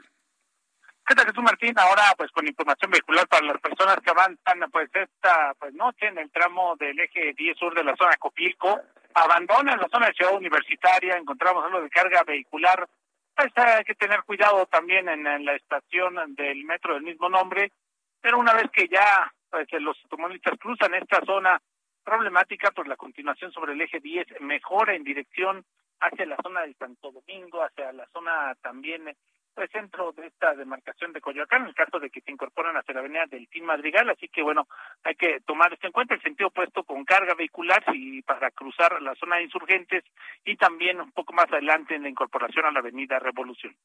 [1.05, 1.73] ¿Qué tal, Jesús Martín?
[1.77, 6.17] Ahora, pues con información vehicular para las personas que avanzan, pues esta pues noche en
[6.17, 8.79] el tramo del eje 10 sur de la zona Copilco,
[9.13, 12.87] abandonan la zona de Ciudad Universitaria, encontramos algo de carga vehicular.
[13.35, 17.73] Pues hay que tener cuidado también en, la estación del metro del mismo nombre,
[18.21, 21.61] pero una vez que ya pues, los automovilistas cruzan esta zona
[22.05, 25.65] problemática, pues la continuación sobre el eje 10 mejora en dirección
[25.99, 29.13] hacia la zona de Santo Domingo, hacia la zona también
[29.53, 32.93] pues centro de esta demarcación de Coyoacán, en el caso de que se incorporan hacia
[32.93, 34.67] la avenida del Team Madrigal, así que bueno,
[35.03, 39.01] hay que tomar esto en cuenta, el sentido opuesto con carga vehicular y para cruzar
[39.01, 40.03] la zona de insurgentes
[40.43, 43.75] y también un poco más adelante en la incorporación a la avenida Revolución.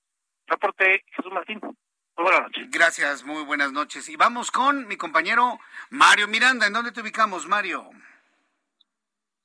[0.46, 1.60] Reporte Jesús Martín.
[1.60, 2.70] Muy buenas noches.
[2.70, 4.08] Gracias, muy buenas noches.
[4.08, 5.60] Y vamos con mi compañero
[5.90, 6.66] Mario Miranda.
[6.66, 7.90] ¿En dónde te ubicamos, Mario?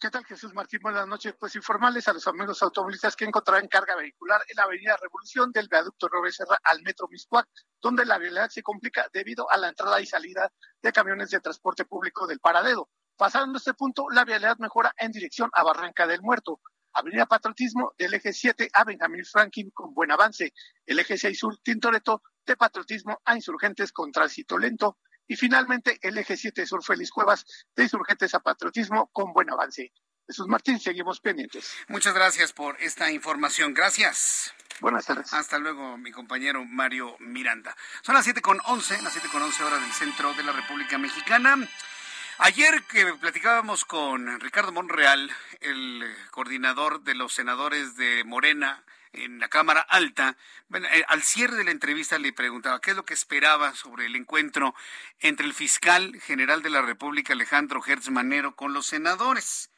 [0.03, 0.81] ¿Qué tal, Jesús Martín?
[0.83, 1.33] Buenas noches.
[1.39, 5.69] Pues informales a los amigos automovilistas que encontrarán carga vehicular en la avenida Revolución del
[5.69, 7.47] viaducto Robert Serra al metro Miscuac,
[7.81, 10.51] donde la vialidad se complica debido a la entrada y salida
[10.81, 12.89] de camiones de transporte público del Paradedo.
[13.15, 16.59] Pasando este punto, la vialidad mejora en dirección a Barranca del Muerto.
[16.91, 20.51] Avenida Patriotismo del eje 7 a Benjamín Franklin con buen avance.
[20.85, 24.97] El eje 6 sur Tintoreto de Patriotismo a Insurgentes con tránsito lento
[25.27, 27.45] y finalmente, el eje 7 Sur Félix Cuevas
[27.75, 29.91] de Insurgentes a Patriotismo con buen avance.
[30.27, 31.73] Jesús Martín, seguimos pendientes.
[31.87, 33.73] Muchas gracias por esta información.
[33.73, 34.53] Gracias.
[34.79, 35.33] Buenas tardes.
[35.33, 37.75] Hasta luego, mi compañero Mario Miranda.
[38.01, 40.97] Son las 7 con 11, las 7 con 11 horas del centro de la República
[40.97, 41.57] Mexicana.
[42.39, 45.29] Ayer que platicábamos con Ricardo Monreal,
[45.61, 48.83] el coordinador de los senadores de Morena,
[49.13, 50.35] en la Cámara Alta,
[50.73, 54.15] eh, al cierre de la entrevista le preguntaba qué es lo que esperaba sobre el
[54.15, 54.75] encuentro
[55.19, 59.69] entre el fiscal general de la República, Alejandro Gertz Manero, con los senadores.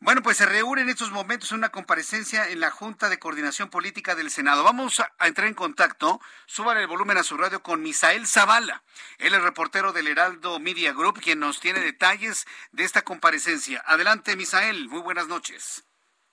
[0.00, 4.16] Bueno, pues se reúne en estos momentos una comparecencia en la Junta de Coordinación Política
[4.16, 4.64] del Senado.
[4.64, 8.82] Vamos a entrar en contacto, suban el volumen a su radio con Misael Zavala.
[9.18, 13.80] Él es reportero del Heraldo Media Group, quien nos tiene detalles de esta comparecencia.
[13.86, 15.84] Adelante, Misael, muy buenas noches.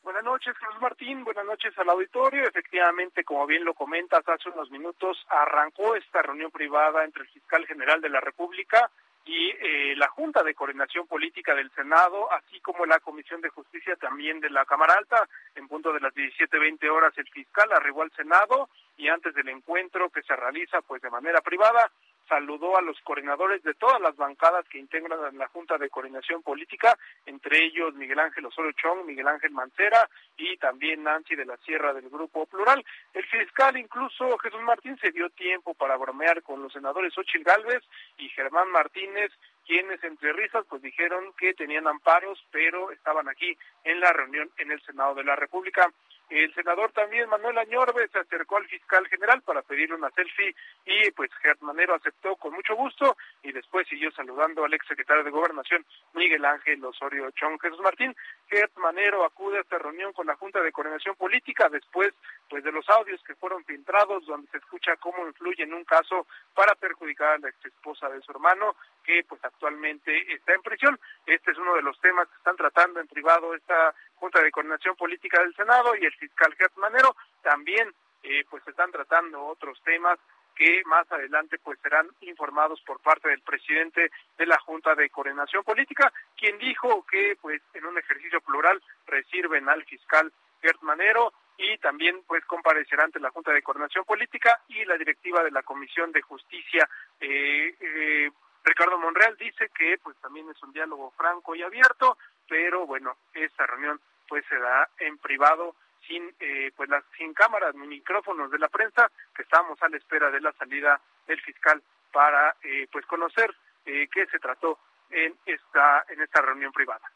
[0.04, 1.24] Buenas noches, Carlos Martín.
[1.24, 2.47] Buenas noches al auditorio.
[2.47, 7.66] Efectivamente, como bien lo comentas, hace unos minutos arrancó esta reunión privada entre el fiscal
[7.68, 8.89] general de la República
[9.26, 13.95] y eh, la Junta de Coordinación Política del Senado, así como la Comisión de Justicia
[13.97, 15.28] también de la Cámara Alta.
[15.56, 20.10] En punto de las 17:20 horas el fiscal arribó al Senado y antes del encuentro
[20.10, 21.91] que se realiza pues de manera privada
[22.30, 26.97] saludó a los coordinadores de todas las bancadas que integran la Junta de Coordinación Política,
[27.25, 30.07] entre ellos Miguel Ángel Osorio Chong, Miguel Ángel Mancera
[30.38, 32.86] y también Nancy de la Sierra del Grupo Plural.
[33.13, 37.84] El fiscal, incluso Jesús Martín, se dio tiempo para bromear con los senadores Ochil Gálvez
[38.17, 39.32] y Germán Martínez,
[39.65, 44.71] quienes entre risas pues dijeron que tenían amparos, pero estaban aquí en la reunión en
[44.71, 45.91] el Senado de la República.
[46.30, 50.55] El senador también, Manuel Añorbe, se acercó al fiscal general para pedirle una selfie
[50.86, 55.32] y pues Gert Manero aceptó con mucho gusto y después siguió saludando al exsecretario de
[55.32, 57.59] Gobernación, Miguel Ángel Osorio Chong.
[57.59, 58.15] Jesús Martín,
[58.47, 62.13] Gert Manero acude a esta reunión con la Junta de Coordinación Política después
[62.47, 66.27] pues de los audios que fueron filtrados donde se escucha cómo influye en un caso
[66.53, 70.99] para perjudicar a la ex esposa de su hermano que pues actualmente está en prisión.
[71.25, 74.95] Este es uno de los temas que están tratando en privado esta Junta de Coordinación
[74.95, 77.15] Política del Senado y el fiscal Gert Manero.
[77.41, 77.93] También
[78.24, 80.20] eh, pues están tratando otros temas
[80.55, 85.63] que más adelante pues serán informados por parte del presidente de la Junta de Coordinación
[85.63, 91.78] Política, quien dijo que pues en un ejercicio plural reciben al fiscal Gert Manero y
[91.78, 96.11] también pues comparecerá ante la Junta de Coordinación Política y la directiva de la Comisión
[96.11, 96.89] de Justicia.
[97.22, 98.30] Eh, eh,
[98.63, 102.17] Ricardo Monreal dice que pues también es un diálogo franco y abierto,
[102.47, 103.99] pero bueno, esta reunión
[104.30, 105.75] pues se da en privado
[106.07, 109.97] sin eh, pues las sin cámaras ni micrófonos de la prensa que estamos a la
[109.97, 113.53] espera de la salida del fiscal para eh, pues conocer
[113.86, 117.11] eh, qué se trató en esta en esta reunión privada.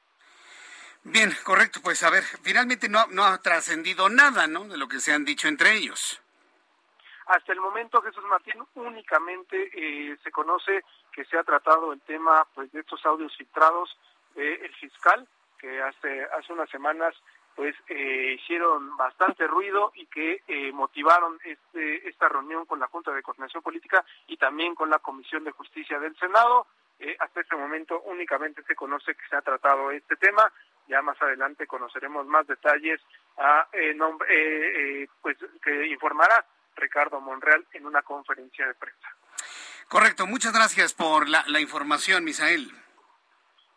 [1.04, 1.80] Bien, correcto.
[1.84, 4.66] Pues a ver, finalmente no, no ha trascendido nada, ¿no?
[4.66, 6.22] De lo que se han dicho entre ellos.
[7.26, 12.46] Hasta el momento, Jesús Martín, únicamente eh, se conoce que se ha tratado el tema
[12.54, 13.98] pues de estos audios filtrados
[14.36, 15.28] eh, el fiscal,
[15.64, 17.16] que hace, hace unas semanas
[17.56, 23.12] pues eh, hicieron bastante ruido y que eh, motivaron este, esta reunión con la Junta
[23.14, 26.68] de Coordinación Política y también con la Comisión de Justicia del Senado.
[27.00, 30.52] Eh, hasta este momento únicamente se conoce que se ha tratado este tema.
[30.90, 33.00] Ya más adelante conoceremos más detalles
[33.38, 36.46] a, nombre, pues, que informará
[36.76, 39.16] Ricardo Monreal en una conferencia de prensa.
[39.88, 42.83] Correcto, muchas gracias por la información, Misael.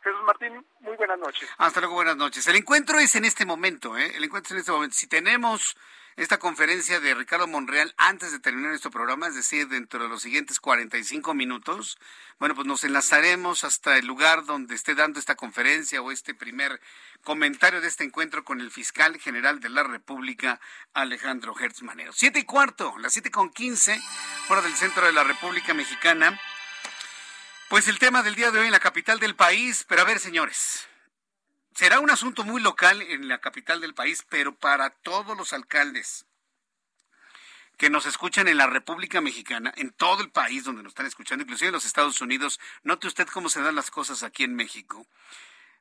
[0.06, 1.48] Jesús Martín, muy buenas noches.
[1.58, 2.46] Hasta luego, buenas noches.
[2.46, 4.12] El encuentro es en este momento, ¿eh?
[4.14, 4.94] El encuentro es en este momento.
[4.94, 5.76] Si tenemos
[6.14, 10.22] esta conferencia de Ricardo Monreal antes de terminar nuestro programa, es decir, dentro de los
[10.22, 11.98] siguientes 45 minutos,
[12.38, 16.80] bueno, pues nos enlazaremos hasta el lugar donde esté dando esta conferencia o este primer
[17.24, 20.60] comentario de este encuentro con el fiscal general de la República,
[20.94, 22.12] Alejandro Hertz Manero.
[22.12, 24.00] Siete y cuarto, las siete con quince,
[24.50, 26.40] hora del centro de la República Mexicana.
[27.68, 30.20] Pues el tema del día de hoy en la capital del país, pero a ver,
[30.20, 30.86] señores,
[31.74, 36.26] será un asunto muy local en la capital del país, pero para todos los alcaldes
[37.76, 41.42] que nos escuchan en la República Mexicana, en todo el país donde nos están escuchando,
[41.42, 45.04] inclusive en los Estados Unidos, note usted cómo se dan las cosas aquí en México.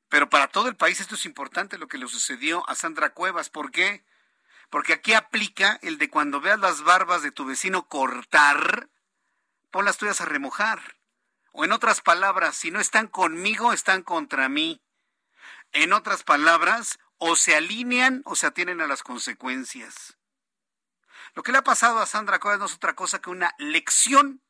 [0.09, 3.51] Pero para todo el país esto es importante lo que le sucedió a Sandra Cuevas.
[3.51, 4.03] ¿Por qué?
[4.71, 8.89] Porque aquí aplica el de cuando veas las barbas de tu vecino cortar,
[9.69, 10.95] pon las tuyas a remojar.
[11.57, 14.81] O en otras palabras, si no están conmigo, están contra mí.
[15.71, 20.17] En otras palabras, o se alinean o se atienen a las consecuencias.
[21.33, 24.43] Lo que le ha pasado a Sandra Cuevas no es otra cosa que una lección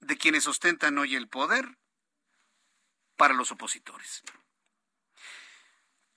[0.00, 1.78] de quienes ostentan hoy el poder
[3.16, 4.22] para los opositores.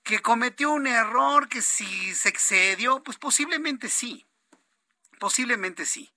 [0.03, 4.25] Que cometió un error, que si se excedió, pues posiblemente sí,
[5.19, 6.13] posiblemente sí.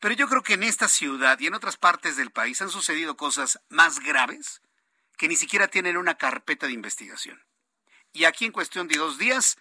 [0.00, 3.16] Pero yo creo que en esta ciudad y en otras partes del país han sucedido
[3.16, 4.60] cosas más graves
[5.16, 7.42] que ni siquiera tienen una carpeta de investigación.
[8.12, 9.56] Y aquí en cuestión de dos días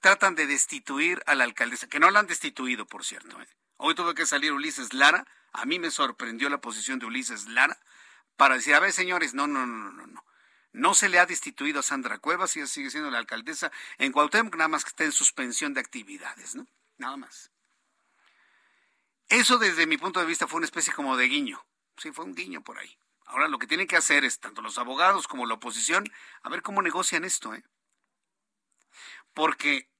[0.00, 3.40] tratan de destituir a la alcaldesa, que no la han destituido, por cierto.
[3.40, 3.48] ¿eh?
[3.76, 5.26] Hoy tuvo que salir Ulises Lara.
[5.52, 7.78] A mí me sorprendió la posición de Ulises Lara
[8.36, 10.24] para decir, a ver, señores, no, no, no, no, no.
[10.72, 14.56] No se le ha destituido a Sandra Cuevas, ella sigue siendo la alcaldesa en Cuauhtémoc,
[14.56, 16.66] nada más que está en suspensión de actividades, ¿no?
[16.98, 17.50] Nada más.
[19.28, 21.64] Eso desde mi punto de vista fue una especie como de guiño.
[21.96, 22.98] Sí, fue un guiño por ahí.
[23.26, 26.04] Ahora lo que tienen que hacer es, tanto los abogados como la oposición,
[26.42, 27.64] a ver cómo negocian esto, ¿eh?
[29.34, 29.90] Porque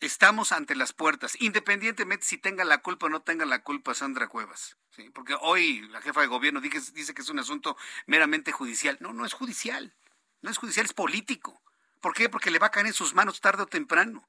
[0.00, 4.28] estamos ante las puertas, independientemente si tenga la culpa o no tenga la culpa Sandra
[4.28, 4.78] Cuevas.
[4.90, 5.10] ¿sí?
[5.10, 7.76] Porque hoy la jefa de gobierno dice, que es un asunto
[8.06, 8.96] meramente judicial.
[9.00, 9.94] No, no es judicial.
[10.40, 11.62] No es judicial, es político.
[12.00, 12.28] ¿Por qué?
[12.28, 14.28] Porque le va a caer en sus manos tarde o temprano.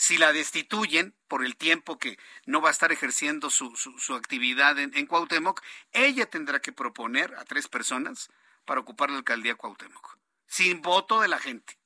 [0.00, 4.78] Si la destituyen por el tiempo que no va a estar ejerciendo su, su, actividad
[4.78, 5.60] en, en, Cuauhtémoc,
[5.92, 8.30] ella tendrá que proponer a tres personas
[8.64, 10.16] para ocupar la alcaldía Cuauhtémoc,
[10.46, 11.78] sin voto de la gente.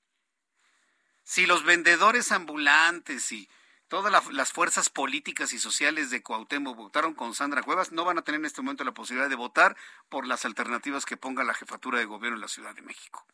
[1.25, 3.49] Si los vendedores ambulantes y
[3.89, 8.23] todas las fuerzas políticas y sociales de Cuauhtémoc votaron con Sandra Cuevas, no van a
[8.23, 9.77] tener en este momento la posibilidad de votar
[10.09, 13.27] por las alternativas que ponga la jefatura de gobierno en la Ciudad de México.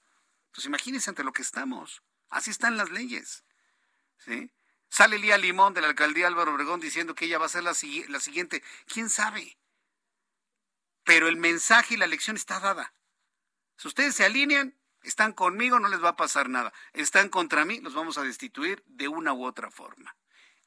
[0.54, 2.02] Pues imagínense ante lo que estamos.
[2.30, 3.44] Así están las leyes.
[4.16, 4.50] ¿Sí?
[4.90, 7.74] Sale Lía Limón de la alcaldía Álvaro Obregón diciendo que ella va a ser la,
[7.74, 8.62] siguiente.
[8.86, 9.56] ¿Quién sabe?
[11.04, 12.92] Pero el mensaje y la lección está dada.
[13.76, 16.72] Si ustedes se alinean, están conmigo, no les va a pasar nada.
[16.92, 20.16] Están contra mí, los vamos a destituir de una u otra forma.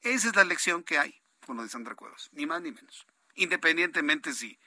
[0.01, 3.05] Esa es la lección que hay con lo de Sandra Cuevas, ni más ni menos.
[3.35, 4.57] Independientemente si,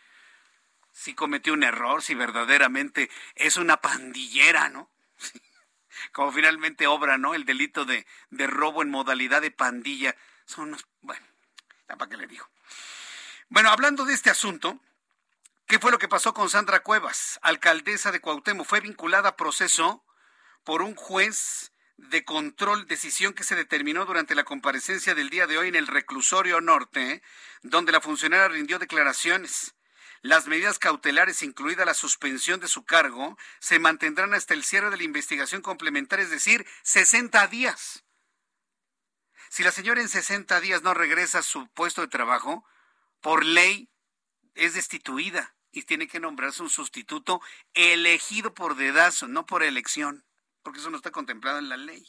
[0.92, 4.90] si cometió un error, si verdaderamente es una pandillera, ¿no?
[6.12, 7.34] Como finalmente obra, ¿no?
[7.34, 10.16] El delito de, de robo en modalidad de pandilla.
[10.44, 11.26] Son unos, bueno,
[11.86, 12.48] ¿para qué le digo?
[13.48, 14.80] Bueno, hablando de este asunto,
[15.66, 18.66] ¿qué fue lo que pasó con Sandra Cuevas, alcaldesa de Cuauhtémoc?
[18.66, 20.04] Fue vinculada a proceso
[20.64, 25.58] por un juez de control, decisión que se determinó durante la comparecencia del día de
[25.58, 27.22] hoy en el reclusorio norte,
[27.62, 29.74] donde la funcionaria rindió declaraciones.
[30.26, 34.96] Las medidas cautelares, incluida la suspensión de su cargo, se mantendrán hasta el cierre de
[34.96, 38.04] la investigación complementaria, es decir, 60 días.
[39.48, 42.64] Si la señora en 60 días no regresa a su puesto de trabajo,
[43.20, 43.88] por ley
[44.54, 47.40] es destituida y tiene que nombrarse un sustituto
[47.74, 50.26] elegido por dedazo, no por elección
[50.66, 52.04] porque eso no está contemplado en la ley.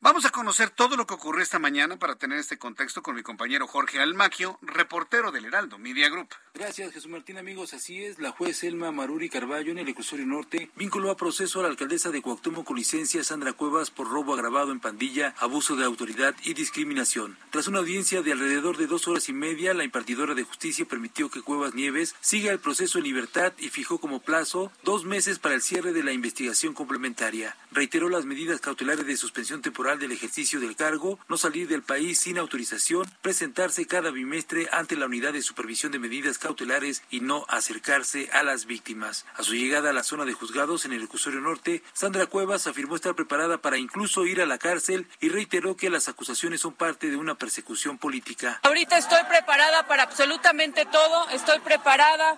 [0.00, 3.22] Vamos a conocer todo lo que ocurrió esta mañana para tener este contexto con mi
[3.22, 6.34] compañero Jorge Almaquio, reportero del Heraldo Media Group.
[6.54, 7.38] Gracias, Jesús Martín.
[7.38, 8.18] Amigos, así es.
[8.18, 12.10] La juez Elma Maruri Carballo en el Ecusorio Norte vinculó a proceso a la alcaldesa
[12.10, 16.52] de Cuauhtémoc con licencia Sandra Cuevas por robo agravado en pandilla, abuso de autoridad y
[16.52, 17.38] discriminación.
[17.50, 21.30] Tras una audiencia de alrededor de dos horas y media, la impartidora de justicia permitió
[21.30, 25.54] que Cuevas Nieves siga el proceso en libertad y fijó como plazo dos meses para
[25.54, 27.56] el cierre de la investigación complementaria.
[27.70, 32.20] Reiteró las medidas cautelares de suspensión temporal del ejercicio del cargo, no salir del país
[32.20, 37.46] sin autorización, presentarse cada bimestre ante la unidad de supervisión de medidas cautelares y no
[37.48, 39.24] acercarse a las víctimas.
[39.36, 42.96] A su llegada a la zona de juzgados en el Recusorio Norte, Sandra Cuevas afirmó
[42.96, 47.08] estar preparada para incluso ir a la cárcel y reiteró que las acusaciones son parte
[47.08, 48.58] de una persecución política.
[48.62, 52.36] Ahorita estoy preparada para absolutamente todo, estoy preparada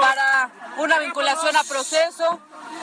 [0.00, 2.40] para una vinculación a proceso,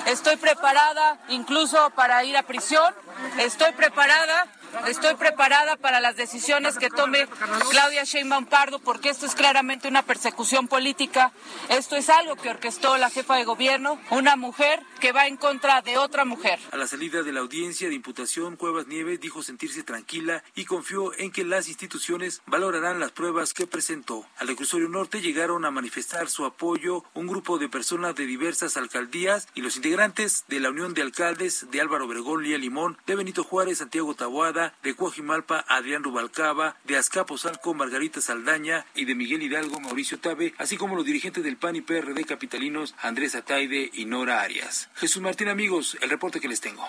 [0.08, 2.94] estoy preparada incluso para ir a prisión,
[3.38, 4.48] estoy preparada
[4.88, 7.28] Estoy preparada para las decisiones que tome
[7.72, 11.32] Claudia Sheinbaum Pardo porque esto es claramente una persecución política.
[11.70, 15.82] Esto es algo que orquestó la jefa de gobierno, una mujer que va en contra
[15.82, 16.60] de otra mujer.
[16.72, 21.18] A la salida de la audiencia de imputación, Cuevas Nieves dijo sentirse tranquila y confió
[21.18, 24.26] en que las instituciones valorarán las pruebas que presentó.
[24.38, 29.48] Al reclusorio norte llegaron a manifestar su apoyo un grupo de personas de diversas alcaldías
[29.56, 33.44] y los integrantes de la Unión de Alcaldes de Álvaro Obregón, Lía Limón, de Benito
[33.44, 39.80] Juárez, Santiago Taboada, de Coajimalpa, Adrián Rubalcaba, de Azcapotzalco, Margarita Saldaña y de Miguel Hidalgo,
[39.80, 44.42] Mauricio Tabe, así como los dirigentes del PAN y PRD capitalinos, Andrés Ataide y Nora
[44.42, 44.90] Arias.
[44.96, 46.88] Jesús Martín, amigos, el reporte que les tengo.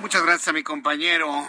[0.00, 1.48] Muchas, gracias a mi compañero.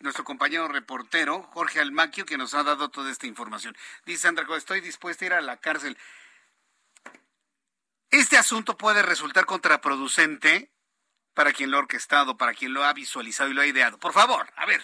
[0.00, 3.76] nuestro compañero reportero Jorge Almaquio que nos ha dado toda esta información.
[4.04, 5.96] Dice Sandra, estoy dispuesta a ir a la cárcel.
[8.10, 10.73] Este asunto puede resultar contraproducente
[11.34, 13.98] para quien lo ha orquestado, para quien lo ha visualizado y lo ha ideado.
[13.98, 14.82] Por favor, a ver.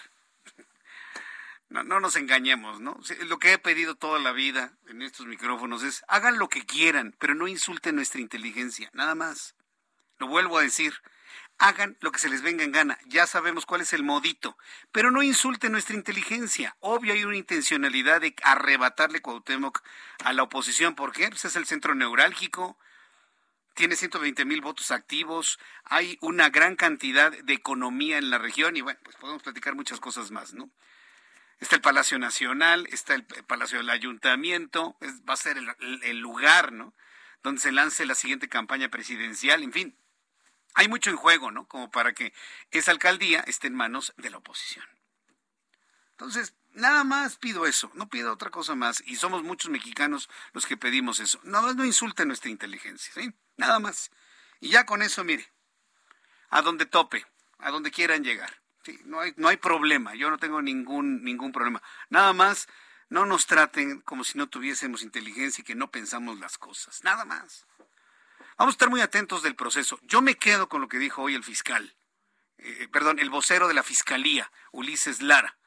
[1.69, 2.99] No, no nos engañemos, ¿no?
[3.27, 7.15] Lo que he pedido toda la vida en estos micrófonos es hagan lo que quieran,
[7.17, 9.55] pero no insulten nuestra inteligencia, nada más.
[10.19, 10.93] Lo vuelvo a decir,
[11.57, 12.99] hagan lo que se les venga en gana.
[13.05, 14.57] Ya sabemos cuál es el modito,
[14.91, 16.75] pero no insulten nuestra inteligencia.
[16.79, 19.81] Obvio hay una intencionalidad de arrebatarle Cuauhtémoc
[20.25, 20.95] a la oposición.
[20.95, 21.29] ¿Por qué?
[21.29, 22.77] Pues es el centro neurálgico,
[23.73, 28.81] tiene 120 mil votos activos, hay una gran cantidad de economía en la región y
[28.81, 30.69] bueno, pues podemos platicar muchas cosas más, ¿no?
[31.59, 34.97] Está el Palacio Nacional, está el Palacio del Ayuntamiento,
[35.29, 36.93] va a ser el, lugar, ¿no?
[37.43, 39.97] Donde se lance la siguiente campaña presidencial, en fin.
[40.73, 41.67] Hay mucho en juego, ¿no?
[41.67, 42.33] Como para que
[42.71, 44.85] esa alcaldía esté en manos de la oposición.
[46.11, 49.03] Entonces, nada más pido eso, no pido otra cosa más.
[49.05, 51.39] Y somos muchos mexicanos los que pedimos eso.
[51.43, 53.33] Nada más no insulten nuestra inteligencia, ¿sí?
[53.57, 54.11] Nada más.
[54.59, 55.51] Y ya con eso, mire,
[56.49, 57.25] a donde tope,
[57.59, 58.61] a donde quieran llegar.
[59.05, 61.81] No, hay, no hay problema, yo no tengo ningún, ningún problema.
[62.09, 62.67] Nada más,
[63.09, 67.03] no nos traten como si no tuviésemos inteligencia y que no pensamos las cosas.
[67.03, 67.67] Nada más.
[68.57, 69.99] Vamos a estar muy atentos del proceso.
[70.03, 71.95] Yo me quedo con lo que dijo hoy el fiscal
[72.61, 75.57] eh, perdón, el vocero de la Fiscalía, Ulises Lara.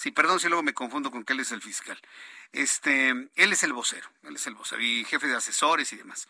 [0.00, 2.00] Sí, perdón si luego me confundo con que él es el fiscal.
[2.52, 6.26] Este, él es el vocero, él es el vocero y jefe de asesores y demás.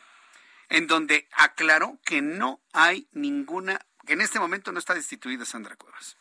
[0.69, 5.77] En donde aclaró que no hay ninguna, que en este momento no está destituida Sandra
[5.77, 6.17] Cuevas.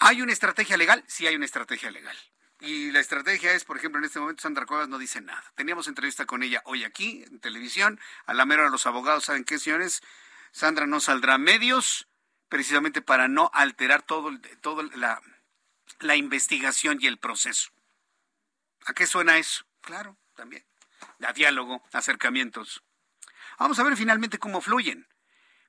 [0.00, 1.02] ¿Hay una estrategia legal?
[1.06, 2.16] Sí hay una estrategia legal.
[2.60, 5.50] Y la estrategia es, por ejemplo, en este momento Sandra Cuevas no dice nada.
[5.54, 7.98] Teníamos entrevista con ella hoy aquí, en televisión.
[8.26, 10.02] A la mera los abogados saben qué, señores.
[10.52, 12.06] Sandra no saldrá a medios,
[12.50, 14.30] precisamente para no alterar todo,
[14.60, 15.22] todo la,
[15.98, 17.70] la investigación y el proceso.
[18.86, 19.64] ¿A qué suena eso?
[19.80, 20.64] Claro, también.
[21.26, 22.82] A diálogo, acercamientos.
[23.58, 25.06] Vamos a ver finalmente cómo fluyen.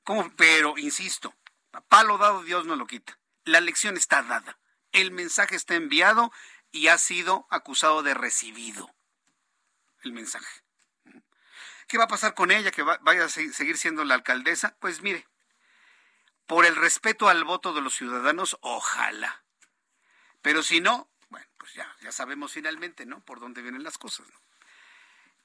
[0.04, 1.36] Cómo, pero, insisto,
[1.88, 3.20] palo dado Dios no lo quita.
[3.44, 4.58] La lección está dada.
[4.92, 6.32] El mensaje está enviado
[6.72, 8.94] y ha sido acusado de recibido.
[10.04, 10.64] El mensaje.
[11.88, 14.78] ¿Qué va a pasar con ella que vaya a seguir siendo la alcaldesa?
[14.80, 15.28] Pues mire,
[16.48, 19.44] por el respeto al voto de los ciudadanos, ojalá.
[20.42, 23.20] Pero si no, bueno, pues ya, ya sabemos finalmente, ¿no?
[23.22, 24.42] Por dónde vienen las cosas, ¿no?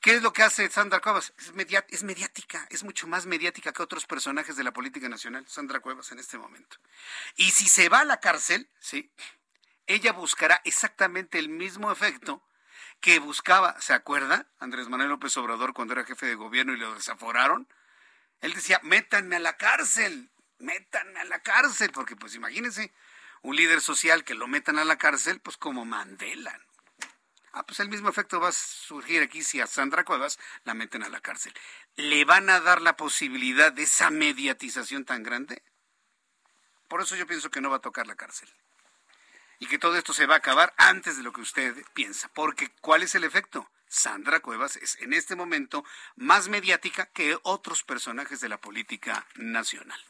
[0.00, 1.32] ¿Qué es lo que hace Sandra Cuevas?
[1.38, 1.52] Es,
[1.88, 6.12] es, mediática, es mucho más mediática que otros personajes de la política nacional, Sandra Cuevas
[6.12, 6.76] en este momento.
[7.36, 9.10] Y si se va a la cárcel, sí,
[9.86, 12.42] ella buscará exactamente el mismo efecto
[13.00, 14.46] que buscaba, ¿se acuerda?
[14.58, 17.68] Andrés Manuel López Obrador cuando era jefe de gobierno y lo desaforaron.
[18.40, 22.92] Él decía, métanme a la cárcel, métanme a la cárcel, porque pues imagínense,
[23.46, 26.60] un líder social que lo metan a la cárcel, pues como Mandela.
[27.52, 31.04] Ah, pues el mismo efecto va a surgir aquí si a Sandra Cuevas la meten
[31.04, 31.54] a la cárcel.
[31.94, 35.62] ¿Le van a dar la posibilidad de esa mediatización tan grande?
[36.88, 38.52] Por eso yo pienso que no va a tocar la cárcel.
[39.60, 42.28] Y que todo esto se va a acabar antes de lo que usted piensa.
[42.34, 43.70] Porque ¿cuál es el efecto?
[43.86, 45.84] Sandra Cuevas es en este momento
[46.16, 50.00] más mediática que otros personajes de la política nacional.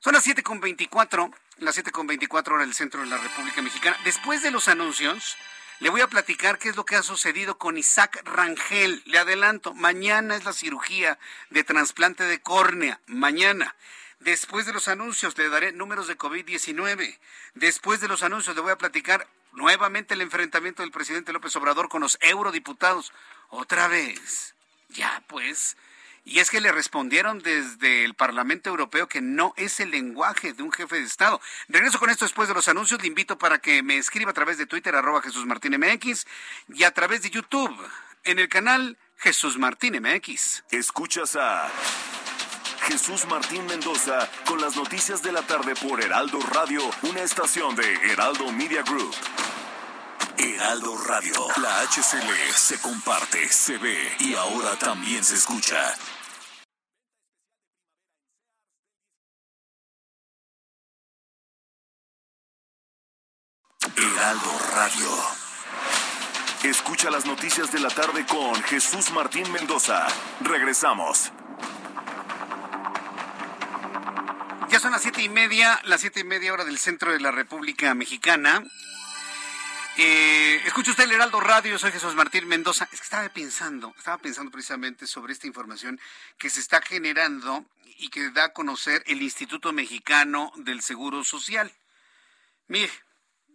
[0.00, 3.96] Son las 7.24, las 7.24 hora del centro de la República Mexicana.
[4.04, 5.36] Después de los anuncios,
[5.80, 9.02] le voy a platicar qué es lo que ha sucedido con Isaac Rangel.
[9.06, 11.18] Le adelanto, mañana es la cirugía
[11.50, 13.00] de trasplante de córnea.
[13.06, 13.74] Mañana.
[14.20, 17.18] Después de los anuncios le daré números de COVID-19.
[17.54, 21.88] Después de los anuncios le voy a platicar nuevamente el enfrentamiento del presidente López Obrador
[21.88, 23.12] con los eurodiputados.
[23.48, 24.54] Otra vez.
[24.88, 25.76] Ya, pues.
[26.28, 30.64] Y es que le respondieron desde el Parlamento Europeo que no es el lenguaje de
[30.64, 31.40] un jefe de Estado.
[31.68, 33.00] Regreso con esto después de los anuncios.
[33.00, 36.26] Le invito para que me escriba a través de Twitter, arroba Jesús Martín MX,
[36.74, 37.72] y a través de YouTube,
[38.24, 40.64] en el canal Jesús Martín MX.
[40.72, 41.70] Escuchas a
[42.88, 47.94] Jesús Martín Mendoza con las noticias de la tarde por Heraldo Radio, una estación de
[48.10, 49.14] Heraldo Media Group.
[50.38, 55.94] Heraldo Radio, la HCL se comparte, se ve y ahora también se escucha.
[63.98, 65.08] Heraldo Radio.
[66.64, 70.06] Escucha las noticias de la tarde con Jesús Martín Mendoza.
[70.40, 71.32] Regresamos.
[74.68, 77.30] Ya son las siete y media, las siete y media hora del centro de la
[77.30, 78.62] República Mexicana.
[79.96, 82.84] Eh, escucha usted el Heraldo Radio, soy Jesús Martín Mendoza.
[82.92, 85.98] Es que estaba pensando, estaba pensando precisamente sobre esta información
[86.36, 87.64] que se está generando
[87.96, 91.72] y que da a conocer el Instituto Mexicano del Seguro Social.
[92.68, 92.92] Mire,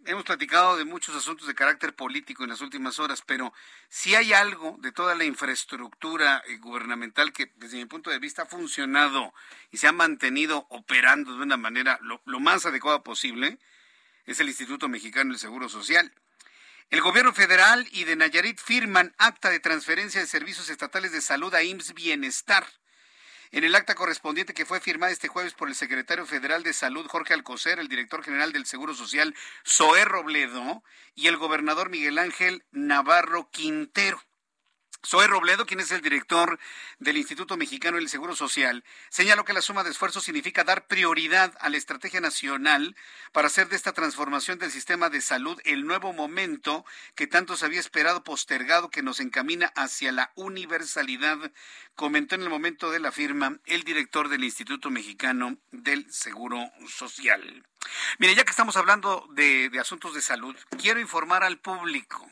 [0.06, 3.53] hemos platicado de muchos asuntos de carácter político en las últimas horas, pero
[3.90, 8.44] si hay algo de toda la infraestructura eh, gubernamental que desde mi punto de vista
[8.44, 9.34] ha funcionado
[9.72, 13.60] y se ha mantenido operando de una manera lo, más adecuada posible,
[14.26, 16.14] es el Instituto Mexicano del Seguro Social.
[16.90, 21.53] El gobierno federal y de Nayarit firman acta de transferencia de servicios estatales de salud
[21.53, 22.65] a IMSS Bienestar.
[23.53, 27.06] En el acta correspondiente que fue firmada este jueves por el secretario federal de Salud,
[27.07, 29.36] Jorge Alcocer, el director general del Seguro Social,
[29.68, 30.84] Zoé Robledo,
[31.15, 34.22] y el gobernador Miguel Ángel Navarro Quintero.
[35.06, 36.60] Zoe Robledo, quien es el director
[36.99, 41.57] del Instituto Mexicano del Seguro Social, señaló que la suma de esfuerzos significa dar prioridad
[41.60, 42.95] a la estrategia nacional
[43.32, 47.65] para hacer de esta transformación del sistema de salud el nuevo momento que tanto se
[47.65, 51.52] había esperado postergado que nos encamina hacia la universalidad,
[51.95, 57.65] comentó en el momento de la firma el director del Instituto Mexicano del Seguro Social.
[58.19, 62.30] Mire, ya que estamos hablando de, de asuntos de salud, quiero informar al público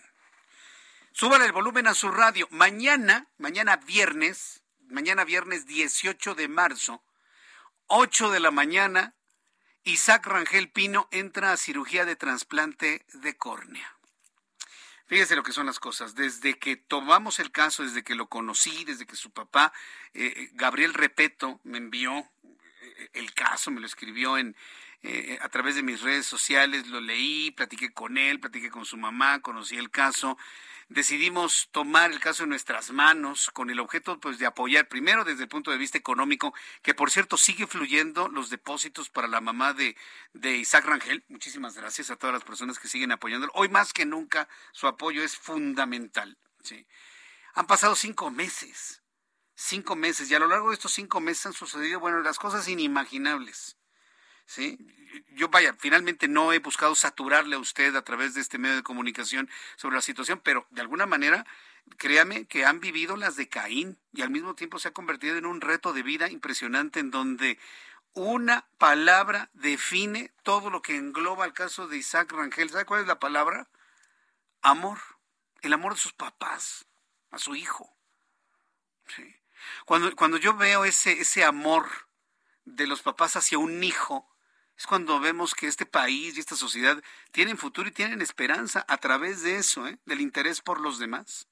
[1.19, 2.47] Súbale el volumen a su radio.
[2.49, 7.03] Mañana, mañana viernes, mañana viernes 18 de marzo,
[7.87, 9.15] 8 de la mañana,
[9.83, 13.97] Isaac Rangel Pino entra a cirugía de trasplante de córnea.
[15.07, 16.15] Fíjese lo que son las cosas.
[16.15, 19.73] Desde que tomamos el caso, desde que lo conocí, desde que su papá,
[20.13, 22.31] eh, Gabriel Repeto, me envió
[23.11, 24.55] el caso, me lo escribió en
[25.01, 28.95] eh, a través de mis redes sociales, lo leí, platiqué con él, platiqué con su
[28.95, 30.37] mamá, conocí el caso
[30.89, 35.43] decidimos tomar el caso en nuestras manos con el objeto pues de apoyar primero desde
[35.43, 39.73] el punto de vista económico, que por cierto sigue fluyendo los depósitos para la mamá
[39.73, 39.95] de,
[40.57, 41.23] Isaac Rangel.
[41.29, 43.51] Muchísimas gracias a todas las personas que siguen apoyándolo.
[43.55, 46.37] Hoy más que nunca su apoyo es fundamental.
[46.63, 46.85] ¿sí?
[47.53, 49.03] Han pasado cinco meses,
[49.55, 52.67] cinco meses, y a lo largo de estos cinco meses han sucedido, bueno, las cosas
[52.67, 53.78] inimaginables.
[54.49, 54.79] ¿Sí?
[55.35, 58.83] Yo vaya, finalmente no he buscado saturarle a usted a través de este medio de
[58.83, 61.45] comunicación sobre la situación, pero de alguna manera,
[61.97, 65.45] créame que han vivido las de Caín y al mismo tiempo se ha convertido en
[65.45, 67.59] un reto de vida impresionante en donde
[68.13, 72.71] una palabra define todo lo que engloba el caso de Isaac Rangel.
[72.71, 73.69] ¿Sabe cuál es la palabra?
[74.63, 74.97] Amor.
[75.61, 76.87] El amor de sus papás
[77.29, 77.95] a su hijo.
[79.85, 81.87] Cuando, cuando yo veo ese, ese amor
[82.65, 84.28] de los papás hacia un hijo,
[84.79, 87.03] es cuando vemos que este país y esta sociedad
[87.33, 89.99] tienen futuro y tienen esperanza a través de eso, ¿eh?
[90.05, 91.49] del interés por los demás.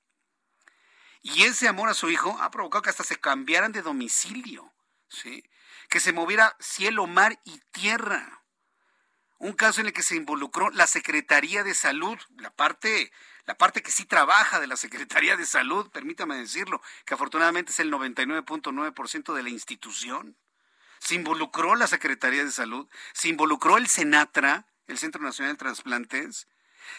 [1.21, 4.73] Y ese amor a su hijo ha provocado que hasta se cambiaran de domicilio,
[5.09, 5.43] ¿sí?
[5.89, 8.45] que se moviera cielo, mar y tierra.
[9.39, 13.11] Un caso en el que se involucró la Secretaría de Salud, la parte,
[13.43, 17.79] la parte que sí trabaja de la Secretaría de Salud, permítame decirlo, que afortunadamente es
[17.81, 20.37] el 99.9% de la institución
[20.99, 26.47] se involucró la Secretaría de Salud, se involucró el Senatra, el Centro Nacional de Transplantes,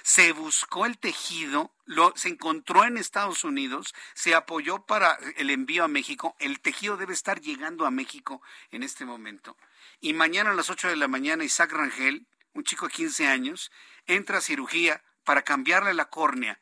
[0.03, 5.85] se buscó el tejido, lo, se encontró en Estados Unidos, se apoyó para el envío
[5.85, 9.57] a México, el tejido debe estar llegando a México en este momento.
[10.01, 13.71] Y mañana a las 8 de la mañana Isaac Rangel, un chico de 15 años,
[14.07, 16.61] entra a cirugía para cambiarle la córnea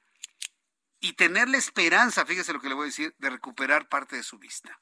[1.01, 4.23] y tener la esperanza, fíjese lo que le voy a decir, de recuperar parte de
[4.23, 4.81] su vista.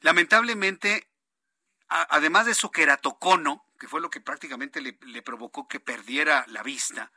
[0.00, 1.08] Lamentablemente,
[1.88, 7.12] además de su queratocono, que fue lo que prácticamente le, provocó que perdiera la vista,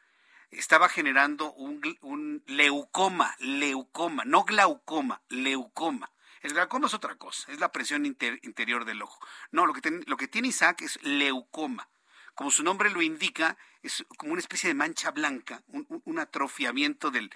[0.51, 6.11] estaba generando un, leucoma, leucoma, no glaucoma, leucoma.
[6.41, 9.25] El glaucoma es otra cosa, es la presión interior del ojo.
[9.51, 11.89] No, lo que, lo que tiene Isaac es leucoma.
[12.35, 17.29] Como su nombre lo indica, es como una especie de mancha blanca, un, atrofiamiento de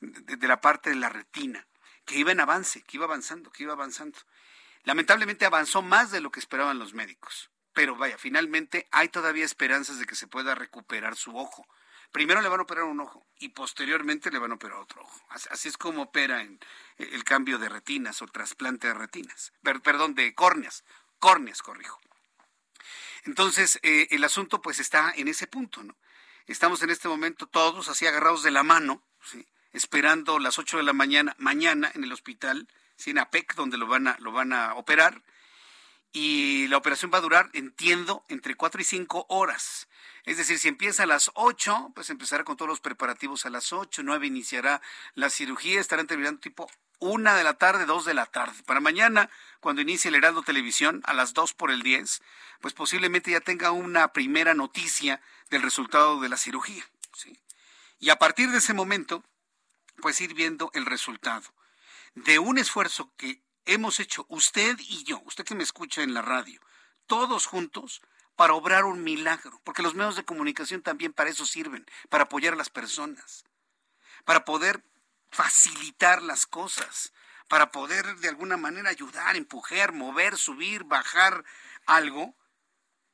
[0.00, 1.66] la parte de la retina,
[2.04, 4.18] que iba en avance, que iba avanzando, que iba avanzando.
[4.84, 7.50] Lamentablemente avanzó más de lo que esperaban los médicos.
[7.72, 11.66] Pero vaya, finalmente hay todavía esperanzas de que se pueda recuperar su ojo.
[12.10, 15.20] Primero le van a operar un ojo y posteriormente le van a operar otro ojo.
[15.30, 16.60] Así es como opera en
[16.98, 19.52] el cambio de retinas o trasplante de retinas.
[19.62, 20.84] Perdón, de córneas.
[21.18, 22.00] Córneas, corrijo.
[23.24, 25.82] Entonces, eh, el asunto pues está en ese punto.
[26.46, 29.02] Estamos en este momento todos así agarrados de la mano,
[29.72, 32.68] esperando las 8 de la mañana, mañana en el hospital,
[33.18, 35.22] APEC, donde lo van a, lo van a operar.
[36.12, 39.88] Y la operación va a durar, entiendo, entre cuatro y cinco horas.
[40.24, 43.72] Es decir, si empieza a las 8, pues empezará con todos los preparativos a las
[43.72, 44.82] 8, 9 iniciará
[45.14, 48.62] la cirugía, estarán terminando tipo una de la tarde, dos de la tarde.
[48.64, 49.30] Para mañana,
[49.60, 52.22] cuando inicie el Heraldo Televisión, a las 2 por el 10,
[52.60, 55.20] pues posiblemente ya tenga una primera noticia
[55.50, 56.84] del resultado de la cirugía.
[57.98, 59.24] Y a partir de ese momento,
[60.00, 61.42] pues ir viendo el resultado
[62.14, 66.22] de un esfuerzo que hemos hecho usted y yo, usted que me escucha en la
[66.22, 66.60] radio,
[67.06, 68.02] todos juntos
[68.36, 72.54] para obrar un milagro, porque los medios de comunicación también para eso sirven, para apoyar
[72.54, 73.44] a las personas,
[74.24, 74.84] para poder
[75.30, 77.12] facilitar las cosas,
[77.48, 81.44] para poder de alguna manera ayudar, empujar, mover, subir, bajar
[81.86, 82.34] algo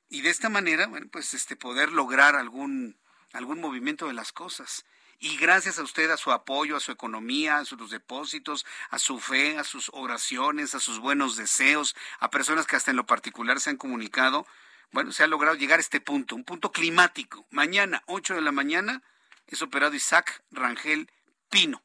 [0.09, 2.99] y de esta manera, bueno, pues este poder lograr algún
[3.33, 4.87] algún movimiento de las cosas
[5.19, 9.19] y gracias a usted, a su apoyo, a su economía, a sus depósitos, a su
[9.19, 13.61] fe, a sus oraciones, a sus buenos deseos, a personas que hasta en lo particular
[13.61, 14.47] se han comunicado,
[14.91, 17.47] bueno, se ha logrado llegar a este punto, un punto climático.
[17.51, 19.03] Mañana, 8 de la mañana,
[19.47, 21.11] es operado Isaac Rangel
[21.51, 21.83] Pino.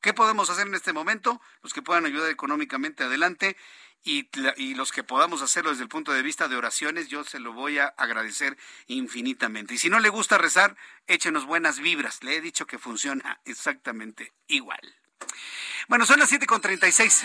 [0.00, 1.40] ¿Qué podemos hacer en este momento?
[1.62, 3.56] Los que puedan ayudar económicamente adelante
[4.04, 7.54] y, los que podamos hacerlo desde el punto de vista de oraciones, yo se lo
[7.54, 8.56] voy a agradecer
[8.86, 9.74] infinitamente.
[9.74, 10.76] Y si no le gusta rezar,
[11.06, 12.22] échenos buenas vibras.
[12.22, 14.94] Le he dicho que funciona exactamente igual.
[15.88, 17.24] Bueno, son las 7.36.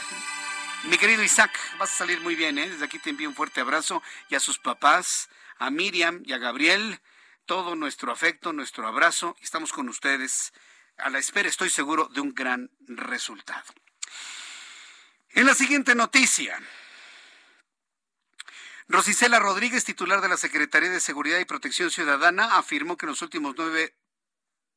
[0.85, 2.69] Mi querido Isaac, vas a salir muy bien, ¿eh?
[2.69, 6.37] Desde aquí te envío un fuerte abrazo y a sus papás, a Miriam y a
[6.37, 7.01] Gabriel,
[7.45, 9.35] todo nuestro afecto, nuestro abrazo.
[9.41, 10.53] Estamos con ustedes
[10.97, 13.65] a la espera, estoy seguro, de un gran resultado.
[15.33, 16.59] En la siguiente noticia,
[18.87, 23.21] Rosicela Rodríguez, titular de la Secretaría de Seguridad y Protección Ciudadana, afirmó que en los
[23.21, 23.95] últimos nueve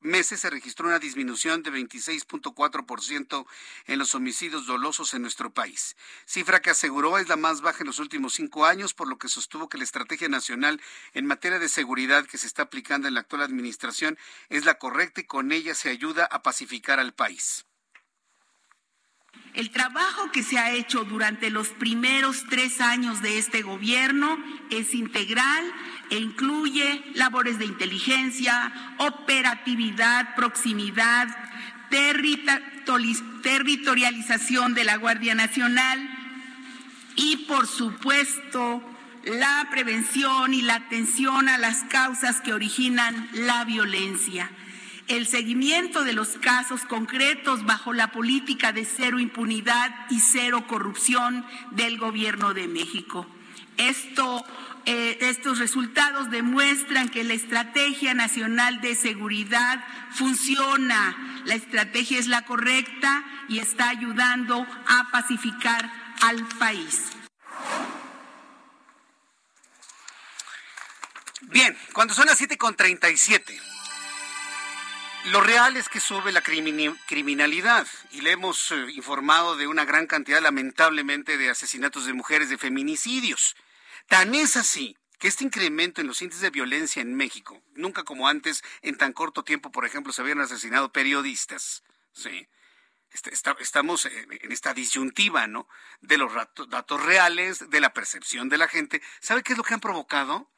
[0.01, 3.47] meses se registró una disminución de 26.4%
[3.87, 5.97] en los homicidios dolosos en nuestro país,
[6.27, 9.29] cifra que aseguró es la más baja en los últimos cinco años, por lo que
[9.29, 10.83] sostuvo que la estrategia nacional
[11.15, 14.19] en materia de seguridad que se está aplicando en la actual administración
[14.51, 17.65] es la correcta y con ella se ayuda a pacificar al país.
[19.55, 24.95] El trabajo que se ha hecho durante los primeros tres años de este gobierno es
[24.95, 25.71] integral
[26.09, 31.29] e incluye labores de inteligencia, operatividad, proximidad,
[31.91, 36.01] territorialización de la Guardia Nacional
[37.17, 38.83] y, por supuesto,
[39.25, 44.51] la prevención y la atención a las causas que originan la violencia
[45.09, 51.45] el seguimiento de los casos concretos bajo la política de cero impunidad y cero corrupción
[51.71, 53.27] del Gobierno de México.
[53.77, 54.45] Esto,
[54.87, 62.45] eh, estos resultados demuestran que la Estrategia Nacional de Seguridad funciona, la estrategia es la
[62.45, 67.03] correcta y está ayudando a pacificar al país.
[71.43, 73.72] Bien, cuando son las 7.37
[75.27, 80.07] lo real es que sube la criminalidad y le hemos eh, informado de una gran
[80.07, 83.57] cantidad, lamentablemente, de asesinatos de mujeres, de feminicidios.
[84.09, 88.27] Tan es así que este incremento en los índices de violencia en México, nunca como
[88.27, 91.85] antes, en tan corto tiempo, por ejemplo, se habían asesinado periodistas.
[92.13, 92.49] Sí.
[93.13, 95.69] Este, estamos en esta disyuntiva, ¿no?
[96.01, 96.33] De los
[96.69, 99.03] datos reales, de la percepción de la gente.
[99.21, 100.51] ¿Sabe qué es lo que han provocado?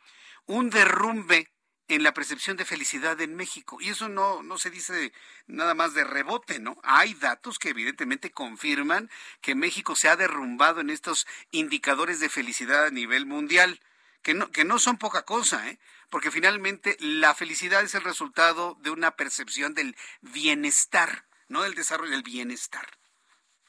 [0.47, 1.54] Un derrumbe
[1.89, 3.79] en la percepción de felicidad en México.
[3.81, 5.13] Y eso no, no se dice
[5.47, 6.79] nada más de rebote, ¿no?
[6.83, 12.87] Hay datos que evidentemente confirman que México se ha derrumbado en estos indicadores de felicidad
[12.87, 13.81] a nivel mundial,
[14.23, 15.79] que no, que no son poca cosa, ¿eh?
[16.09, 22.13] Porque finalmente la felicidad es el resultado de una percepción del bienestar, no del desarrollo
[22.13, 22.87] del bienestar.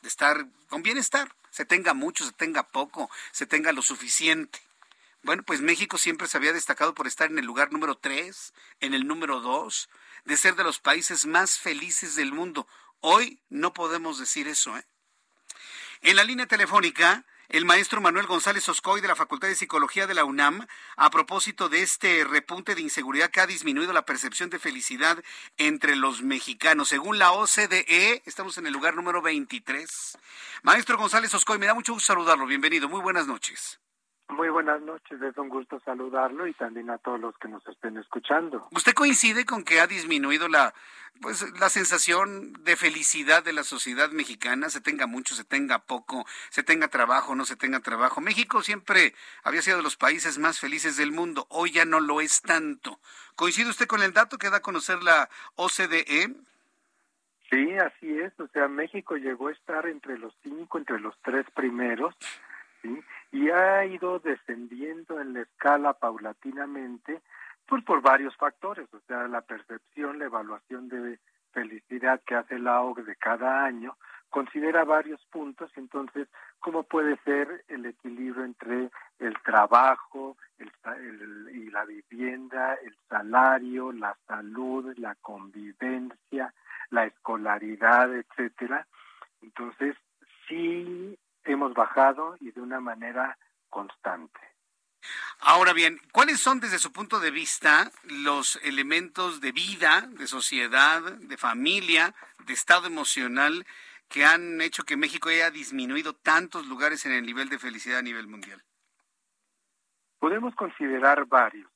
[0.02, 4.60] De estar con bienestar, se tenga mucho, se tenga poco, se tenga lo suficiente.
[5.26, 8.94] Bueno, pues México siempre se había destacado por estar en el lugar número 3, en
[8.94, 9.90] el número 2,
[10.26, 12.68] de ser de los países más felices del mundo.
[13.00, 14.78] Hoy no podemos decir eso.
[14.78, 14.86] ¿eh?
[16.02, 20.14] En la línea telefónica, el maestro Manuel González Oscoy de la Facultad de Psicología de
[20.14, 24.60] la UNAM, a propósito de este repunte de inseguridad que ha disminuido la percepción de
[24.60, 25.24] felicidad
[25.58, 26.90] entre los mexicanos.
[26.90, 30.20] Según la OCDE, estamos en el lugar número 23.
[30.62, 32.46] Maestro González Oscoy, me da mucho gusto saludarlo.
[32.46, 32.88] Bienvenido.
[32.88, 33.80] Muy buenas noches.
[34.30, 37.98] Muy buenas noches, es un gusto saludarlo y también a todos los que nos estén
[37.98, 38.68] escuchando.
[38.72, 40.74] ¿Usted coincide con que ha disminuido la
[41.22, 46.26] pues la sensación de felicidad de la sociedad mexicana, se tenga mucho, se tenga poco,
[46.50, 48.20] se tenga trabajo, no se tenga trabajo?
[48.20, 52.20] México siempre había sido de los países más felices del mundo, hoy ya no lo
[52.20, 53.00] es tanto.
[53.36, 56.36] ¿Coincide usted con el dato que da a conocer la OCDE?
[57.50, 61.46] Sí, así es, o sea, México llegó a estar entre los cinco, entre los tres
[61.56, 62.16] primeros
[63.32, 67.22] y ha ido descendiendo en la escala paulatinamente,
[67.68, 71.20] pues por varios factores, o sea, la percepción, la evaluación de
[71.52, 73.96] felicidad que hace la OCDE cada año,
[74.30, 76.28] considera varios puntos, entonces,
[76.60, 78.90] ¿cómo puede ser el equilibrio entre
[79.20, 86.54] el trabajo el, y la vivienda, el salario, la salud, la convivencia,
[86.90, 88.86] la escolaridad, etcétera?
[89.42, 89.96] Entonces,
[90.50, 93.38] sí hemos bajado y de una manera
[93.70, 94.40] constante.
[95.40, 101.02] Ahora bien, ¿cuáles son desde su punto de vista los elementos de vida, de sociedad,
[101.02, 102.16] de familia,
[102.46, 103.66] de estado emocional
[104.10, 108.04] que han hecho que México haya disminuido tantos lugares en el nivel de felicidad a
[108.04, 108.64] nivel mundial?
[110.20, 111.70] Podemos considerar varios.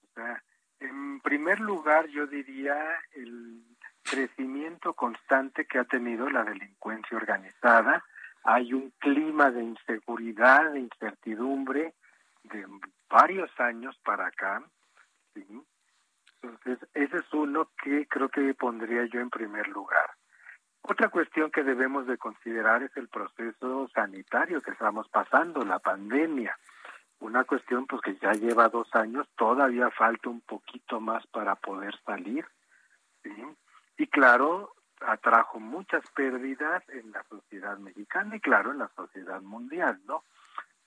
[0.79, 2.75] en primer lugar, yo diría
[3.11, 3.63] el
[4.03, 8.03] crecimiento constante que ha tenido la delincuencia organizada,
[8.43, 11.93] hay un clima de inseguridad, de incertidumbre
[12.43, 12.65] de
[13.09, 14.63] varios años para acá.
[16.41, 20.09] Entonces, ese es uno que creo que pondría yo en primer lugar.
[20.81, 26.57] Otra cuestión que debemos de considerar es el proceso sanitario que estamos pasando, la pandemia.
[27.19, 31.93] Una cuestión pues que ya lleva dos años, todavía falta un poquito más para poder
[32.05, 32.45] salir.
[33.97, 34.71] Y claro,
[35.01, 40.23] atrajo muchas pérdidas en la sociedad mexicana y claro en la sociedad mundial, ¿no?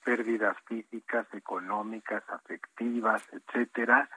[0.03, 4.09] Pérdidas físicas, económicas, afectivas, etcétera.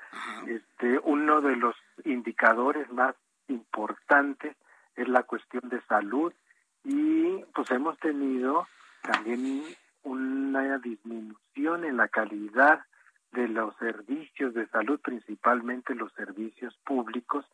[0.47, 3.15] Este, uno de los indicadores más
[3.49, 4.57] importantes
[4.97, 6.33] es la cuestión de salud
[6.85, 8.67] y pues hemos tenido
[9.03, 9.63] también
[10.03, 12.81] una disminución en la calidad
[13.33, 17.45] de los servicios de salud, principalmente los servicios públicos,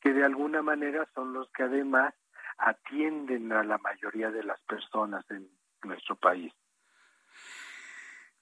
[0.00, 2.14] que de alguna manera son los que además
[2.58, 5.48] atienden a la mayoría de las personas en
[5.82, 6.52] nuestro país.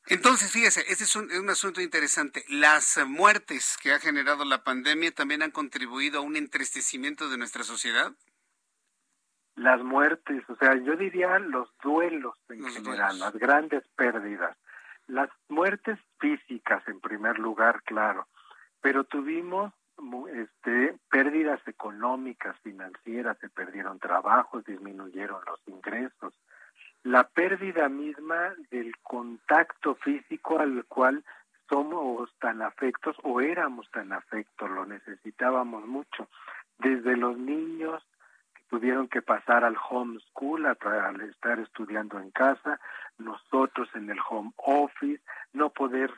[0.07, 2.45] Entonces, fíjese, este es un, asunto interesante.
[2.49, 7.63] Las muertes que ha generado la pandemia también han contribuido a un entristecimiento de nuestra
[7.63, 8.13] sociedad.
[9.55, 14.57] Las muertes, o sea, yo diría los duelos en general, las grandes pérdidas.
[15.11, 18.29] Las muertes físicas en primer lugar, claro,
[18.81, 19.73] pero tuvimos
[20.33, 26.33] este, pérdidas económicas, financieras, se perdieron trabajos, disminuyeron los ingresos.
[27.03, 31.25] La pérdida misma del contacto físico al cual
[31.69, 36.29] somos tan afectos o éramos tan afectos, lo necesitábamos mucho.
[36.79, 38.07] Desde los niños
[38.71, 42.81] tuvieron que pasar al homeschool, al estar estudiando en casa,
[43.19, 45.21] nosotros en el home office,
[45.53, 46.13] no poder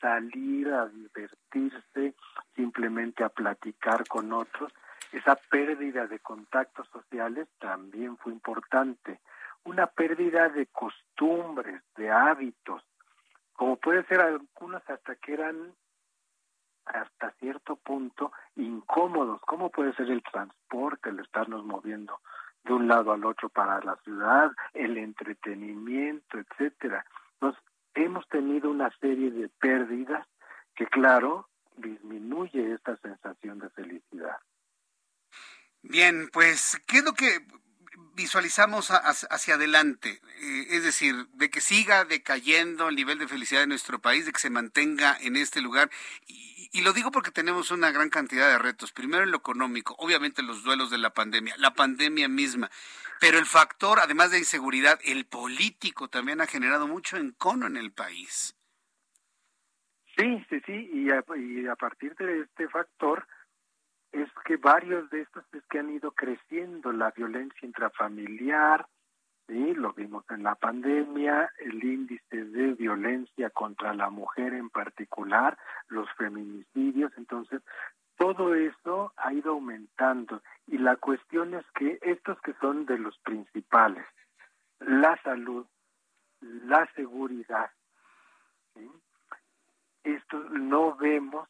[0.00, 2.14] salir a divertirse,
[2.54, 4.70] simplemente a platicar con otros.
[5.12, 9.20] Esa pérdida de contactos sociales también fue importante.
[9.64, 12.84] Una pérdida de costumbres, de hábitos,
[13.54, 15.72] como puede ser algunos hasta que eran
[16.86, 22.20] hasta cierto punto incómodos, como puede ser el transporte, el estarnos moviendo
[22.64, 27.04] de un lado al otro para la ciudad, el entretenimiento, etcétera.
[27.34, 27.62] Entonces,
[27.94, 30.26] hemos tenido una serie de pérdidas
[30.74, 34.38] que, claro, disminuye esta sensación de felicidad.
[35.82, 37.46] Bien, pues, ¿qué es lo que
[38.14, 40.20] visualizamos hacia adelante?
[40.40, 44.32] Eh, es decir, de que siga decayendo el nivel de felicidad de nuestro país, de
[44.32, 45.90] que se mantenga en este lugar.
[46.74, 48.92] Y, lo digo porque tenemos una gran cantidad de retos.
[48.92, 52.70] Primero en lo económico, obviamente los duelos de la pandemia, la pandemia misma.
[53.20, 57.92] Pero el factor, además de inseguridad, el político también ha generado mucho encono en el
[57.92, 58.56] país.
[60.16, 63.26] Sí, sí, sí, y a, y a partir de este factor
[64.12, 68.86] es que varios de estos es que han ido creciendo la violencia intrafamiliar,
[69.46, 69.74] ¿sí?
[69.74, 75.58] lo vimos en la pandemia, el índice de violencia contra la mujer en particular,
[75.88, 77.62] los feminicidios, entonces
[78.16, 83.18] todo eso ha ido aumentando y la cuestión es que estos que son de los
[83.18, 84.06] principales,
[84.80, 85.66] la salud,
[86.40, 87.70] la seguridad,
[90.04, 91.48] esto no vemos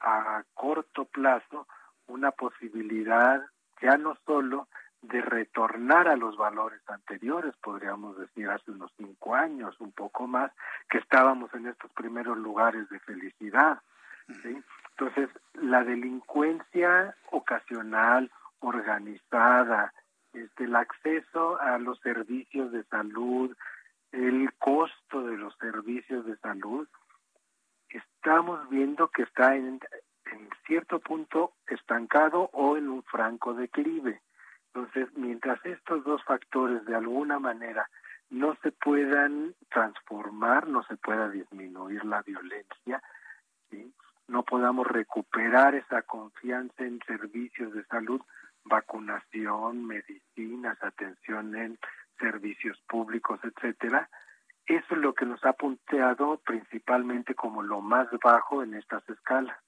[0.00, 1.66] a corto plazo
[2.06, 3.42] una posibilidad
[3.80, 4.68] ya no solo
[5.08, 10.50] de retornar a los valores anteriores, podríamos decir hace unos cinco años, un poco más,
[10.88, 13.80] que estábamos en estos primeros lugares de felicidad.
[14.28, 19.92] Entonces, la delincuencia ocasional, organizada,
[20.32, 23.54] este, el acceso a los servicios de salud,
[24.12, 26.88] el costo de los servicios de salud,
[27.90, 29.80] estamos viendo que está en,
[30.32, 34.22] en cierto punto estancado o en un franco declive.
[34.74, 37.88] Entonces, mientras estos dos factores de alguna manera
[38.30, 43.00] no se puedan transformar, no se pueda disminuir la violencia,
[44.26, 48.20] no podamos recuperar esa confianza en servicios de salud,
[48.64, 51.78] vacunación, medicinas, atención en
[52.18, 54.08] servicios públicos, etcétera,
[54.66, 59.58] eso es lo que nos ha punteado principalmente como lo más bajo en estas escalas.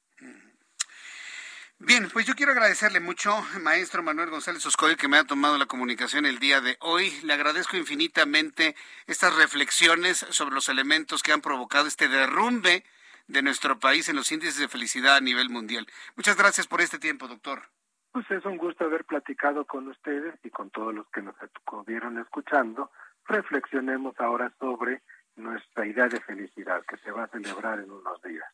[1.79, 3.31] Bien, pues yo quiero agradecerle mucho,
[3.61, 7.13] maestro Manuel González Oscoy, que me ha tomado la comunicación el día de hoy.
[7.23, 8.75] Le agradezco infinitamente
[9.07, 12.83] estas reflexiones sobre los elementos que han provocado este derrumbe
[13.29, 15.87] de nuestro país en los índices de felicidad a nivel mundial.
[16.17, 17.63] Muchas gracias por este tiempo, doctor.
[18.11, 22.19] Pues es un gusto haber platicado con ustedes y con todos los que nos estuvieron
[22.19, 22.91] escuchando.
[23.27, 25.03] Reflexionemos ahora sobre
[25.37, 28.47] nuestra idea de felicidad que se va a celebrar en unos días.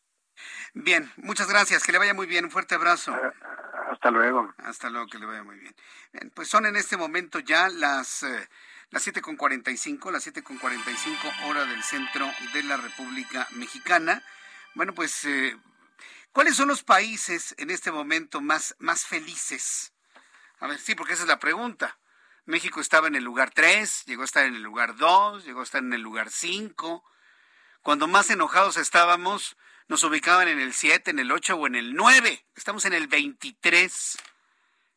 [0.73, 1.83] Bien, muchas gracias.
[1.83, 2.45] Que le vaya muy bien.
[2.45, 3.13] Un fuerte abrazo.
[3.13, 3.33] Ah,
[3.91, 4.53] hasta luego.
[4.57, 5.75] Hasta luego, que le vaya muy bien.
[6.11, 8.49] bien pues son en este momento ya las, eh,
[8.89, 14.23] las 7.45, las 7.45 hora del centro de la República Mexicana.
[14.75, 15.57] Bueno, pues, eh,
[16.31, 19.93] ¿cuáles son los países en este momento más, más felices?
[20.59, 21.97] A ver, sí, porque esa es la pregunta.
[22.45, 25.63] México estaba en el lugar 3, llegó a estar en el lugar 2, llegó a
[25.63, 27.03] estar en el lugar 5.
[27.81, 29.55] Cuando más enojados estábamos,
[29.87, 32.45] nos ubicaban en el 7, en el 8 o en el 9.
[32.55, 34.17] Estamos en el 23.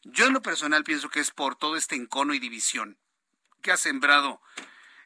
[0.04, 2.98] Yo en lo personal pienso que es por todo este encono y división
[3.62, 4.40] que ha sembrado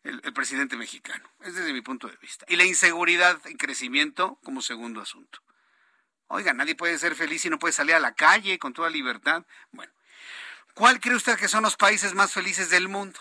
[0.03, 1.29] el, presidente mexicano.
[1.41, 2.45] Es desde mi punto de vista.
[2.49, 5.41] Y la inseguridad en crecimiento como segundo asunto.
[6.29, 9.45] Oiga, nadie puede ser feliz y no puede salir a la calle con toda libertad.
[9.73, 9.93] Bueno,
[10.75, 13.19] ¿cuál cree usted que son los países más felices del mundo?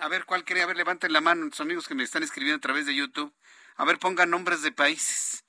[0.00, 0.62] A ver, ¿cuál cree?
[0.62, 3.34] A ver, levanten la mano, los amigos que me están escribiendo a través de YouTube.
[3.76, 5.44] A ver, pongan nombres de países.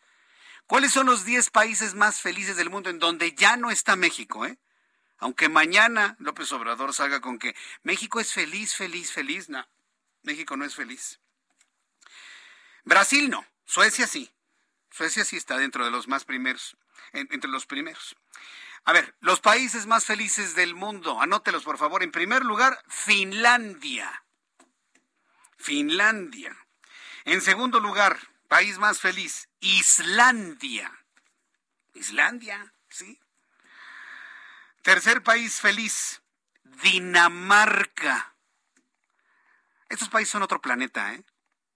[0.69, 4.45] ¿Cuáles son los 10 países más felices del mundo en donde ya no está México,
[4.45, 4.59] eh?
[5.17, 9.67] Aunque mañana López Obrador salga con que México es feliz, feliz, feliz, no,
[10.21, 11.19] México no es feliz.
[12.83, 14.31] Brasil no, Suecia sí.
[14.91, 16.77] Suecia sí está dentro de los más primeros,
[17.13, 18.15] entre los primeros.
[18.83, 22.03] A ver, los países más felices del mundo, anótelos por favor.
[22.03, 24.23] En primer lugar, Finlandia.
[25.57, 26.55] Finlandia.
[27.25, 28.19] En segundo lugar,
[28.49, 30.91] país más feliz, Islandia.
[31.93, 33.17] Islandia, sí.
[34.81, 36.21] Tercer país feliz,
[36.63, 38.35] Dinamarca.
[39.87, 41.23] Estos países son otro planeta, ¿eh?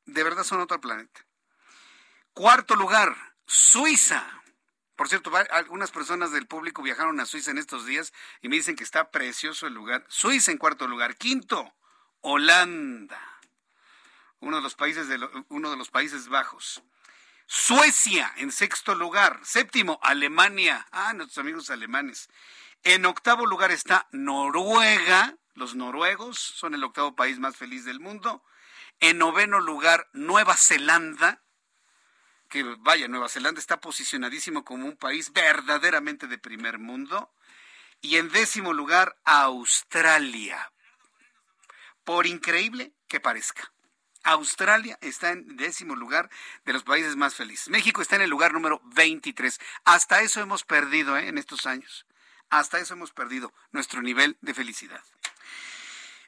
[0.05, 1.25] De verdad son otro planeta.
[2.33, 4.41] Cuarto lugar, Suiza.
[4.95, 8.75] Por cierto, algunas personas del público viajaron a Suiza en estos días y me dicen
[8.75, 10.05] que está precioso el lugar.
[10.07, 11.17] Suiza en cuarto lugar.
[11.17, 11.75] Quinto,
[12.21, 13.32] Holanda.
[14.43, 15.17] Uno de los países, de
[15.47, 16.83] uno de los países bajos.
[17.47, 19.39] Suecia en sexto lugar.
[19.43, 20.85] Séptimo, Alemania.
[20.91, 22.29] Ah, nuestros amigos alemanes.
[22.83, 25.37] En octavo lugar está Noruega.
[25.53, 28.43] Los noruegos son el octavo país más feliz del mundo.
[28.99, 31.41] En noveno lugar, Nueva Zelanda.
[32.49, 37.33] Que vaya, Nueva Zelanda está posicionadísimo como un país verdaderamente de primer mundo.
[38.01, 40.73] Y en décimo lugar, Australia.
[42.03, 43.72] Por increíble que parezca.
[44.23, 46.29] Australia está en décimo lugar
[46.65, 47.69] de los países más felices.
[47.69, 49.59] México está en el lugar número 23.
[49.85, 51.27] Hasta eso hemos perdido ¿eh?
[51.27, 52.05] en estos años.
[52.49, 55.01] Hasta eso hemos perdido nuestro nivel de felicidad.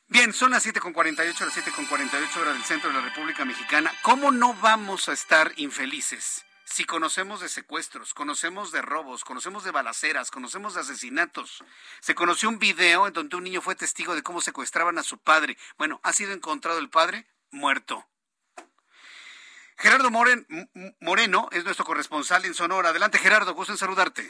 [0.07, 3.91] Bien, son las 7.48, las 7.48 horas del centro de la República Mexicana.
[4.03, 6.45] ¿Cómo no vamos a estar infelices?
[6.63, 11.63] Si conocemos de secuestros, conocemos de robos, conocemos de balaceras, conocemos de asesinatos.
[12.01, 15.17] Se conoció un video en donde un niño fue testigo de cómo secuestraban a su
[15.17, 15.57] padre.
[15.77, 18.03] Bueno, ha sido encontrado el padre muerto.
[19.77, 22.89] Gerardo Moreno es nuestro corresponsal en Sonora.
[22.89, 24.23] Adelante, Gerardo, gusto en saludarte.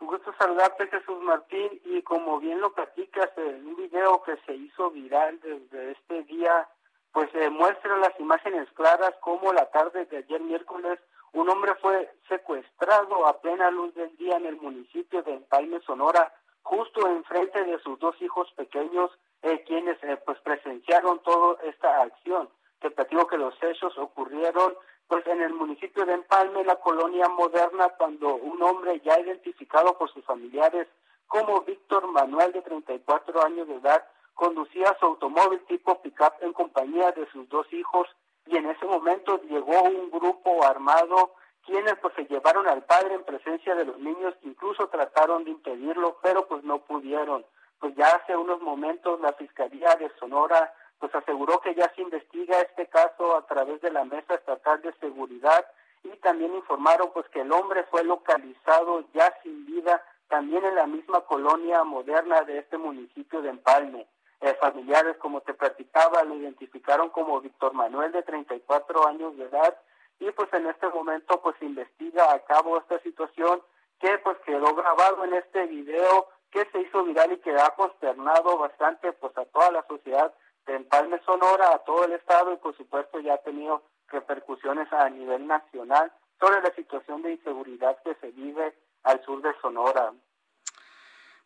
[0.00, 4.54] Un gusto saludarte, Jesús Martín, y como bien lo platicas, en un video que se
[4.54, 6.68] hizo viral desde este día,
[7.12, 10.98] pues se muestra las imágenes claras como la tarde de ayer miércoles
[11.32, 16.32] un hombre fue secuestrado a plena luz del día en el municipio de Empalme, Sonora,
[16.62, 19.10] justo enfrente de sus dos hijos pequeños,
[19.42, 22.48] eh, quienes eh, pues presenciaron toda esta acción.
[22.80, 24.74] Te platico que los hechos ocurrieron
[25.08, 30.12] pues en el municipio de Empalme, la colonia moderna, cuando un hombre ya identificado por
[30.12, 30.86] sus familiares
[31.26, 34.04] como Víctor Manuel, de 34 años de edad,
[34.34, 38.08] conducía su automóvil tipo pickup en compañía de sus dos hijos
[38.46, 41.32] y en ese momento llegó un grupo armado
[41.66, 46.18] quienes pues se llevaron al padre en presencia de los niños incluso trataron de impedirlo
[46.22, 47.44] pero pues no pudieron
[47.80, 52.60] pues ya hace unos momentos la fiscalía de Sonora pues aseguró que ya se investiga
[52.60, 55.64] este caso a través de la Mesa Estatal de Seguridad
[56.02, 60.86] y también informaron pues que el hombre fue localizado ya sin vida también en la
[60.86, 64.06] misma colonia moderna de este municipio de Empalme.
[64.40, 69.76] Eh, familiares, como te platicaba, lo identificaron como Víctor Manuel de 34 años de edad
[70.20, 73.62] y pues en este momento pues investiga a cabo esta situación
[74.00, 78.58] que pues quedó grabado en este video que se hizo viral y que ha consternado
[78.58, 80.32] bastante pues a toda la sociedad
[80.66, 85.08] de Empalme Sonora, a todo el estado y por supuesto ya ha tenido repercusiones a
[85.10, 90.12] nivel nacional sobre la situación de inseguridad que se vive al sur de Sonora.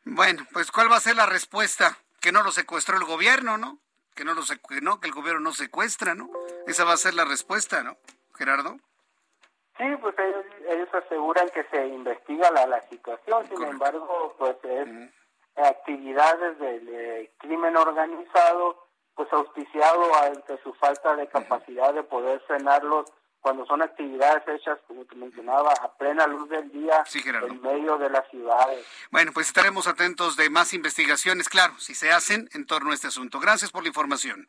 [0.04, 1.96] Bueno, pues ¿cuál va a ser la respuesta?
[2.20, 3.78] Que no lo secuestró el gobierno, ¿no?
[4.14, 4.42] Que no lo
[4.82, 6.28] no, que el gobierno no secuestra, ¿no?
[6.66, 7.96] Esa va a ser la respuesta, ¿no?
[8.34, 8.76] Gerardo.
[9.78, 10.14] Sí, pues
[10.72, 14.88] ellos, aseguran que se investiga la, la situación, sin embargo, pues es
[15.56, 18.82] actividades del crimen organizado
[19.14, 25.04] pues auspiciado ante su falta de capacidad de poder frenarlos cuando son actividades hechas, como
[25.04, 28.86] te mencionaba, a plena luz del día en medio de las ciudades.
[29.10, 33.08] Bueno, pues estaremos atentos de más investigaciones, claro, si se hacen en torno a este
[33.08, 33.40] asunto.
[33.40, 34.48] Gracias por la información.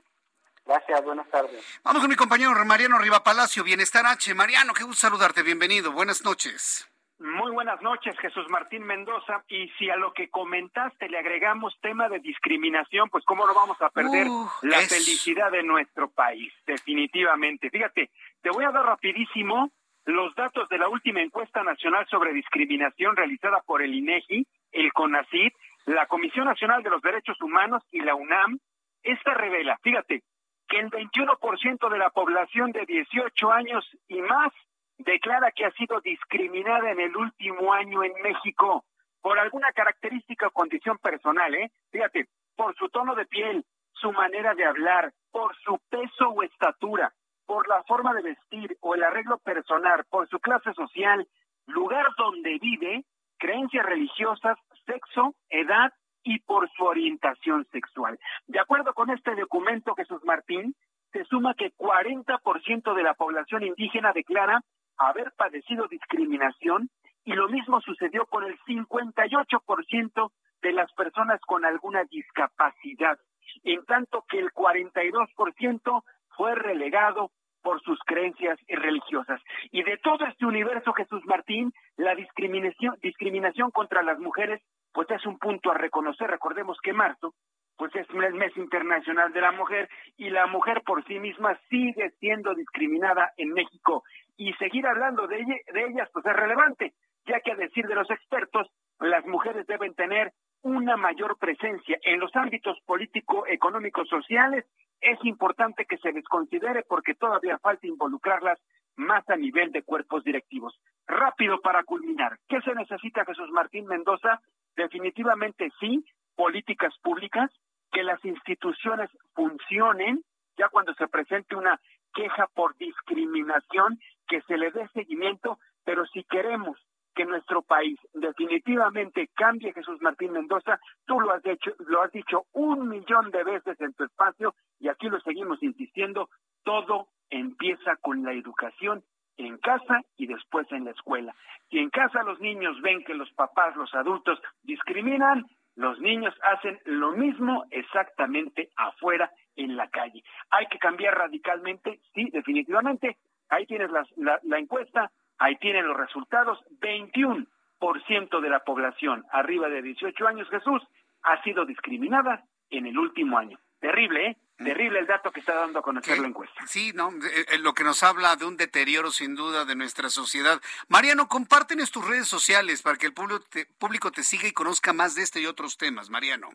[0.65, 1.81] Gracias, buenas tardes.
[1.83, 4.33] Vamos con mi compañero Mariano Riva Palacio, Bienestar H.
[4.33, 6.89] Mariano, qué gusto saludarte, bienvenido, buenas noches.
[7.19, 9.43] Muy buenas noches, Jesús Martín Mendoza.
[9.47, 13.81] Y si a lo que comentaste le agregamos tema de discriminación, pues cómo no vamos
[13.81, 14.27] a perder
[14.61, 17.69] la felicidad de nuestro país, definitivamente.
[17.69, 18.09] Fíjate,
[18.41, 19.71] te voy a dar rapidísimo
[20.05, 25.53] los datos de la última encuesta nacional sobre discriminación realizada por el INEGI, el CONACID,
[25.85, 28.59] la Comisión Nacional de los Derechos Humanos y la UNAM.
[29.01, 30.23] Esta revela, fíjate,
[30.67, 34.51] que el 21% de la población de 18 años y más
[34.97, 38.85] declara que ha sido discriminada en el último año en México
[39.21, 41.71] por alguna característica o condición personal, ¿eh?
[41.91, 47.13] Fíjate, por su tono de piel, su manera de hablar, por su peso o estatura,
[47.45, 51.27] por la forma de vestir o el arreglo personal, por su clase social,
[51.67, 53.05] lugar donde vive,
[53.37, 58.19] creencias religiosas, sexo, edad y por su orientación sexual.
[58.47, 60.75] De acuerdo con este documento, Jesús Martín,
[61.11, 64.61] se suma que 40% de la población indígena declara
[64.97, 66.89] haber padecido discriminación
[67.25, 70.31] y lo mismo sucedió con el 58%
[70.61, 73.17] de las personas con alguna discapacidad,
[73.63, 76.03] en tanto que el 42%
[76.35, 77.31] fue relegado
[77.61, 79.41] por sus creencias religiosas.
[79.71, 84.61] Y de todo este universo, Jesús Martín, la discriminación, discriminación contra las mujeres,
[84.93, 86.29] pues es un punto a reconocer.
[86.29, 87.33] Recordemos que marzo,
[87.77, 92.11] pues es el mes internacional de la mujer y la mujer por sí misma sigue
[92.19, 94.03] siendo discriminada en México.
[94.37, 96.93] Y seguir hablando de, de ellas, pues es relevante,
[97.25, 98.67] ya que a decir de los expertos,
[98.99, 104.65] las mujeres deben tener una mayor presencia en los ámbitos político, económicos, sociales
[105.03, 108.57] es importante que se les considere porque todavía falta involucrarlas
[108.95, 110.79] más a nivel de cuerpos directivos.
[111.05, 114.39] Rápido para culminar, ¿qué se necesita Jesús Martín Mendoza?
[114.75, 116.05] Definitivamente sí,
[116.35, 117.51] políticas públicas,
[117.91, 120.23] que las instituciones funcionen,
[120.57, 121.79] ya cuando se presente una
[122.13, 126.77] queja por discriminación, que se le dé seguimiento, pero si queremos
[127.13, 132.45] que nuestro país definitivamente cambie, Jesús Martín Mendoza, tú lo has dicho, lo has dicho
[132.53, 136.29] un millón de veces en tu espacio y aquí lo seguimos insistiendo,
[136.63, 139.03] todo empieza con la educación
[139.37, 141.35] en casa y después en la escuela.
[141.69, 145.45] Si en casa los niños ven que los papás, los adultos discriminan,
[145.75, 150.23] los niños hacen lo mismo exactamente afuera en la calle.
[150.51, 153.17] Hay que cambiar radicalmente, sí, definitivamente.
[153.49, 155.11] Ahí tienes la, la encuesta,
[155.43, 156.59] Ahí tienen los resultados.
[156.79, 160.81] 21% de la población arriba de 18 años, Jesús,
[161.23, 163.57] ha sido discriminada en el último año.
[163.79, 164.37] Terrible, ¿eh?
[164.57, 166.65] Terrible el dato que está dando a conocer la encuesta.
[166.67, 170.09] Sí, no, eh, eh, lo que nos habla de un deterioro sin duda de nuestra
[170.09, 170.61] sociedad.
[170.89, 174.93] Mariano, compártenos tus redes sociales para que el público te, público te siga y conozca
[174.93, 176.51] más de este y otros temas, Mariano.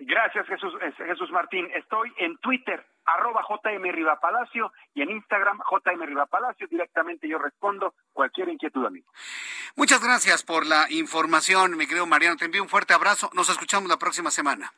[0.00, 1.68] Gracias, Jesús, Jesús Martín.
[1.74, 6.68] Estoy en Twitter, arroba JM Rivapalacio, y en Instagram, JM Rivapalacio.
[6.68, 9.10] Directamente yo respondo cualquier inquietud, amigo.
[9.76, 12.36] Muchas gracias por la información, mi querido Mariano.
[12.36, 13.30] Te envío un fuerte abrazo.
[13.34, 14.72] Nos escuchamos la próxima semana.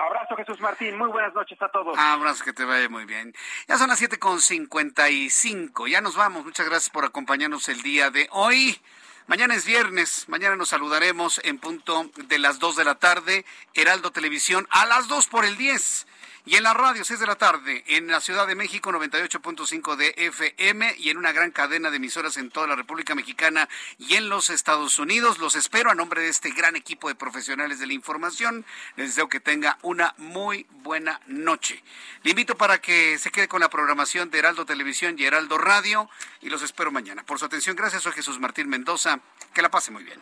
[0.00, 0.96] Abrazo, Jesús Martín.
[0.96, 1.96] Muy buenas noches a todos.
[1.98, 3.34] Abrazo, que te vaya muy bien.
[3.68, 5.86] Ya son las siete con cincuenta y cinco.
[5.86, 6.42] Ya nos vamos.
[6.42, 8.80] Muchas gracias por acompañarnos el día de hoy.
[9.26, 13.44] Mañana es viernes, mañana nos saludaremos en punto de las 2 de la tarde,
[13.74, 16.06] Heraldo Televisión a las 2 por el 10.
[16.46, 20.14] Y en la radio, 6 de la tarde, en la Ciudad de México, 98.5 de
[20.16, 23.68] FM y en una gran cadena de emisoras en toda la República Mexicana
[23.98, 25.38] y en los Estados Unidos.
[25.38, 28.64] Los espero a nombre de este gran equipo de profesionales de la información.
[28.96, 31.82] Les deseo que tenga una muy buena noche.
[32.22, 36.08] Le invito para que se quede con la programación de Heraldo Televisión y Heraldo Radio
[36.40, 37.22] y los espero mañana.
[37.22, 38.02] Por su atención, gracias.
[38.02, 39.20] Soy Jesús Martín Mendoza.
[39.52, 40.20] Que la pase muy bien.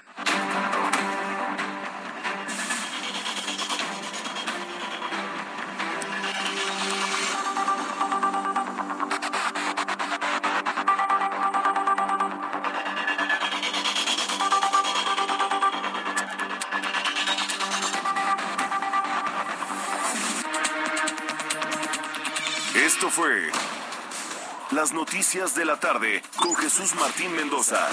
[24.78, 27.84] Las Noticias de la Tarde con Jesús Martín Mendoza.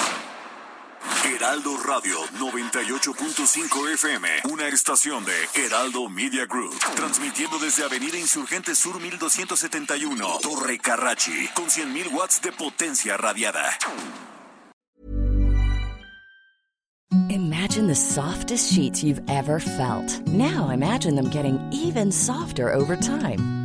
[1.26, 5.34] Heraldo Radio 98.5 FM, una estación de
[5.66, 12.52] Heraldo Media Group, transmitiendo desde Avenida Insurgente Sur 1271, Torre Carrachi, con 100.000 watts de
[12.52, 13.66] potencia radiada.
[17.30, 20.22] Imagine the softest sheets you've ever felt.
[20.28, 23.65] Now imagine them getting even softer over time.